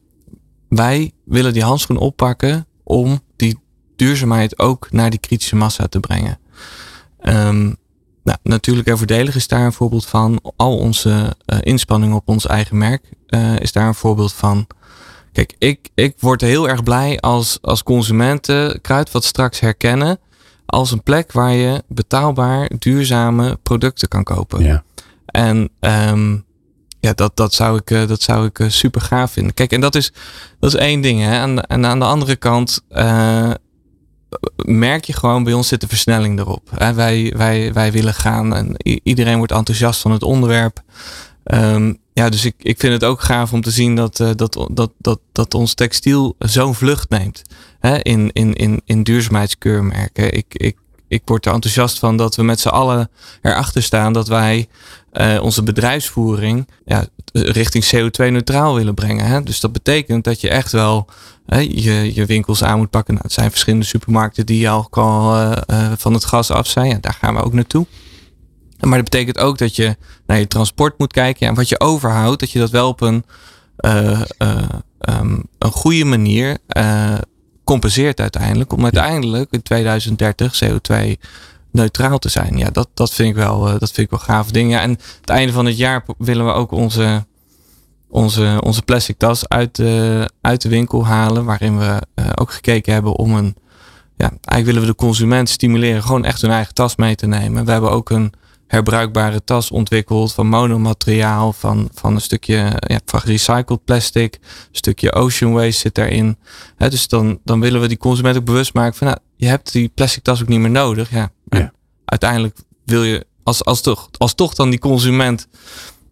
wij 0.69 1.11
willen 1.25 1.53
die 1.53 1.63
handschoen 1.63 1.97
oppakken 1.97 2.67
om 2.83 3.19
die 3.35 3.59
duurzaamheid 4.05 4.59
ook 4.59 4.91
naar 4.91 5.09
die 5.09 5.19
kritische 5.19 5.55
massa 5.55 5.87
te 5.87 5.99
brengen. 5.99 6.39
Um, 7.21 7.75
nou, 8.23 8.37
natuurlijk 8.43 8.87
en 8.87 8.97
voordelig 8.97 9.35
is 9.35 9.47
daar 9.47 9.65
een 9.65 9.73
voorbeeld 9.73 10.05
van. 10.05 10.39
Al 10.55 10.77
onze 10.77 11.35
uh, 11.45 11.57
inspanningen 11.61 12.15
op 12.15 12.27
ons 12.27 12.45
eigen 12.47 12.77
merk 12.77 13.09
uh, 13.29 13.59
is 13.59 13.71
daar 13.71 13.87
een 13.87 13.95
voorbeeld 13.95 14.33
van. 14.33 14.67
Kijk, 15.31 15.55
ik, 15.57 15.89
ik 15.93 16.15
word 16.19 16.41
heel 16.41 16.69
erg 16.69 16.83
blij 16.83 17.19
als, 17.19 17.57
als 17.61 17.83
consumenten 17.83 18.81
Kruidvat 18.81 19.23
straks 19.23 19.59
herkennen 19.59 20.19
als 20.65 20.91
een 20.91 21.03
plek 21.03 21.31
waar 21.31 21.53
je 21.53 21.83
betaalbaar 21.87 22.71
duurzame 22.79 23.59
producten 23.63 24.07
kan 24.07 24.23
kopen. 24.23 24.63
Ja. 24.63 24.83
En 25.25 25.69
um, 25.79 26.45
ja, 26.99 27.13
dat, 27.13 27.35
dat 27.35 27.53
zou 27.53 27.77
ik, 27.77 27.91
uh, 27.91 28.07
dat 28.07 28.21
zou 28.21 28.45
ik 28.45 28.65
super 28.67 29.01
gaaf 29.01 29.31
vinden. 29.31 29.53
Kijk, 29.53 29.71
en 29.71 29.81
dat 29.81 29.95
is, 29.95 30.13
dat 30.59 30.73
is 30.73 30.79
één 30.79 31.01
ding. 31.01 31.21
Hè? 31.21 31.41
En, 31.41 31.61
en 31.67 31.85
aan 31.85 31.99
de 31.99 32.05
andere 32.05 32.35
kant 32.35 32.81
merk 34.55 35.05
je 35.05 35.13
gewoon, 35.13 35.43
bij 35.43 35.53
ons 35.53 35.67
zit 35.67 35.81
de 35.81 35.87
versnelling 35.87 36.39
erop. 36.39 36.69
Wij, 36.95 37.33
wij, 37.37 37.73
wij 37.73 37.91
willen 37.91 38.13
gaan 38.13 38.55
en 38.55 38.75
iedereen 39.03 39.37
wordt 39.37 39.51
enthousiast 39.51 40.01
van 40.01 40.11
het 40.11 40.23
onderwerp. 40.23 40.81
Um, 41.43 41.97
ja, 42.13 42.29
dus 42.29 42.45
ik, 42.45 42.55
ik 42.57 42.79
vind 42.79 42.93
het 42.93 43.03
ook 43.03 43.21
gaaf 43.21 43.53
om 43.53 43.61
te 43.61 43.71
zien 43.71 43.95
dat, 43.95 44.19
uh, 44.19 44.29
dat, 44.35 44.67
dat, 44.71 44.91
dat, 44.97 45.19
dat 45.31 45.53
ons 45.53 45.73
textiel 45.73 46.35
zo'n 46.39 46.75
vlucht 46.75 47.09
neemt 47.09 47.41
hè, 47.79 47.97
in, 48.01 48.29
in, 48.33 48.53
in, 48.53 48.81
in 48.85 49.03
duurzaamheidskeurmerken. 49.03 50.33
Ik, 50.33 50.45
ik, 50.49 50.77
ik 51.14 51.22
word 51.26 51.45
er 51.45 51.53
enthousiast 51.53 51.99
van 51.99 52.18
dat 52.18 52.36
we 52.36 52.43
met 52.43 52.59
z'n 52.59 52.68
allen 52.68 53.09
erachter 53.41 53.84
staan 53.84 54.14
dat 54.14 54.28
wij 54.28 54.68
uh, 55.14 55.39
onze 55.41 55.64
bedrijfsvoering 55.64 56.68
ja, 56.86 57.05
richting 57.32 57.86
CO2-neutraal 57.86 58.76
willen 58.76 58.93
brengen. 58.93 59.26
Hè? 59.26 59.43
Dus 59.43 59.59
dat 59.59 59.72
betekent 59.72 60.24
dat 60.24 60.41
je 60.41 60.49
echt 60.49 60.72
wel 60.72 61.07
hè, 61.45 61.59
je, 61.59 62.16
je 62.16 62.26
winkels 62.26 62.64
aan 62.64 62.78
moet 62.78 62.89
pakken. 62.89 63.14
Nou, 63.14 63.26
het 63.26 63.36
zijn 63.36 63.49
verschillende 63.49 63.86
supermarkten 63.86 64.45
die 64.45 64.70
al 64.70 64.88
uh, 64.97 65.51
uh, 65.68 65.91
van 65.97 66.14
het 66.14 66.26
gas 66.26 66.51
af 66.51 66.68
zijn. 66.68 66.89
Ja, 66.89 66.97
daar 67.01 67.18
gaan 67.20 67.36
we 67.36 67.41
ook 67.41 67.53
naartoe. 67.53 67.86
Maar 68.80 69.01
dat 69.01 69.09
betekent 69.09 69.38
ook 69.38 69.57
dat 69.57 69.76
je 69.76 69.95
naar 70.26 70.39
je 70.39 70.47
transport 70.47 70.97
moet 70.97 71.14
kijken. 71.14 71.47
En 71.47 71.53
wat 71.53 71.70
je 71.70 71.80
overhoudt, 71.80 72.39
dat 72.39 72.51
je 72.51 72.59
dat 72.59 72.70
wel 72.70 72.88
op 72.88 73.01
een, 73.01 73.26
um, 74.99 75.43
een 75.57 75.72
goede 75.72 76.05
manier 76.05 76.57
compenseert 77.64 78.20
uiteindelijk. 78.20 78.74
Om 78.74 78.84
uiteindelijk 78.84 79.51
in 79.51 79.61
2030 79.61 80.64
CO2 80.64 80.95
neutraal 81.72 82.20
te 82.20 82.30
zijn. 82.30 82.57
Ja, 82.57 82.70
dat, 82.70 82.89
dat, 82.93 83.14
vind 83.14 83.30
ik 83.30 83.36
wel, 83.36 83.59
dat 83.59 83.91
vind 83.91 83.97
ik 83.97 84.09
wel 84.09 84.20
gaaf 84.20 84.51
ding. 84.51 84.72
Ja, 84.72 84.82
en 84.82 84.89
het 85.22 85.30
einde 85.30 85.53
van 85.53 85.66
het 85.66 85.78
jaar 85.78 86.05
willen 86.18 86.45
we 86.45 86.51
ook 86.51 86.72
onze, 86.72 87.26
onze, 88.09 88.59
onze 88.64 88.82
plastic 88.82 89.18
tas 89.18 89.47
uit 89.47 89.76
de, 89.76 90.30
uit 90.41 90.61
de 90.61 90.70
winkel 90.70 91.05
halen. 91.05 91.45
Waarin 91.45 91.78
we 91.78 92.01
ook 92.36 92.51
gekeken 92.51 92.93
hebben 92.93 93.16
om 93.16 93.34
een 93.34 93.55
ja, 94.18 94.30
eigenlijk 94.30 94.66
willen 94.66 94.82
we 94.82 94.88
de 94.88 94.95
consument 94.95 95.49
stimuleren 95.49 96.03
gewoon 96.03 96.26
echt 96.26 96.41
hun 96.41 96.51
eigen 96.51 96.74
tas 96.74 96.95
mee 96.95 97.16
te 97.16 97.28
nemen. 97.28 97.66
We 97.66 97.72
hebben 97.72 97.91
ook 97.91 98.09
een 98.09 98.34
herbruikbare 98.74 99.43
tas 99.43 99.71
ontwikkeld 99.71 100.34
van 100.34 100.47
monomateriaal, 100.47 101.53
van, 101.53 101.89
van 101.93 102.15
een 102.15 102.21
stukje 102.21 102.55
ja, 102.80 102.99
van 103.05 103.21
gerecycled 103.21 103.86
plastic, 103.86 104.34
een 104.34 104.67
stukje 104.71 105.13
ocean 105.13 105.53
waste 105.53 105.71
zit 105.71 105.95
daarin. 105.95 106.38
dus 106.78 107.07
dan, 107.07 107.39
dan 107.43 107.59
willen 107.59 107.82
we 107.82 107.88
die 107.88 107.97
consument 107.97 108.38
ook 108.38 108.45
bewust 108.45 108.74
maken 108.74 108.95
van, 108.95 109.07
nou, 109.07 109.19
je 109.36 109.47
hebt 109.47 109.71
die 109.71 109.89
plastic 109.89 110.24
tas 110.24 110.41
ook 110.41 110.47
niet 110.47 110.59
meer 110.59 110.69
nodig. 110.69 111.11
Ja. 111.11 111.32
Uiteindelijk 112.05 112.57
wil 112.86 113.03
je, 113.03 113.26
als, 113.43 113.65
als, 113.65 113.82
toch, 113.82 114.09
als 114.17 114.34
toch 114.34 114.53
dan 114.53 114.69
die 114.69 114.80
consument 114.80 115.47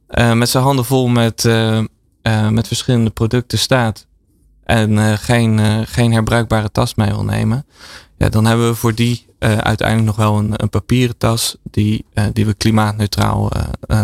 uh, 0.09 0.33
met 0.33 0.49
zijn 0.49 0.63
handen 0.63 0.85
vol 0.85 1.07
met, 1.07 1.43
uh, 1.43 1.83
uh, 2.23 2.49
met 2.49 2.67
verschillende 2.67 3.09
producten 3.09 3.59
staat, 3.59 4.07
en 4.63 4.91
uh, 4.91 5.13
geen, 5.13 5.57
uh, 5.57 5.77
geen 5.85 6.13
herbruikbare 6.13 6.71
tas 6.71 6.95
mee 6.95 7.09
wil 7.09 7.23
nemen, 7.23 7.65
ja, 8.17 8.29
dan 8.29 8.45
hebben 8.45 8.69
we 8.69 8.75
voor 8.75 8.95
die 8.95 9.25
uh, 9.39 9.57
uiteindelijk 9.57 10.07
nog 10.07 10.15
wel 10.15 10.37
een, 10.37 10.53
een 10.55 10.69
papieren 10.69 11.17
tas 11.17 11.55
die, 11.71 12.05
die 12.33 12.45
we 12.45 12.53
klimaatneutraal 12.53 13.51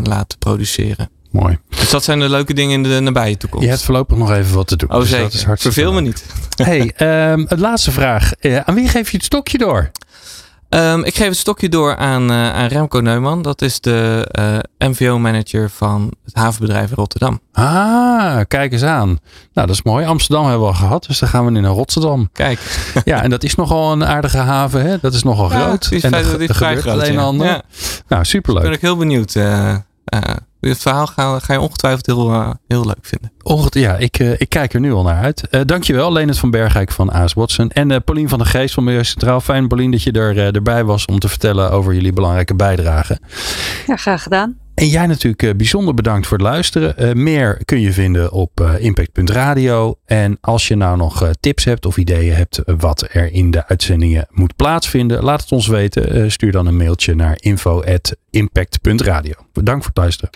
laten 0.04 0.38
produceren. 0.38 1.10
Mooi. 1.32 1.58
Dus 1.70 1.90
dat 1.90 2.04
zijn 2.04 2.20
de 2.20 2.30
leuke 2.30 2.54
dingen 2.54 2.74
in 2.74 2.84
de 2.84 3.00
nabije 3.00 3.38
toekomst. 3.38 3.66
Je 3.66 3.72
hebt 3.72 3.84
voorlopig 3.84 4.18
nog 4.18 4.32
even 4.32 4.56
wat 4.56 4.68
te 4.68 4.76
doen. 4.76 4.92
Oh 4.92 5.00
dus 5.00 5.10
zeker. 5.10 5.58
Verveel 5.58 5.94
me 5.94 6.02
niet. 6.02 6.26
Hey, 6.56 6.94
um, 7.32 7.46
het 7.50 7.60
laatste 7.60 7.92
vraag. 7.92 8.32
aan 8.64 8.76
wie 8.76 8.88
geef 8.88 9.12
je 9.12 9.18
het 9.18 9.26
stokje 9.26 9.58
door? 9.58 9.92
Um, 10.70 11.04
ik 11.04 11.16
geef 11.16 11.28
het 11.28 11.38
stokje 11.38 11.70
door 11.70 11.96
aan, 11.96 12.32
uh, 12.32 12.54
aan 12.54 12.68
Remco 12.68 13.00
Neumann. 13.00 13.42
Dat 13.42 13.62
is 13.62 13.80
de 13.82 14.30
uh, 14.80 14.90
MVO-manager 14.90 15.70
van 15.70 16.14
het 16.26 16.36
havenbedrijf 16.36 16.90
in 16.90 16.96
Rotterdam. 16.96 17.40
Ah, 17.52 18.40
kijk 18.48 18.72
eens 18.72 18.84
aan. 18.84 19.08
Nou, 19.54 19.68
dat 19.68 19.70
is 19.70 19.82
mooi. 19.82 20.06
Amsterdam 20.06 20.44
hebben 20.44 20.62
we 20.62 20.68
al 20.68 20.80
gehad, 20.80 21.06
dus 21.08 21.20
dan 21.20 21.30
gaan 21.30 21.46
we 21.46 21.52
nu 21.52 21.60
naar 21.60 21.72
Rotterdam. 21.72 22.30
Kijk. 22.34 22.60
ja, 23.06 23.24
en 23.24 23.30
dat 23.30 23.44
is 23.44 23.56
nogal 23.56 23.92
een 23.92 24.06
aardige 24.06 24.38
haven, 24.38 24.86
hè? 24.86 24.98
Dat 25.02 25.14
is 25.14 25.24
nogal 25.24 25.52
ja, 25.52 25.60
groot. 25.60 25.88
Is, 25.92 26.04
en 26.04 26.12
die 26.12 26.48
is 26.48 26.56
vrij 26.56 26.78
groot, 26.78 27.08
een 27.08 27.14
ja. 27.14 27.22
ander. 27.22 27.48
Ja. 27.48 27.62
Nou, 28.08 28.26
superleuk. 28.26 28.64
ben 28.64 28.72
ik 28.72 28.82
heel 28.82 28.98
benieuwd. 28.98 29.36
Uh, 29.36 29.76
dit 30.60 30.78
verhaal 30.78 31.08
ga, 31.08 31.40
ga, 31.40 31.54
je 31.54 31.60
ongetwijfeld 31.60 32.06
heel, 32.06 32.32
uh, 32.32 32.50
heel 32.68 32.86
leuk 32.86 32.98
vinden. 33.02 33.32
Onget 33.44 33.74
ja, 33.74 33.96
ik, 33.96 34.20
uh, 34.20 34.32
ik 34.38 34.50
kijk 34.50 34.74
er 34.74 34.80
nu 34.80 34.94
al 34.94 35.04
naar 35.04 35.24
uit. 35.24 35.44
Uh, 35.52 35.62
dankjewel, 35.66 36.14
Leonard 36.14 36.38
van 36.38 36.52
Bergijk 36.52 36.92
van 36.92 37.12
AS 37.12 37.34
Watson. 37.34 37.70
En 37.70 37.90
uh, 37.90 37.98
Paulien 38.06 38.30
van 38.30 38.38
der 38.38 38.48
Geest 38.48 38.74
van 38.74 38.84
Milieu 38.84 39.04
Centraal. 39.04 39.42
Fijn, 39.42 39.68
Paulien, 39.68 39.92
dat 39.92 40.04
je 40.04 40.12
er, 40.12 40.56
erbij 40.56 40.84
was 40.84 41.06
om 41.06 41.20
te 41.20 41.30
vertellen 41.30 41.72
over 41.72 41.94
jullie 41.94 42.14
belangrijke 42.14 42.56
bijdrage. 42.56 43.20
Ja, 43.88 43.96
graag 43.96 44.24
gedaan. 44.24 44.67
En 44.78 44.88
jij 44.88 45.06
natuurlijk 45.06 45.58
bijzonder 45.58 45.94
bedankt 45.94 46.28
voor 46.28 46.38
het 46.38 46.48
luisteren. 46.48 47.24
meer 47.24 47.62
kun 47.66 47.82
je 47.82 47.94
vinden 47.94 48.32
op 48.32 48.78
impact.radio. 48.80 49.96
En 50.06 50.38
als 50.42 50.68
je 50.68 50.76
nou 50.76 50.98
nog 50.98 51.32
tips 51.40 51.64
hebt 51.64 51.86
of 51.86 51.98
ideeën 51.98 52.36
hebt 52.36 52.62
wat 52.78 53.08
er 53.12 53.32
in 53.34 53.52
de 53.52 53.68
uitzendingen 53.68 54.28
moet 54.32 54.56
plaatsvinden, 54.56 55.24
laat 55.24 55.42
het 55.42 55.52
ons 55.52 55.68
weten. 55.68 56.32
stuur 56.32 56.52
dan 56.52 56.66
een 56.66 56.78
mailtje 56.78 57.16
naar 57.16 57.38
info.impact.radio. 57.40 59.34
Bedankt 59.54 59.86
voor 59.86 59.94
het 59.94 60.04
luisteren. 60.04 60.32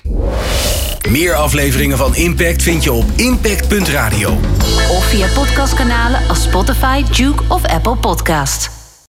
Meer 1.09 1.33
afleveringen 1.33 1.97
van 1.97 2.15
Impact 2.15 2.63
vind 2.63 2.83
je 2.83 2.91
op 2.91 3.05
impact.radio. 3.15 4.29
Of 4.91 5.05
via 5.09 5.27
podcastkanalen 5.33 6.27
als 6.27 6.43
Spotify, 6.43 7.03
Duke 7.03 7.43
of 7.47 7.65
Apple 7.65 7.95
Podcast. 7.95 8.80